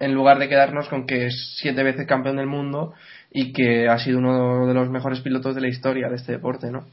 [0.00, 2.92] en lugar de quedarnos con que es siete veces campeón del mundo
[3.30, 6.70] y que ha sido uno de los mejores pilotos de la historia de este deporte,
[6.72, 6.86] ¿no?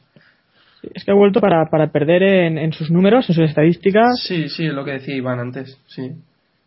[0.93, 4.21] Es que ha vuelto para, para perder en, en sus números, en sus estadísticas.
[4.21, 6.11] Sí, sí, es lo que decía Iván antes, sí.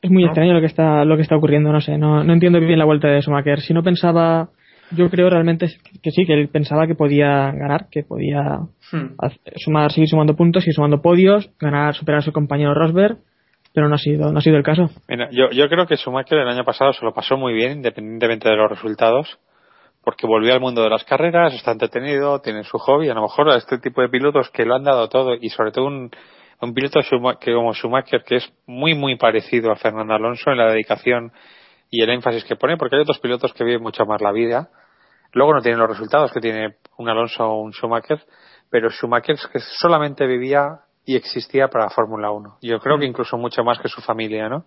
[0.03, 0.31] Es muy ¿No?
[0.31, 2.87] extraño lo que está lo que está ocurriendo, no sé, no, no entiendo bien la
[2.87, 3.61] vuelta de Schumacher.
[3.61, 4.49] Si no pensaba,
[4.91, 5.67] yo creo realmente
[6.03, 8.61] que sí, que él pensaba que podía ganar, que podía
[8.93, 9.15] Hmm.
[9.57, 13.19] sumar, seguir sumando puntos y sumando podios, ganar, superar a su compañero Rosberg,
[13.73, 14.91] pero no ha sido, no ha sido el caso.
[15.09, 18.49] Mira, yo, yo creo que Schumacher el año pasado se lo pasó muy bien, independientemente
[18.49, 19.39] de los resultados,
[20.03, 23.09] porque volvió al mundo de las carreras, está entretenido, tiene su hobby.
[23.11, 25.71] A lo mejor a este tipo de pilotos que lo han dado todo, y sobre
[25.71, 26.11] todo un,
[26.61, 27.01] un piloto
[27.41, 31.33] que como Schumacher, que es muy, muy parecido a Fernando Alonso en la dedicación
[31.91, 34.69] y el énfasis que pone, porque hay otros pilotos que viven mucho más la vida.
[35.33, 38.21] Luego no tienen los resultados que tiene un Alonso o un Schumacher,
[38.69, 42.59] pero Schumacher es que solamente vivía y existía para la Fórmula 1.
[42.63, 44.67] Yo creo que incluso mucho más que su familia, ¿no?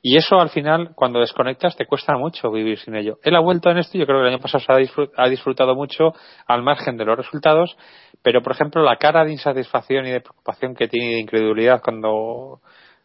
[0.00, 3.18] Y eso al final, cuando desconectas, te cuesta mucho vivir sin ello.
[3.22, 5.74] Él ha vuelto en esto y yo creo que el año pasado se ha disfrutado
[5.74, 6.12] mucho
[6.46, 7.76] al margen de los resultados,
[8.22, 11.82] pero por ejemplo la cara de insatisfacción y de preocupación que tiene y de incredulidad
[11.82, 12.60] cuando,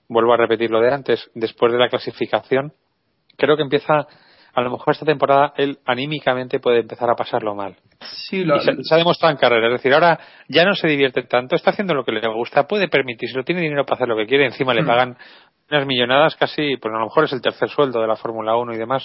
[0.08, 2.74] vuelvo a repetir lo de antes, después de la clasificación,
[3.38, 4.08] creo que empieza,
[4.54, 7.76] a lo mejor esta temporada, él anímicamente puede empezar a pasarlo mal.
[8.30, 9.68] Sí, lo, Y se, se ha demostrado en carrera.
[9.68, 12.88] Es decir, ahora ya no se divierte tanto, está haciendo lo que le gusta, puede
[12.88, 14.88] permitirse, tiene dinero para hacer lo que quiere, encima le Mm.
[14.88, 15.18] pagan
[15.72, 18.74] unas millonadas casi, pues a lo mejor es el tercer sueldo de la Fórmula 1
[18.74, 19.04] y demás,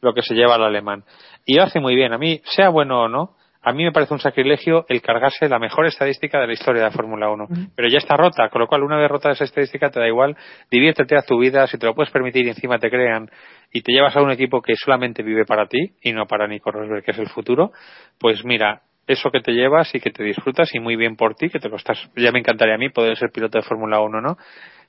[0.00, 1.04] lo que se lleva al alemán.
[1.44, 2.12] Y lo hace muy bien.
[2.12, 3.36] A mí, sea bueno o no,
[3.68, 6.88] a mí me parece un sacrilegio el cargarse la mejor estadística de la historia de
[6.88, 7.48] la Fórmula 1.
[7.76, 10.34] Pero ya está rota, con lo cual una vez rota esa estadística te da igual,
[10.70, 13.30] diviértete a tu vida, si te lo puedes permitir y encima te crean
[13.70, 16.70] y te llevas a un equipo que solamente vive para ti y no para Nico
[16.70, 17.72] Rosberg, que es el futuro,
[18.18, 21.50] pues mira, eso que te llevas y que te disfrutas y muy bien por ti,
[21.50, 24.22] que te lo estás, ya me encantaría a mí poder ser piloto de Fórmula 1,
[24.22, 24.38] ¿no?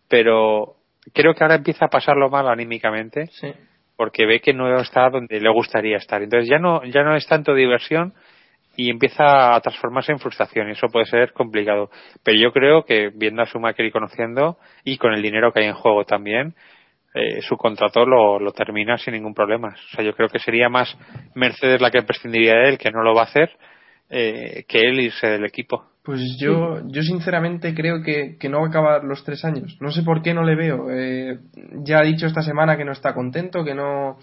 [0.07, 0.77] Pero
[1.13, 3.51] creo que ahora empieza a pasarlo mal anímicamente sí.
[3.97, 6.23] porque ve que no está donde le gustaría estar.
[6.23, 8.13] Entonces ya no, ya no es tanto diversión
[8.79, 11.89] y empieza a transformarse en frustración y eso puede ser complicado.
[12.23, 15.65] Pero yo creo que viendo a Schumacher y conociendo y con el dinero que hay
[15.65, 16.55] en juego también,
[17.13, 19.67] eh, su contrato lo, lo termina sin ningún problema.
[19.67, 20.97] O sea, yo creo que sería más
[21.35, 23.49] Mercedes la que prescindiría de él, que no lo va a hacer,
[24.09, 25.83] eh, que él irse del equipo.
[26.01, 29.77] Pues yo, yo sinceramente creo que, que no va a acabar los tres años.
[29.81, 30.89] No sé por qué no le veo.
[30.89, 31.37] Eh,
[31.83, 34.19] ya ha dicho esta semana que no está contento, que no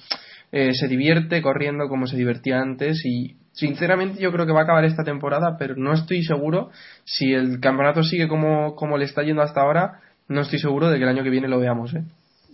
[0.51, 4.63] eh, se divierte corriendo como se divertía antes y sinceramente yo creo que va a
[4.65, 6.71] acabar esta temporada, pero no estoy seguro
[7.05, 10.01] si el campeonato sigue como, como le está yendo hasta ahora.
[10.29, 11.95] No estoy seguro de que el año que viene lo veamos.
[11.95, 12.03] ¿eh?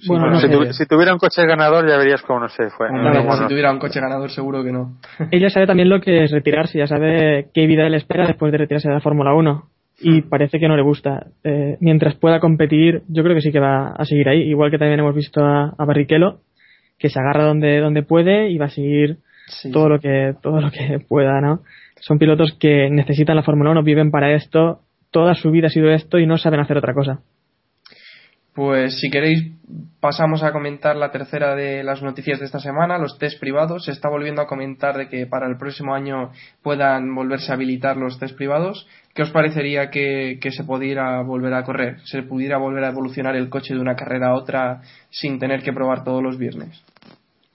[0.00, 2.70] Sí, Bueno, no si, tu- si tuviera un coche ganador ya verías cómo no se
[2.70, 2.88] fue.
[2.88, 4.98] Si tuviera un coche ganador seguro que no.
[5.30, 8.58] Ella sabe también lo que es retirarse, ya sabe qué vida le espera después de
[8.58, 9.64] retirarse de la Fórmula 1
[10.04, 11.26] y parece que no le gusta.
[11.44, 14.78] Eh, mientras pueda competir, yo creo que sí que va a seguir ahí, igual que
[14.78, 16.40] también hemos visto a, a Barrichello,
[16.98, 19.70] que se agarra donde, donde puede y va a seguir Sí.
[19.70, 21.62] todo lo que todo lo que pueda, ¿no?
[22.00, 25.90] Son pilotos que necesitan la Fórmula 1, viven para esto, toda su vida ha sido
[25.90, 27.20] esto y no saben hacer otra cosa.
[28.54, 29.52] Pues si queréis
[30.00, 33.86] pasamos a comentar la tercera de las noticias de esta semana, los test privados.
[33.86, 36.32] Se está volviendo a comentar de que para el próximo año
[36.62, 38.86] puedan volverse a habilitar los test privados.
[39.14, 42.00] ¿Qué os parecería que, que se pudiera volver a correr?
[42.04, 45.72] ¿Se pudiera volver a evolucionar el coche de una carrera a otra sin tener que
[45.72, 46.82] probar todos los viernes?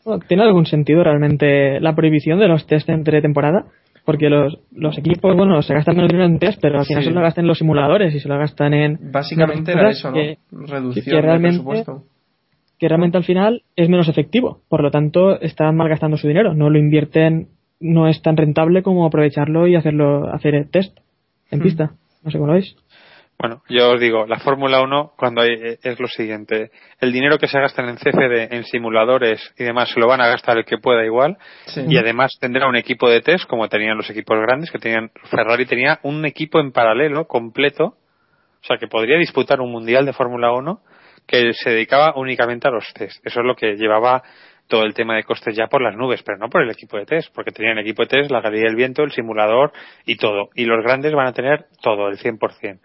[0.08, 3.66] Bueno, ¿Tiene algún sentido realmente la prohibición de los test entre temporada?
[4.06, 7.10] Porque los, los equipos, bueno, se gastan el dinero en test, pero al final Sí.
[7.10, 9.12] se lo gastan en los simuladores y se lo gastan en...
[9.12, 10.14] Básicamente en era eso, ¿no?
[10.14, 12.04] que- Reducción que realmente- presupuesto.
[12.80, 14.62] que realmente al final es menos efectivo.
[14.70, 16.54] Por lo tanto, están malgastando su dinero.
[16.54, 17.48] No lo invierten,
[17.82, 20.98] no es tan rentable como aprovecharlo y hacerlo, hacer el test
[21.52, 21.64] en Hmm.
[21.64, 21.92] pista.
[22.24, 22.78] No sé cómo lo veis.
[23.40, 26.72] Bueno, yo os digo, la Fórmula 1 cuando hay, eh, es lo siguiente.
[27.00, 30.28] El dinero que se gastan en CFD, en simuladores y demás, se lo van a
[30.28, 31.38] gastar el que pueda igual.
[31.68, 31.86] Sí.
[31.88, 35.68] Y además tendrá un equipo de test, como tenían los equipos grandes, que tenían, Ferrari
[35.68, 40.52] tenía un equipo en paralelo, completo, o sea, que podría disputar un mundial de Fórmula
[40.52, 40.82] 1
[41.28, 43.24] que se dedicaba únicamente a los test.
[43.24, 44.24] Eso es lo que llevaba
[44.68, 47.06] todo el tema de costes ya por las nubes, pero no por el equipo de
[47.06, 49.72] test, porque tenían el equipo de test, la calidad del viento, el simulador
[50.06, 50.50] y todo.
[50.56, 52.80] Y los grandes van a tener todo, el 100%.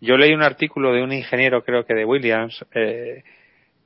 [0.00, 3.22] Yo leí un artículo de un ingeniero, creo que de Williams, eh,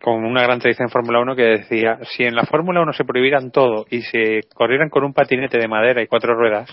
[0.01, 3.05] con una gran tradición en Fórmula 1, que decía, si en la Fórmula 1 se
[3.05, 6.68] prohibieran todo y se corrieran con un patinete de madera y cuatro ruedas,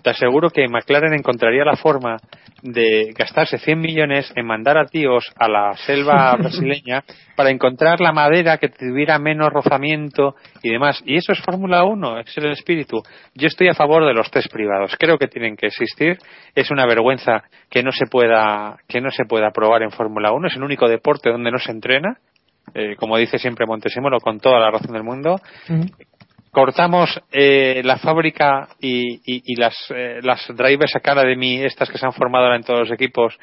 [0.00, 2.16] te aseguro que McLaren encontraría la forma
[2.62, 7.02] de gastarse 100 millones en mandar a tíos a la selva brasileña
[7.36, 11.02] para encontrar la madera que tuviera menos rozamiento y demás.
[11.04, 13.02] Y eso es Fórmula 1, es el espíritu.
[13.34, 14.96] Yo estoy a favor de los test privados.
[14.98, 16.16] Creo que tienen que existir.
[16.54, 20.48] Es una vergüenza que no se pueda, que no se pueda probar en Fórmula 1.
[20.48, 22.18] Es el único deporte donde no se entrena.
[22.74, 25.40] Eh, como dice siempre Montesimolo, con toda la razón del mundo
[26.52, 32.06] cortamos eh, la fábrica y, y- y las, eh, las drivers Academy, estas que se
[32.06, 33.36] han formado ahora en todos los equipos,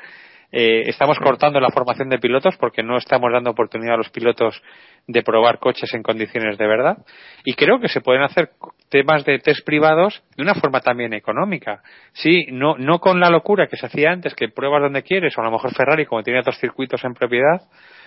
[0.51, 4.61] eh, estamos cortando la formación de pilotos porque no estamos dando oportunidad a los pilotos
[5.07, 6.97] de probar coches en condiciones de verdad.
[7.43, 8.51] Y creo que se pueden hacer
[8.89, 11.81] temas de test privados de una forma también económica.
[12.13, 15.41] Sí, no, no con la locura que se hacía antes, que pruebas donde quieres, o
[15.41, 17.61] a lo mejor Ferrari, como tiene otros circuitos en propiedad,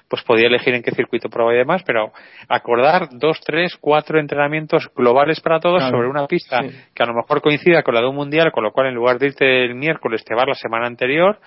[0.08, 2.12] pues podía elegir en qué circuito probar y demás, pero
[2.48, 6.70] acordar dos, tres, cuatro entrenamientos globales para todos Claro, sobre una pista sí.
[6.94, 9.18] que a lo mejor coincida con la de un mundial, con lo cual en lugar
[9.18, 11.38] de irte el miércoles te vas la semana anterior.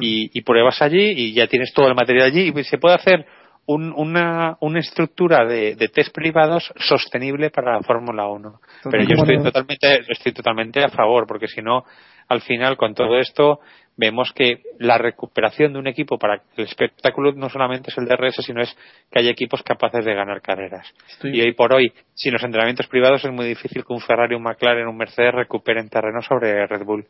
[0.00, 3.26] Y, y pruebas allí y ya tienes todo el material allí y se puede hacer
[3.66, 8.60] un- una, una estructura de, de test privados sostenible para la Fórmula 1.
[8.90, 11.84] Pero yo estoy totalmente, estoy totalmente a favor, porque si no,
[12.28, 13.60] al final con todo esto
[13.96, 18.36] vemos que la recuperación de un equipo para el espectáculo no solamente es el DRS,
[18.44, 18.74] sino es
[19.10, 20.86] que hay equipos capaces de ganar carreras.
[21.10, 24.34] Estoy- Y hoy por hoy, sin los entrenamientos privados, es muy difícil que un Ferrari,
[24.34, 27.04] un McLaren, un Mercedes recuperen terreno sobre Red Bull.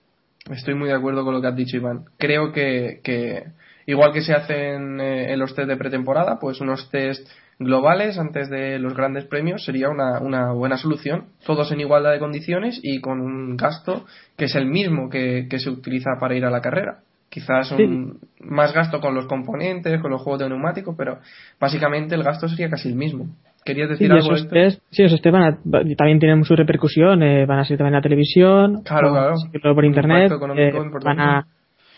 [0.51, 2.05] Estoy muy de acuerdo con lo que has dicho, Iván.
[2.19, 3.45] Creo que, que
[3.87, 8.49] igual que se hacen eh, en los test de pretemporada, pues unos test globales antes
[8.49, 11.27] de los grandes premios sería una, una buena solución.
[11.45, 14.07] Todos en igualdad de condiciones y con un gasto
[14.37, 17.01] que es el mismo que, que se utiliza para ir a la carrera.
[17.29, 21.19] Quizás un, más gasto con los componentes, con los juegos de neumáticos, pero
[21.61, 23.27] básicamente el gasto sería casi el mismo.
[23.69, 24.55] ¿Querías Sí, decir y algo de esos esto?
[24.55, 27.77] test, sí, esos test van a- va- también tienen su repercusión, eh, van a ser
[27.79, 29.35] también en la televisión, Claro, claro.
[29.75, 30.73] por internet, eh,
[31.05, 31.47] van a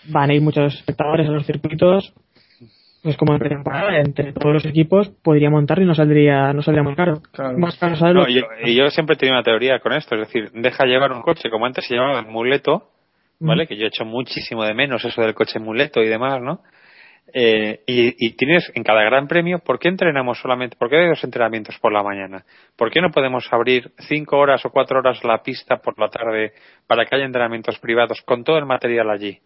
[0.09, 2.15] van a ir muchos espectadores a los circuitos,
[3.03, 6.83] pues como en pretemporada, entre todos los equipos podría montar y no saldría no saldría
[6.83, 7.21] muy caro.
[7.33, 7.59] Claro.
[7.59, 10.51] Más caro No, yo, y yo siempre he tenido una teoría con esto, es decir,
[10.55, 12.89] deja llevar un coche como antes se llamaba el muleto,
[13.41, 13.65] ¿vale?
[13.65, 13.67] Mm.
[13.69, 16.61] Que yo he hecho muchísimo de menos eso del coche muleto y demás, ¿no?
[17.33, 20.77] Eh, y, y tienes en cada gran premio, ¿por qué entrenamos solamente?
[20.77, 22.45] ¿Por qué hay dos entrenamientos por la mañana?
[22.77, 26.53] ¿Por qué no podemos abrir cinco horas o cuatro horas la pista por la tarde
[26.87, 29.39] para que haya entrenamientos privados con todo el material allí?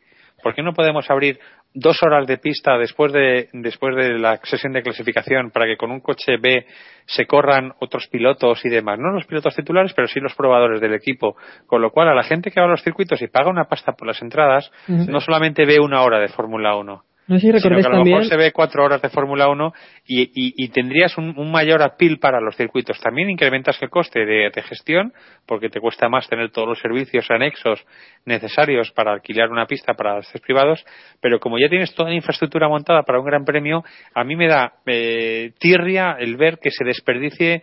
[0.43, 1.39] ¿Por qué no podemos abrir
[1.73, 5.91] dos horas de pista después de, después de la sesión de clasificación para que con
[5.91, 6.67] un coche B
[7.07, 8.99] se corran otros pilotos y demás?
[8.99, 11.37] No los pilotos titulares, pero sí los probadores del equipo.
[11.67, 13.93] Con lo cual, a la gente que va a los circuitos y paga una pasta
[13.93, 17.77] por las entradas, no solamente ve una hora de Fórmula 1, No sé si sino
[17.77, 19.73] que a lo también mejor se ve cuatro horas de Fórmula 1
[20.07, 23.01] y, y- y tendrías un, un mayor apil para los circuitos.
[23.01, 25.13] También incrementas el coste de, de gestión
[25.47, 27.85] porque te cuesta más tener todos los servicios anexos
[28.27, 30.85] necesarios para alquilar una pista para los privados,
[31.21, 33.83] pero como ya tienes toda la infraestructura montada para un gran premio,
[34.15, 37.63] a mí me da eh, tirria el ver que se desperdicie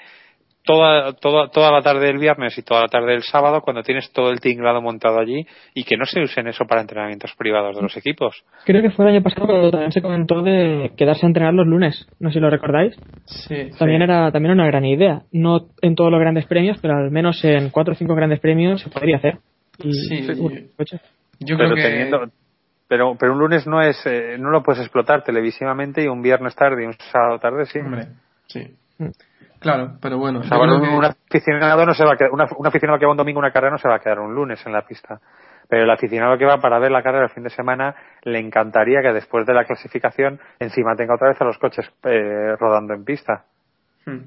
[0.63, 4.11] toda, toda, toda la tarde del viernes y toda la tarde del sábado cuando tienes
[4.11, 7.81] todo el tinglado montado allí y que no se usen eso para entrenamientos privados de
[7.81, 8.43] los equipos.
[8.65, 11.67] creo que fue el año pasado cuando también se comentó de quedarse a entrenar los
[11.67, 12.95] lunes, no sé si lo recordáis.
[13.25, 14.03] Sí, También sí.
[14.03, 17.69] era también una gran idea, no en todos los grandes premios, pero al menos en
[17.69, 19.39] cuatro o cinco grandes premios se podría hacer.
[19.79, 20.27] Y Sí.
[21.39, 22.31] Yo pero creo que teniendo
[22.87, 26.53] pero pero un lunes no es eh, no lo puedes explotar televisivamente y un viernes
[26.55, 28.07] tarde y un sábado tarde sí Hombre,
[28.47, 28.67] sí.
[29.59, 30.39] Claro, pero bueno.
[30.39, 32.97] o sea, bueno, un, que- un aficionado no se va a quedar una- un aficionado
[32.99, 34.71] que va un domingo a una carrera no se va a quedar un lunes en
[34.73, 35.19] la pista
[35.69, 39.01] pero el aficionado que va para ver la carrera el fin de semana le encantaría
[39.01, 43.05] que después de la clasificación encima tenga otra vez a los coches eh, rodando en
[43.05, 43.45] pista
[44.05, 44.17] Hmm.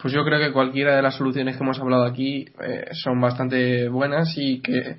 [0.00, 3.88] Pues yo creo que cualquiera de las soluciones que hemos hablado aquí eh, son bastante
[3.88, 4.96] buenas y que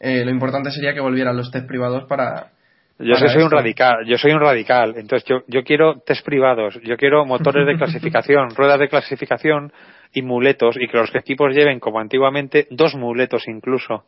[0.00, 2.52] eh, lo importante sería que volvieran los test privados para.
[2.98, 6.96] Yo soy un radical, yo soy un radical, entonces yo, yo quiero test privados, yo
[6.96, 9.72] quiero motores de clasificación, ruedas de clasificación
[10.12, 14.04] y muletos y que los equipos lleven como antiguamente dos muletos incluso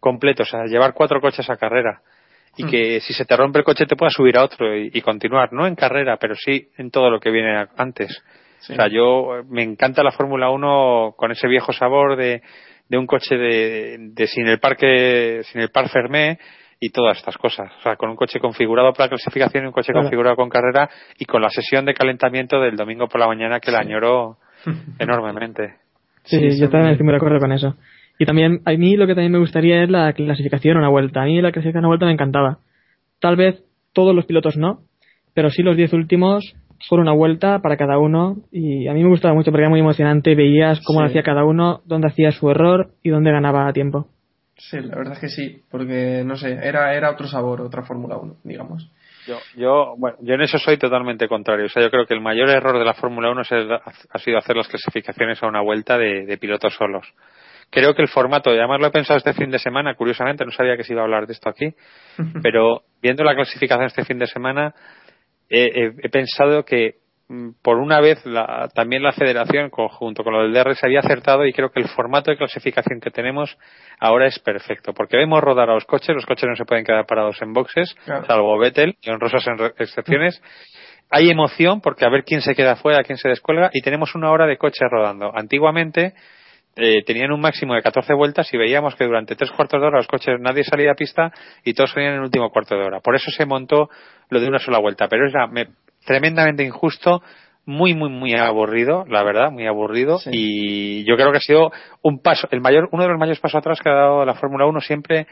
[0.00, 2.02] completos, o sea, llevar cuatro coches a carrera
[2.58, 2.68] y Hmm.
[2.68, 5.52] que si se te rompe el coche te puedas subir a otro y, y continuar,
[5.52, 8.22] no en carrera, pero sí en todo lo que viene antes.
[8.60, 8.72] Sí.
[8.72, 12.42] O sea, yo eh, me encanta la Fórmula 1 con ese viejo sabor de,
[12.88, 16.38] de un coche de, de sin el parque, sin el par fermé
[16.80, 17.70] y todas estas cosas.
[17.78, 20.04] O sea, con un coche configurado para clasificación y un coche Claro.
[20.04, 20.88] configurado con carrera
[21.18, 24.38] y con la sesión de calentamiento del domingo por la mañana que la añoro
[24.98, 25.74] enormemente.
[26.24, 27.76] Sí, Sí, sí, yo también estoy muy de acuerdo con eso.
[28.18, 31.22] Y también, a mí lo que también me gustaría es la clasificación una vuelta.
[31.22, 32.58] A mí la clasificación una vuelta me encantaba.
[33.20, 33.62] Tal vez
[33.92, 34.80] todos los pilotos no,
[35.34, 38.36] pero sí los 10 últimos, solo una vuelta para cada uno.
[38.50, 40.34] Y a mí me gustaba mucho porque era muy emocionante.
[40.34, 44.08] Veías cómo lo hacía cada uno, dónde hacía su error y dónde ganaba tiempo.
[44.56, 48.16] Sí, la verdad es que sí, porque no sé, era, era otro sabor, otra Fórmula
[48.16, 48.90] 1, digamos.
[49.26, 51.66] Yo, yo, bueno, yo en eso soy totalmente contrario.
[51.66, 54.18] O sea, yo creo que el mayor error de la Fórmula 1 es el- ha
[54.18, 57.12] sido hacer las clasificaciones a una vuelta de, de pilotos solos.
[57.70, 60.52] Creo que el formato, y además lo he pensado este fin de semana, curiosamente, no
[60.52, 61.74] sabía que se iba a hablar de esto aquí,
[62.42, 64.74] pero viendo la clasificación este fin de semana,
[65.48, 66.96] he, pensado que
[67.62, 71.44] por una vez la- también la federación conjunto con lo del DR se había acertado
[71.44, 73.58] y creo que el formato de clasificación que tenemos
[73.98, 77.04] ahora es perfecto porque vemos rodar a los coches, los coches no se pueden quedar
[77.04, 78.24] parados en boxes, Claro.
[78.26, 80.40] salvo Vettel y honrosas en- excepciones.
[81.10, 84.30] Hay emoción porque a ver quién se queda fuera, quién se descuelga y tenemos una
[84.30, 85.32] hora de coches rodando.
[85.36, 86.14] Antiguamente
[86.78, 89.96] eh, tenían un máximo de 14 vueltas y veíamos que durante tres cuartos de hora
[89.96, 91.32] los coches nadie salía a pista
[91.64, 93.00] y todos salían en el último cuarto de hora.
[93.00, 93.88] Por eso se montó
[94.28, 95.68] lo de una sola vuelta, pero era me-
[96.06, 97.22] tremendamente injusto,
[97.66, 100.30] muy muy muy aburrido, la verdad, muy aburrido Sí.
[100.32, 101.72] y yo creo que ha sido
[102.02, 104.66] un paso, el mayor, uno de los mayores pasos atrás que ha dado la Fórmula
[104.66, 105.26] 1 siempre.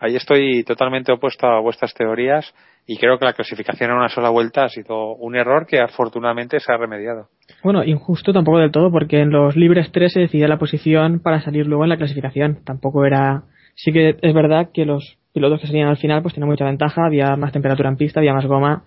[0.00, 2.54] Ahí estoy totalmente opuesto a vuestras teorías
[2.86, 6.60] y creo que la clasificación en una sola vuelta ha sido un error que afortunadamente
[6.60, 7.28] se ha remediado.
[7.64, 11.40] Bueno, injusto tampoco del todo, porque en los libres 3 se decidía la posición para
[11.40, 12.60] salir luego en la clasificación.
[12.64, 13.42] Tampoco era.
[13.74, 17.04] Sí que es verdad que los pilotos que salían al final pues tenían mucha ventaja,
[17.04, 18.84] había más temperatura en pista, había más goma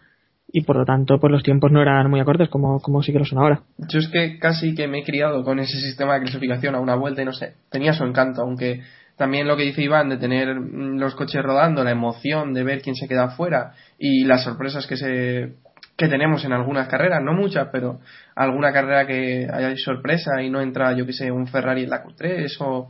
[0.48, 3.20] y por lo tanto pues los tiempos no eran muy acordes como, como sí que
[3.20, 3.62] lo son ahora.
[3.78, 6.96] Yo es que casi que me he criado con ese sistema de clasificación a una
[6.96, 8.82] vuelta y no sé, tenía su encanto, aunque
[9.18, 12.82] también lo que dice Iván de tener mm, los coches rodando, la emoción de ver
[12.82, 15.54] quién se queda afuera y las sorpresas que se
[15.98, 18.00] que tenemos en algunas carreras, no muchas, pero
[18.36, 22.04] alguna carrera que haya sorpresa y no entra, yo que sé, un Ferrari en la
[22.04, 22.90] Q3 o,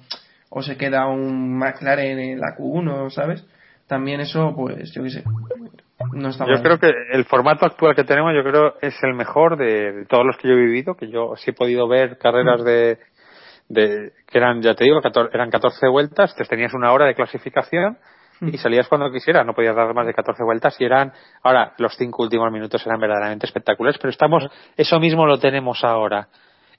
[0.50, 3.44] o se queda un McLaren en la Q1, ¿sabes?
[3.86, 5.24] También eso, pues, yo que sé,
[6.14, 6.62] no está Yo mal.
[6.64, 10.26] creo que el formato actual que tenemos, yo creo es el mejor de, de todos
[10.26, 13.00] los que yo he vivido, que yo sí he podido ver carreras de,
[13.70, 17.16] de que eran, ya te digo, 14 eran 14 vueltas, te tenías una hora de
[17.16, 17.98] clasificación
[18.42, 21.14] y salías cuando quisieras, no podías dar más de 14 vueltas y eran,
[21.44, 26.28] ahora los cinco últimos minutos eran verdaderamente espectaculares, pero estamos, eso mismo lo tenemos ahora.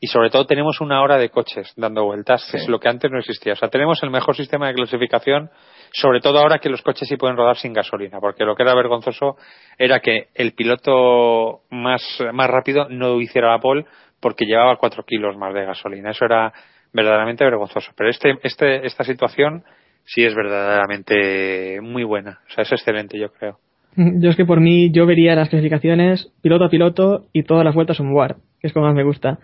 [0.01, 2.65] Y sobre todo tenemos una hora de coches dando vueltas, que Sí.
[2.65, 3.53] es lo que antes no existía.
[3.53, 5.49] O sea, tenemos el mejor sistema de clasificación,
[5.93, 8.75] sobre todo ahora que los coches sí pueden rodar sin gasolina, porque lo que era
[8.75, 9.37] vergonzoso
[9.79, 12.03] era que el piloto más,
[12.33, 13.85] más rápido no hiciera la pole
[14.21, 16.11] porque llevaba cuatro kilos más de gasolina.
[16.11, 16.53] Eso era
[16.93, 17.93] verdaderamente vergonzoso.
[17.97, 19.65] Pero este, este, esta situación
[20.05, 22.41] sí es verdaderamente muy buena.
[22.49, 23.59] O sea, es excelente, yo creo.
[23.97, 27.75] Yo es que por mí yo vería las clasificaciones piloto a piloto y todas las
[27.75, 29.39] vueltas on board, que es como más me gusta.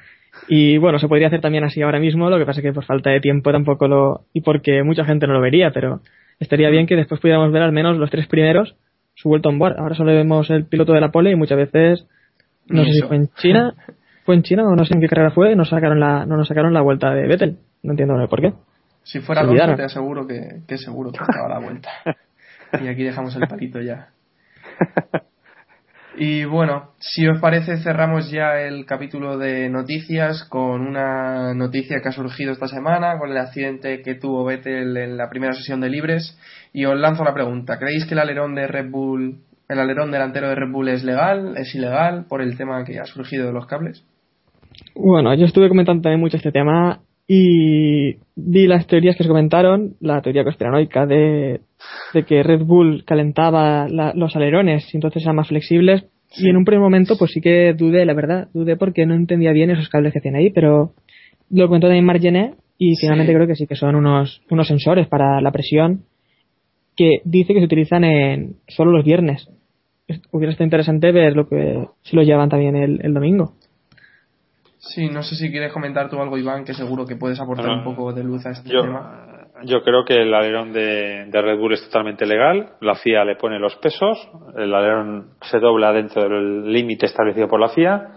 [0.48, 3.10] Y bueno, se podría hacer también así ahora mismo, lo que pasa que por falta
[3.10, 4.20] de tiempo tampoco lo...
[4.32, 6.00] y porque mucha gente no lo vería, pero
[6.40, 8.76] estaría bien que después pudiéramos ver al menos los tres primeros
[9.14, 9.78] su vuelta on board.
[9.78, 12.06] Ahora solo vemos el piloto de la pole y muchas veces,
[12.66, 13.74] no sé si fue en China,
[14.24, 16.46] fue en China o no sé en qué carrera fue, nos sacaron la, no nos
[16.46, 17.58] sacaron la vuelta de Vettel.
[17.82, 18.52] No entiendo por qué.
[19.02, 21.90] Si fuera Alonso, te aseguro que, que seguro que estaba la vuelta.
[22.80, 24.08] y aquí dejamos el palito ya.
[26.16, 32.08] Y bueno, si os parece, cerramos ya el capítulo de noticias con una noticia que
[32.08, 35.90] ha surgido esta semana, con el accidente que tuvo Vettel en la primera sesión de
[35.90, 36.38] libres.
[36.72, 40.48] Y os lanzo la pregunta: ¿creéis que el alerón de Red Bull, el alerón delantero
[40.48, 41.56] de Red Bull es legal?
[41.56, 44.04] ¿Es ilegal por el tema que ha surgido de los cables?
[44.94, 47.00] Bueno, yo estuve comentando también mucho este tema
[47.30, 51.60] y vi las teorías que se comentaron, la teoría conspiranoica de,
[52.14, 56.06] de que Red Bull calentaba la- los alerones y entonces eran más flexibles.
[56.38, 59.52] Y en un primer momento, pues sí que dudé, la verdad, dudé porque no entendía
[59.52, 60.92] bien esos cables que hacían ahí, pero
[61.50, 63.02] lo comentó también Marc Gené y Sí.
[63.02, 66.04] finalmente creo que sí que son unos, unos sensores para la presión
[66.96, 69.48] que dice que se utilizan en solo los viernes.
[70.06, 73.52] Es- Hubiera estado interesante ver lo que si lo llevan también el, el domingo.
[74.94, 77.84] Sí, no sé si quieres comentar tú algo, Iván, que seguro que puedes aportar un
[77.84, 79.44] poco de luz a este Yo, tema.
[79.64, 82.70] yo creo que el alerón de, de Red Bull es totalmente legal.
[82.80, 84.16] La FIA le pone los pesos.
[84.56, 88.08] El alerón se dobla dentro del límite establecido por la FIA,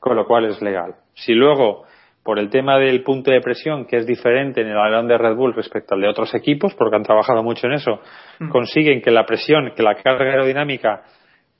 [0.00, 0.94] con lo cual es legal.
[1.14, 1.84] Si luego,
[2.22, 5.34] por el tema del punto de presión, que es diferente en el alerón de Red
[5.36, 8.00] Bull respecto al de otros equipos, porque han trabajado mucho en eso,
[8.40, 8.48] Mm.
[8.48, 11.02] consiguen que la presión, que la carga aerodinámica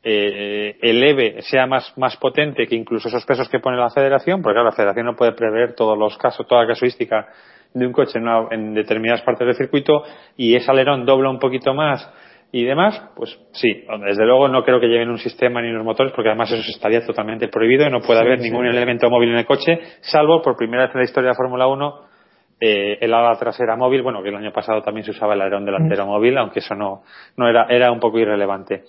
[0.05, 4.55] eh, eleve, sea más, más potente que incluso esos pesos que pone la federación, porque
[4.55, 7.27] claro, la federación no puede prever todos los casos, toda la casuística
[7.73, 10.03] de un coche en, una- en determinadas partes del circuito
[10.37, 12.09] y ese alerón dobla un poquito más
[12.53, 16.13] y demás, pues sí, desde luego no creo que lleven un sistema ni unos motores
[16.15, 18.45] porque además eso estaría totalmente prohibido y no puede Sí, haber sí.
[18.49, 21.37] ningún elemento móvil en el coche, salvo por primera vez en la historia de la
[21.37, 22.01] Fórmula 1
[22.61, 25.65] eh, el ala trasera móvil, bueno, que el año pasado también se usaba el alerón
[25.65, 27.03] delantero móvil, aunque eso no,
[27.37, 28.85] no era, era un poco irrelevante.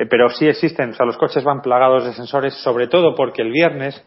[0.00, 3.42] Eh, pero sí existen, o sea, los coches van plagados de sensores, sobre todo porque
[3.42, 4.02] el viernes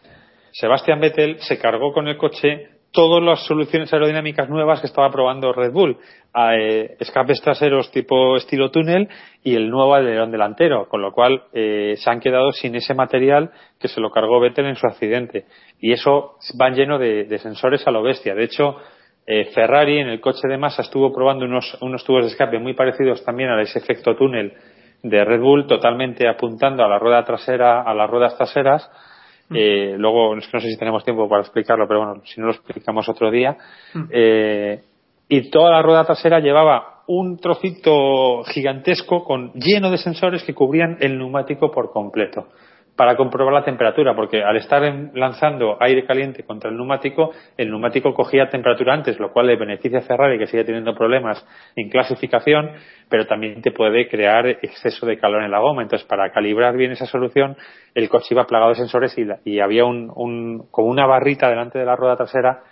[0.50, 5.52] Sebastian Vettel se cargó con el coche todas las soluciones aerodinámicas nuevas que estaba probando
[5.52, 5.96] Red Bull,
[6.52, 9.08] eh, escapes traseros tipo estilo túnel
[9.42, 13.50] y el nuevo alerón delantero, con lo cual eh, se han quedado sin ese material
[13.80, 15.46] que se lo cargó Vettel en su accidente.
[15.80, 18.34] Y eso van lleno de, de sensores a lo bestia.
[18.34, 18.76] De hecho,
[19.26, 22.74] eh, Ferrari en el coche de masa estuvo probando unos, unos tubos de escape muy
[22.74, 24.52] parecidos también a ese efecto túnel
[25.04, 28.90] de Red Bull, totalmente apuntando a la rueda trasera, a las ruedas traseras,
[29.50, 32.46] Eh, luego, es que no sé si tenemos tiempo para explicarlo, pero bueno, si no
[32.46, 33.56] lo explicamos otro día.
[33.92, 34.04] Mm.
[34.10, 34.82] Eh,
[35.28, 40.96] y toda la rueda trasera llevaba un trocito gigantesco con lleno de sensores que cubrían
[41.00, 42.48] el neumático por completo
[42.96, 44.80] para comprobar la temperatura, porque al estar
[45.14, 49.98] lanzando aire caliente contra el neumático, el neumático cogía temperatura antes, lo cual le beneficia
[49.98, 51.44] a Ferrari, que sigue teniendo problemas
[51.74, 52.70] en clasificación,
[53.08, 55.82] pero también te puede crear exceso de calor en la goma.
[55.82, 57.56] Entonces, para calibrar bien esa solución,
[57.94, 61.48] el coche iba plagado de sensores y, la- y había un, un- como una barrita
[61.48, 62.62] delante de la rueda trasera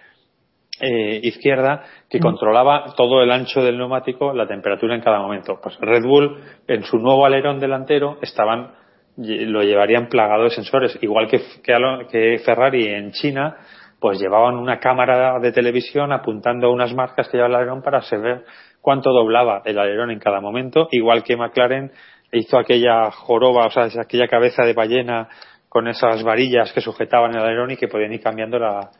[0.80, 5.58] eh, izquierda que controlaba todo el ancho del neumático, la temperatura en cada momento.
[5.62, 8.72] Pues Red Bull, en su nuevo alerón delantero, estaban
[9.16, 13.56] lo llevarían plagado de sensores, igual que, que, Ferrari en China,
[14.00, 18.02] pues llevaban una cámara de televisión apuntando a unas marcas que lleva el alerón para
[18.02, 18.44] saber
[18.80, 21.92] cuánto doblaba el alerón en cada momento, igual que McLaren
[22.32, 25.28] hizo aquella joroba, o sea, aquella cabeza de ballena
[25.68, 28.90] con esas varillas que sujetaban el alerón y que podían ir cambiando la,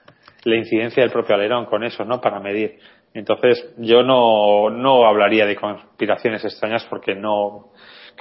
[0.45, 2.21] la incidencia del propio alerón con eso, ¿no?
[2.21, 2.79] Para medir.
[3.15, 7.73] Entonces, yo no, no hablaría de conspiraciones extrañas porque no,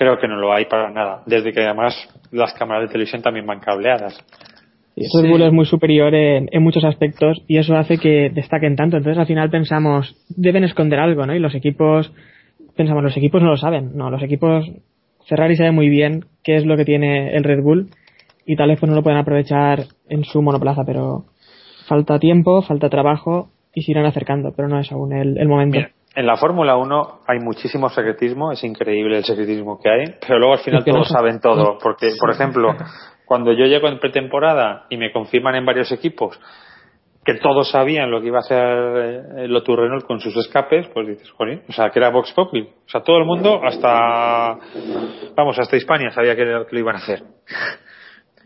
[0.02, 1.22] creo que no lo hay para nada.
[1.28, 1.94] Desde que además
[2.32, 4.18] las cámaras de televisión también van cableadas.
[4.96, 8.76] Y Red Bull es muy superior en, en muchos aspectos y eso hace que destaquen
[8.76, 8.98] tanto.
[8.98, 11.36] Entonces al final pensamos, deben esconder algo, ¿no?
[11.36, 12.12] Y los equipos,
[12.76, 13.92] pensamos, los equipos no lo saben.
[13.96, 14.72] No, los equipos,
[15.28, 17.90] Ferrari sabe muy bien qué es lo que tiene el Red Bull
[18.48, 21.26] y tal vez pues no lo pueden aprovechar en su monoplaza, pero
[21.88, 25.78] falta tiempo, falta trabajo y se irán acercando, pero no es aún el, el momento.
[25.78, 30.40] Mira, en la Fórmula 1 hay muchísimo secretismo, es increíble el secretismo que hay, pero
[30.40, 32.76] luego al final todos no- saben todo, porque, por ejemplo,
[33.26, 36.40] cuando yo llego en pretemporada y me confirman en varios equipos
[37.24, 40.88] que todos sabían lo que iba a hacer eh, el Lotus Renault con sus escapes,
[40.92, 42.64] pues dices, jolín, o sea, que era Vox Populi.
[42.64, 44.58] O sea, todo el mundo, hasta,
[45.36, 47.22] vamos, hasta Hispania sabía que, lo- iban a hacer.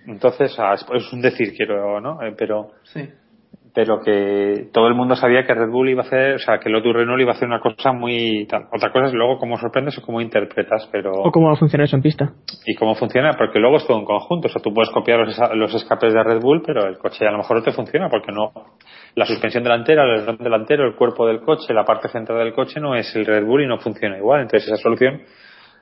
[0.07, 2.21] Entonces, ah, es, es un decir, quiero, ¿no?
[2.21, 3.09] Eh, pero, Sí.
[3.75, 6.69] Pero que todo el mundo sabía que Red Bull iba a hacer, o sea, que
[6.69, 8.67] Lotus Renault iba a hacer una cosa muy tal.
[8.73, 11.83] Otra cosa es luego cómo sorprendes o cómo interpretas, pero O cómo va a funcionar
[11.83, 12.31] eso en pista.
[12.65, 14.47] y cómo funciona, porque luego es todo un conjunto.
[14.47, 17.31] O sea, tú puedes copiar los, los escapes de Red Bull, pero el coche a
[17.31, 18.53] lo mejor no te funciona porque no.
[19.15, 22.79] La suspensión delantera, el alerón delantero, el cuerpo del coche, la parte central del coche
[22.79, 24.43] no es el Red Bull y no funciona igual.
[24.43, 25.21] Entonces esa solución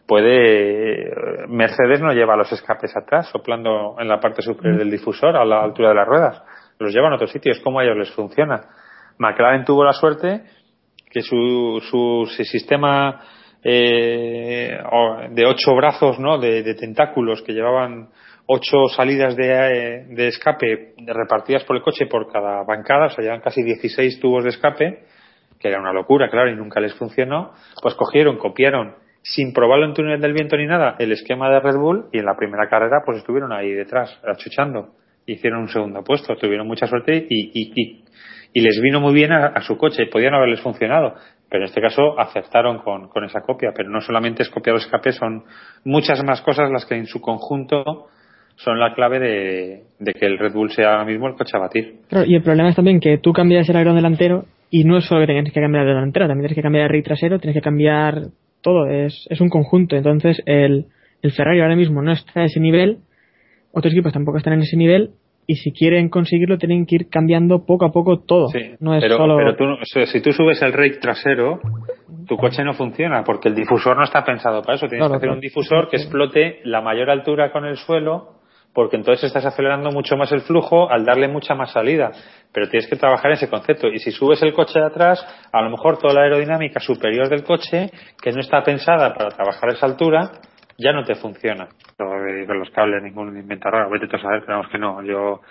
[0.07, 1.11] puede.
[1.47, 5.61] Mercedes no lleva los escapes atrás, soplando en la parte superior del difusor a la
[5.63, 6.43] altura de las ruedas.
[6.79, 7.59] Los llevan a otros sitios.
[7.59, 8.61] ¿Cómo a ellos les funciona?
[9.17, 10.43] McLaren tuvo la suerte
[11.09, 13.21] que su, su sistema
[13.63, 14.77] eh,
[15.31, 16.37] de ocho brazos, ¿no?
[16.37, 18.09] De, tentáculos que llevaban
[18.47, 23.39] ocho salidas de, de escape repartidas por el coche por cada bancada, o sea, llevan
[23.39, 25.05] casi 16 tubos de escape,
[25.59, 29.93] que era una locura, claro, y nunca les funcionó, pues cogieron, copiaron, sin probarlo en
[29.93, 33.03] túnel del viento ni nada, el esquema de Red Bull y en la primera carrera
[33.05, 34.89] pues estuvieron ahí detrás, achuchando.
[35.25, 38.03] Hicieron un segundo puesto, tuvieron mucha suerte y,
[38.53, 41.15] y, les vino muy bien a, su coche, podían haberles funcionado,
[41.49, 45.11] pero en este caso acertaron con, esa copia, pero no solamente es copiar los escape,
[45.11, 45.43] son
[45.85, 48.07] muchas más cosas las que en su conjunto
[48.55, 51.61] son la clave de, de que el Red Bull sea ahora mismo el coche a
[51.61, 51.95] batir.
[52.27, 55.21] Y el problema es también que tú cambias el alerón delantero y no es solo
[55.21, 57.61] que tienes que cambiar el delantero, también tienes que cambiar el rey trasero, tienes que
[57.61, 58.29] cambiar
[58.63, 59.95] todo, es, es un conjunto.
[59.95, 60.87] Entonces el,
[61.21, 62.97] el Ferrari ahora mismo no está a ese nivel,
[63.73, 65.11] otros equipos tampoco están en ese nivel
[65.45, 68.47] y si quieren conseguirlo tienen que ir cambiando poco a poco todo.
[68.47, 69.35] Sí, no es pero, solo...
[69.35, 69.65] pero tú,
[70.05, 71.59] si tú subes el rake trasero,
[72.27, 74.87] tu coche no funciona porque el difusor no está pensado para eso.
[74.87, 75.35] Tienes Claro, que hacer claro.
[75.35, 78.39] un difusor que explote la mayor altura con el suelo
[78.73, 82.11] porque entonces estás acelerando mucho más el flujo al darle mucha más salida.
[82.51, 83.87] Pero tienes que trabajar ese concepto.
[83.87, 87.43] Y si subes el coche de atrás, a lo mejor toda la aerodinámica superior del
[87.43, 87.91] coche,
[88.21, 90.31] que no está pensada para trabajar esa altura,
[90.77, 91.67] ya no te funciona.
[91.97, 93.89] Con los cables, ningún invento raro.
[93.89, 95.01] Vete a saber, pero que no.
[95.03, 95.41] Yo,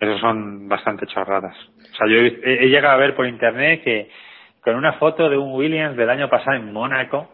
[0.00, 1.56] esos son bastante chorradas.
[1.56, 4.10] O sea, yo he, he llegado a ver por internet que
[4.62, 7.28] con una foto de un Williams del año pasado en Mónaco,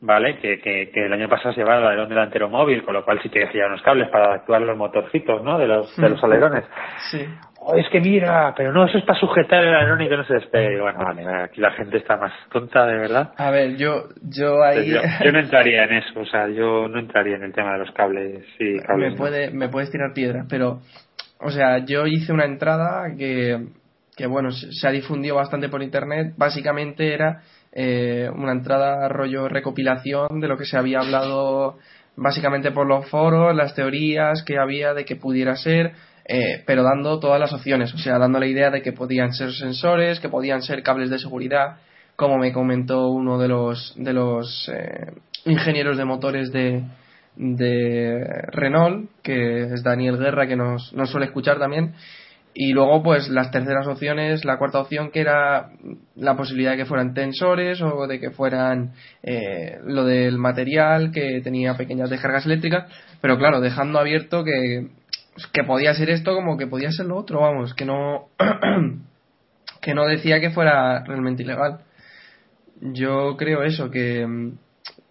[0.00, 0.38] ¿vale?
[0.38, 3.20] Que, que, que el año pasado se llevaba el alerón delantero móvil, con lo cual
[3.22, 5.58] sí que hacía unos cables para actuar los motorcitos, ¿no?
[5.58, 6.64] De los, de los alerones.
[7.10, 7.24] Sí.
[7.64, 10.24] Oh, es que mira, pero no, eso es para sujetar el alerón y que no
[10.24, 10.80] se despegue.
[10.80, 13.32] Bueno, vale, aquí la gente está más tonta, de verdad.
[13.36, 14.90] A ver, yo, yo ahí.
[14.90, 17.78] Yo, yo no entraría en eso, o sea, yo no entraría en el tema de
[17.78, 19.10] los cables y cables.
[19.10, 19.16] me, no.
[19.16, 20.80] puede, me puedes tirar piedras, pero,
[21.38, 23.68] o sea, yo hice una entrada que,
[24.16, 26.34] que bueno, se, se ha difundido bastante por internet.
[26.36, 31.78] Básicamente era eh, una entrada rollo recopilación de lo que se había hablado
[32.16, 35.92] básicamente por los foros, las teorías que había de que pudiera ser,
[36.24, 39.52] eh, pero dando todas las opciones, o sea, dando la idea de que podían ser
[39.52, 41.76] sensores, que podían ser cables de seguridad,
[42.16, 45.12] como me comentó uno de los, de los eh,
[45.44, 46.84] ingenieros de motores de,
[47.36, 51.94] de Renault, que es Daniel Guerra, que nos, nos suele escuchar también.
[52.54, 55.70] Y luego, pues las terceras opciones, la cuarta opción que era
[56.16, 58.92] la posibilidad de que fueran tensores o de que fueran
[59.22, 62.92] eh, lo del material que tenía pequeñas descargas eléctricas,
[63.22, 64.86] pero claro, dejando abierto que,
[65.52, 68.28] que podía ser esto como que podía ser lo otro, vamos, que no,
[69.80, 71.78] que no decía que fuera realmente ilegal.
[72.80, 74.26] Yo creo eso, que,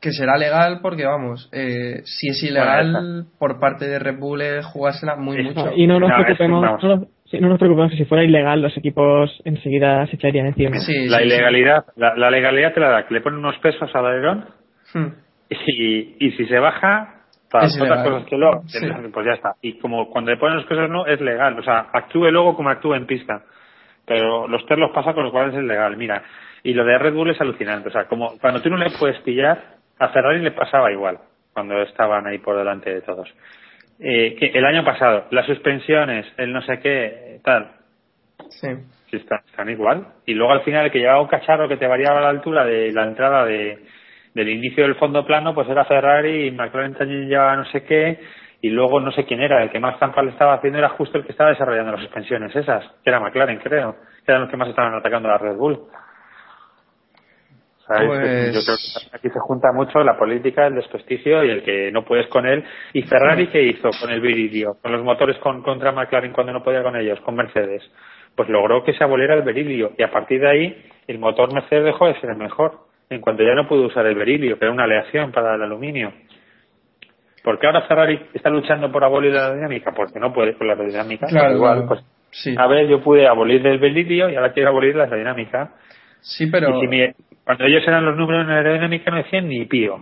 [0.01, 4.65] que será legal porque, vamos, eh, si es ilegal por parte de Red Bull es
[4.65, 5.71] jugársela muy mucho.
[5.75, 7.07] Y no nos No, preocupemos, no nos,
[7.39, 10.77] no nos preocupemos que si fuera ilegal los equipos enseguida se echarían encima.
[10.79, 11.27] Sí, la sí, sí.
[11.29, 14.45] ilegalidad, la, la legalidad te la da que le ponen unos pesos al alerón
[14.93, 15.07] Hmm.
[15.49, 17.20] y, y si se baja,
[17.57, 18.87] otras cosas que lo, Sí.
[19.13, 19.55] pues ya está.
[19.61, 21.57] Y como cuando le ponen los pesos no, es legal.
[21.59, 23.43] O sea, actúe luego como actúe en pista.
[24.05, 25.95] Pero los test los pasa con lo cual es legal.
[25.97, 26.23] Mira,
[26.63, 27.89] y lo de Red Bull es alucinante.
[27.89, 29.61] O sea, como cuando tú no le puedes pillar,
[29.99, 31.19] a Ferrari le pasaba igual,
[31.53, 33.29] cuando estaban ahí por delante de todos.
[33.99, 37.71] Eh, que el año pasado, las suspensiones, el no sé qué, tal,
[38.49, 38.67] Sí.
[39.09, 40.07] Sí, está- están igual.
[40.25, 42.91] Y luego al final el que llevaba un cacharro que te variaba la altura de
[42.91, 43.77] la entrada de,
[44.33, 48.19] del inicio del fondo plano, pues era Ferrari y McLaren también llevaba no sé qué.
[48.63, 51.17] Y luego no sé quién era, el que más trampa le estaba haciendo era justo
[51.17, 54.57] el que estaba desarrollando las suspensiones esas, que era McLaren, creo, que eran los que
[54.57, 55.79] más estaban atacando a la Red Bull.
[57.87, 58.07] ¿Sabes?
[58.07, 61.91] Pues- Yo creo que aquí se junta mucho la política, el desprestigio y el que
[61.91, 62.63] no puedes con él.
[62.93, 64.77] ¿Y Ferrari qué hizo con el Viridio?
[64.81, 67.81] Con los motores con, contra McLaren cuando no podía con ellos, con Mercedes.
[68.35, 71.83] Pues logró que se aboliera el berilio y a partir de ahí el motor Mercedes
[71.85, 72.90] dejó de ser el mejor.
[73.11, 76.13] En cuanto ya no pudo usar el berilio, que era una aleación para el aluminio.
[77.43, 79.91] ¿Por qué ahora Ferrari está luchando por abolir la aerodinámica?
[79.95, 81.27] Porque no puede con la aerodinámica.
[81.27, 82.01] Claro, Igual, pues,
[82.31, 82.55] Sí.
[82.57, 85.71] a ver, yo pude abolir el berilio y ahora quiero abolir la aerodinámica.
[86.21, 86.87] Sí, pero si
[87.43, 89.97] cuando ellos eran los números en aerodinámica no decían ni pío.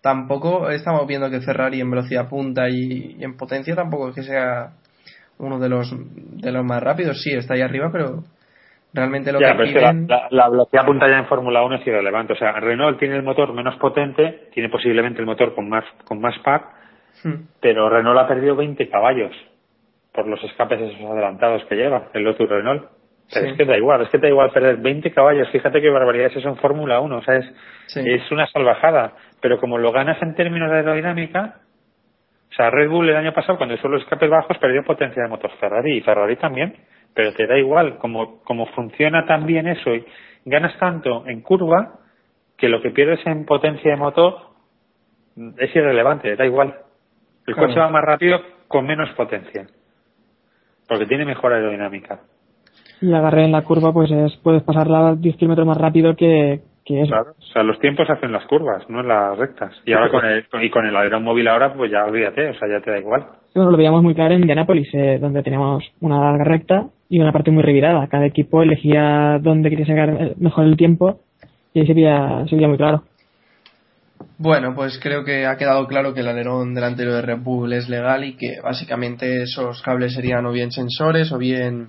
[0.00, 4.22] tampoco estamos viendo que Ferrari en velocidad punta y, y en potencia tampoco es que
[4.22, 4.70] sea
[5.38, 5.92] uno de los
[6.40, 7.20] de los más rápidos.
[7.22, 8.22] Sí, está ahí arriba, pero
[8.94, 10.06] realmente lo ya, que piden...
[10.08, 12.32] la- la velocidad punta ya en Fórmula 1 es irrelevante.
[12.32, 16.20] O sea, Renault tiene el motor menos potente, tiene posiblemente el motor con más, con
[16.20, 16.62] más par,
[17.22, 17.46] Hmm.
[17.60, 19.30] pero Renault ha perdido 20 caballos
[20.12, 22.84] por los escapes esos adelantados que lleva el Lotus Renault.
[23.32, 23.52] Pero Sí.
[23.52, 25.48] es que da igual, es que da igual perder 20 caballos.
[25.50, 27.16] Fíjate qué barbaridad es eso en Fórmula 1.
[27.16, 27.46] O sea, es,
[27.86, 28.00] Sí.
[28.04, 29.12] es una salvajada.
[29.40, 31.54] Pero como lo ganas en términos de aerodinámica,
[32.50, 35.28] o sea, Red Bull el año pasado, cuando hizo los escapes bajos, perdió potencia de
[35.28, 36.74] motor Ferrari y Ferrari también.
[37.14, 40.04] Pero te da igual, como, como funciona tan bien eso y
[40.44, 42.00] ganas tanto en curva,
[42.56, 44.34] que lo que pierdes en potencia de motor
[45.58, 46.74] es irrelevante, da igual.
[47.46, 47.68] El Claro.
[47.68, 49.66] coche va más rápido con menos potencia.
[50.88, 52.20] Porque tiene mejor aerodinámica.
[53.00, 56.60] Y el agarre en la curva, pues es, puedes pasarla 10 kilómetros más rápido que,
[56.84, 57.08] que eso.
[57.10, 57.32] Claro.
[57.38, 59.72] O sea, los tiempos hacen las curvas, no en las rectas.
[59.84, 62.68] Y ahora con el, y con el alerón móvil ahora, pues ya olvídate, o sea,
[62.68, 63.26] ya te da igual.
[63.54, 67.32] Bueno, lo veíamos muy claro en Indianapolis, eh, donde teníamos una larga recta y una
[67.32, 68.06] parte muy revirada.
[68.08, 71.20] Cada equipo elegía dónde quería sacar mejor el tiempo
[71.72, 73.04] y ahí se veía, se veía muy claro.
[74.38, 77.88] Bueno, pues creo que ha quedado claro que el alerón delantero de Red Bull es
[77.88, 81.88] legal y que básicamente esos cables serían o bien sensores o bien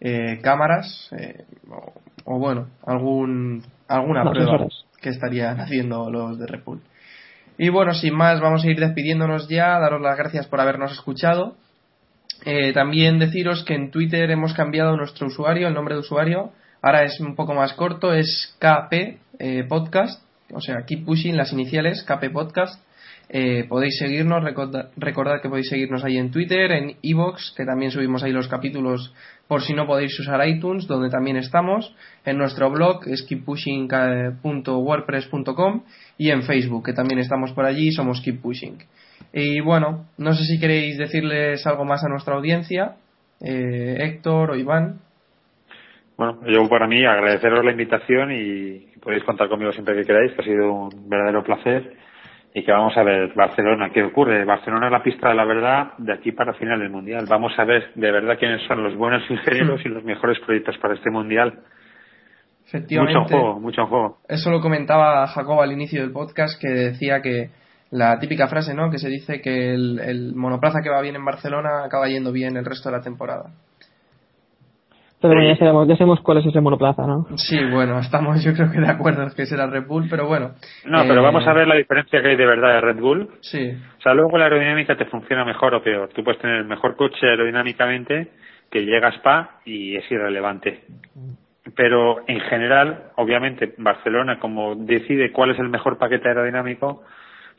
[0.00, 1.92] eh, cámaras eh, o,
[2.34, 4.84] o bueno, algún alguna No, prueba sensores.
[5.00, 6.80] que estarían haciendo los de Red Bull.
[7.58, 11.56] Y bueno, sin más, vamos a ir despidiéndonos ya, daros las gracias por habernos escuchado.
[12.44, 16.52] Eh, también deciros que en Twitter hemos cambiado nuestro usuario, el nombre de usuario.
[16.82, 21.52] Ahora es un poco más corto, es KP eh, Podcast, o sea, Keep Pushing, las
[21.52, 22.82] iniciales, KP Podcast.
[23.32, 28.24] Eh, podéis seguirnos, recordad, que podéis seguirnos ahí en Twitter, en Evox, que también subimos
[28.24, 29.14] ahí los capítulos
[29.46, 31.94] por si no podéis usar iTunes, donde también estamos,
[32.24, 35.84] en nuestro blog, es keeppushing.wordpress.com
[36.18, 38.78] y en Facebook, que también estamos por allí, somos Keep Pushing.
[39.32, 42.96] Y bueno, no sé si queréis decirles algo más a nuestra audiencia,
[43.40, 45.00] eh, Héctor o Iván.
[46.16, 50.42] Bueno, yo para mí agradeceros la invitación y podéis contar conmigo siempre que queráis, que
[50.42, 51.94] ha sido un verdadero placer
[52.52, 53.90] y que vamos a ver Barcelona.
[53.90, 54.44] ¿Qué ocurre?
[54.44, 57.24] Barcelona es la pista de la verdad de aquí para final del Mundial.
[57.28, 60.94] Vamos a ver de verdad quiénes son los buenos ingenieros y los mejores proyectos para
[60.94, 61.52] este Mundial.
[61.52, 64.18] Mucho en Efectivamente, juego, mucho en juego.
[64.28, 67.50] eso lo comentaba Jacob al inicio del podcast, que decía que
[67.90, 68.90] la típica frase, ¿no?
[68.90, 72.56] Que se dice que el, el monoplaza que va bien en Barcelona acaba yendo bien
[72.56, 73.50] el resto de la temporada.
[75.20, 77.26] Pero bueno, ya sabemos, ya sabemos cuál es ese monoplaza, ¿no?
[77.36, 80.52] Sí, bueno, estamos yo creo que de acuerdo que será Red Bull, pero bueno.
[80.86, 83.28] No, eh, pero vamos a ver la diferencia que hay de verdad de Red Bull.
[83.40, 86.08] Sí, O sea, luego la aerodinámica te funciona mejor o peor.
[86.14, 88.30] Tú puedes tener el mejor coche aerodinámicamente
[88.70, 90.84] que llega a Spa y es irrelevante.
[91.76, 97.02] Pero en general, obviamente, Barcelona, como decide cuál es el mejor paquete aerodinámico,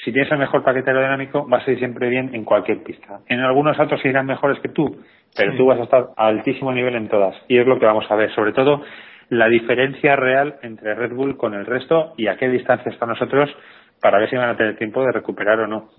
[0.03, 3.19] si tienes el mejor paquete aerodinámico, vas a ir siempre bien en cualquier pista.
[3.27, 4.97] En algunos autos irán mejores que tú,
[5.35, 5.57] pero Sí.
[5.57, 7.35] tú vas a estar a altísimo nivel en todas.
[7.47, 8.31] Y es lo que vamos a ver.
[8.33, 8.83] Sobre todo,
[9.29, 13.49] la diferencia real entre Red Bull con el resto y a qué distancia están nosotros
[14.01, 15.89] para ver si van a tener tiempo de recuperar o no.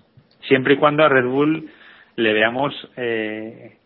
[0.48, 1.70] Siempre y cuando a Red Bull
[2.16, 3.76] le veamos eh,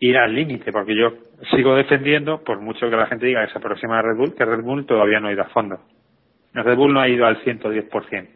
[0.00, 1.12] ir al límite, porque yo
[1.54, 4.44] sigo defendiendo, por mucho que la gente diga que se aproxima a Red Bull, que
[4.44, 5.78] Red Bull todavía no ha ido a fondo.
[6.54, 8.35] Red Bull no ha ido al 110%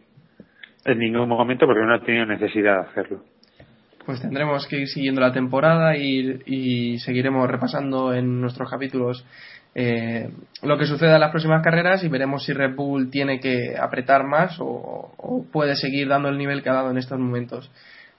[0.84, 3.22] en ningún momento porque no ha tenido necesidad de hacerlo.
[4.06, 9.24] Pues tendremos que ir siguiendo la temporada y, y seguiremos repasando en nuestros capítulos
[9.72, 10.28] eh,
[10.62, 14.24] lo que suceda en las próximas carreras y veremos si Red Bull tiene que apretar
[14.24, 17.70] más o, puede seguir dando el nivel que ha dado en estos momentos.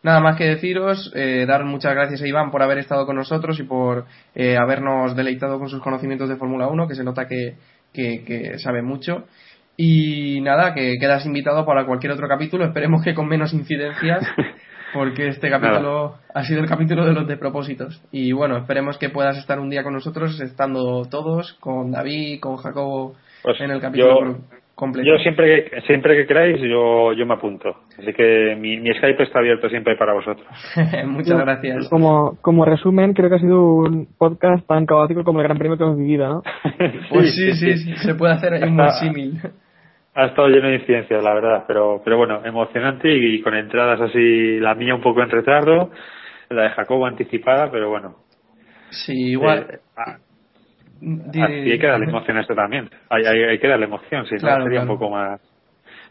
[0.04, 3.60] Nada más que deciros, eh, dar muchas gracias a Iván por haber estado con nosotros
[3.60, 7.58] y por eh, habernos deleitado con sus conocimientos de Fórmula 1, que se nota que
[8.58, 9.26] sabe mucho.
[9.78, 14.22] Y nada, que quedas invitado para cualquier otro capítulo, esperemos que con menos incidencias,
[14.94, 18.02] porque este capítulo ha sido el capítulo de los despropósitos.
[18.12, 22.58] Y bueno, esperemos que puedas estar un día con nosotros, estando todos, con David, con
[22.58, 25.08] Jacobo, Pues en el capítulo yo- completo.
[25.08, 27.70] Yo siempre que, siempre que queráis, yo, yo me apunto.
[27.98, 30.48] Así que mi, mi Skype está abierto siempre para vosotros.
[31.06, 31.90] Muchas gracias.
[31.90, 35.78] Como, como resumen, creo que ha sido un podcast tan caótico como el Gran Premio
[35.78, 36.44] que hemos vivido, ¿no?
[37.10, 39.40] Pues sí, sí, sí, se puede hacer un Está- símil.
[40.14, 44.60] Ha estado lleno de incidencias, la verdad, pero, pero bueno, emocionante y, con entradas así,
[44.60, 45.90] la mía un poco en retardo,
[46.50, 48.16] la de Jacobo anticipada, pero bueno.
[48.90, 49.68] Sí, igual.
[49.72, 49.80] Eh,
[51.02, 52.90] ah, así hay que darle emoción a esto también.
[53.10, 54.94] Hay, hay, hay que darle emoción, si Claro, no sería claro.
[54.94, 55.42] un poco más,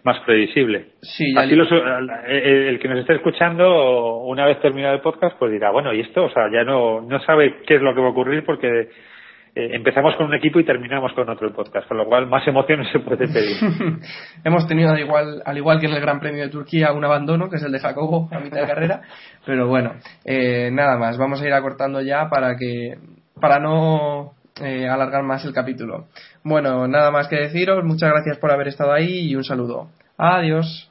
[0.04, 0.86] más previsible.
[1.02, 5.70] Sí, Así los- el, que nos esté escuchando, una vez terminado el podcast, pues dirá,
[5.70, 6.24] bueno, ¿y esto?
[6.24, 8.88] O sea, ya no, no sabe qué es lo que va a ocurrir porque
[9.52, 12.78] eh, empezamos con un equipo y terminamos con otro podcast, con lo cual más emoción
[12.80, 13.56] no se puede pedir.
[14.44, 17.50] Hemos tenido al igual, al igual que en el Gran Premio de Turquía un abandono,
[17.50, 19.02] que es el de Jacobo a mitad de carrera,
[19.44, 19.94] pero bueno,
[20.24, 22.94] eh, nada más, vamos a ir acortando ya para que
[23.40, 26.06] para no eh, alargar más el capítulo.
[26.42, 29.88] Bueno, nada más que deciros, muchas gracias por haber estado ahí y un saludo.
[30.16, 30.89] Adiós.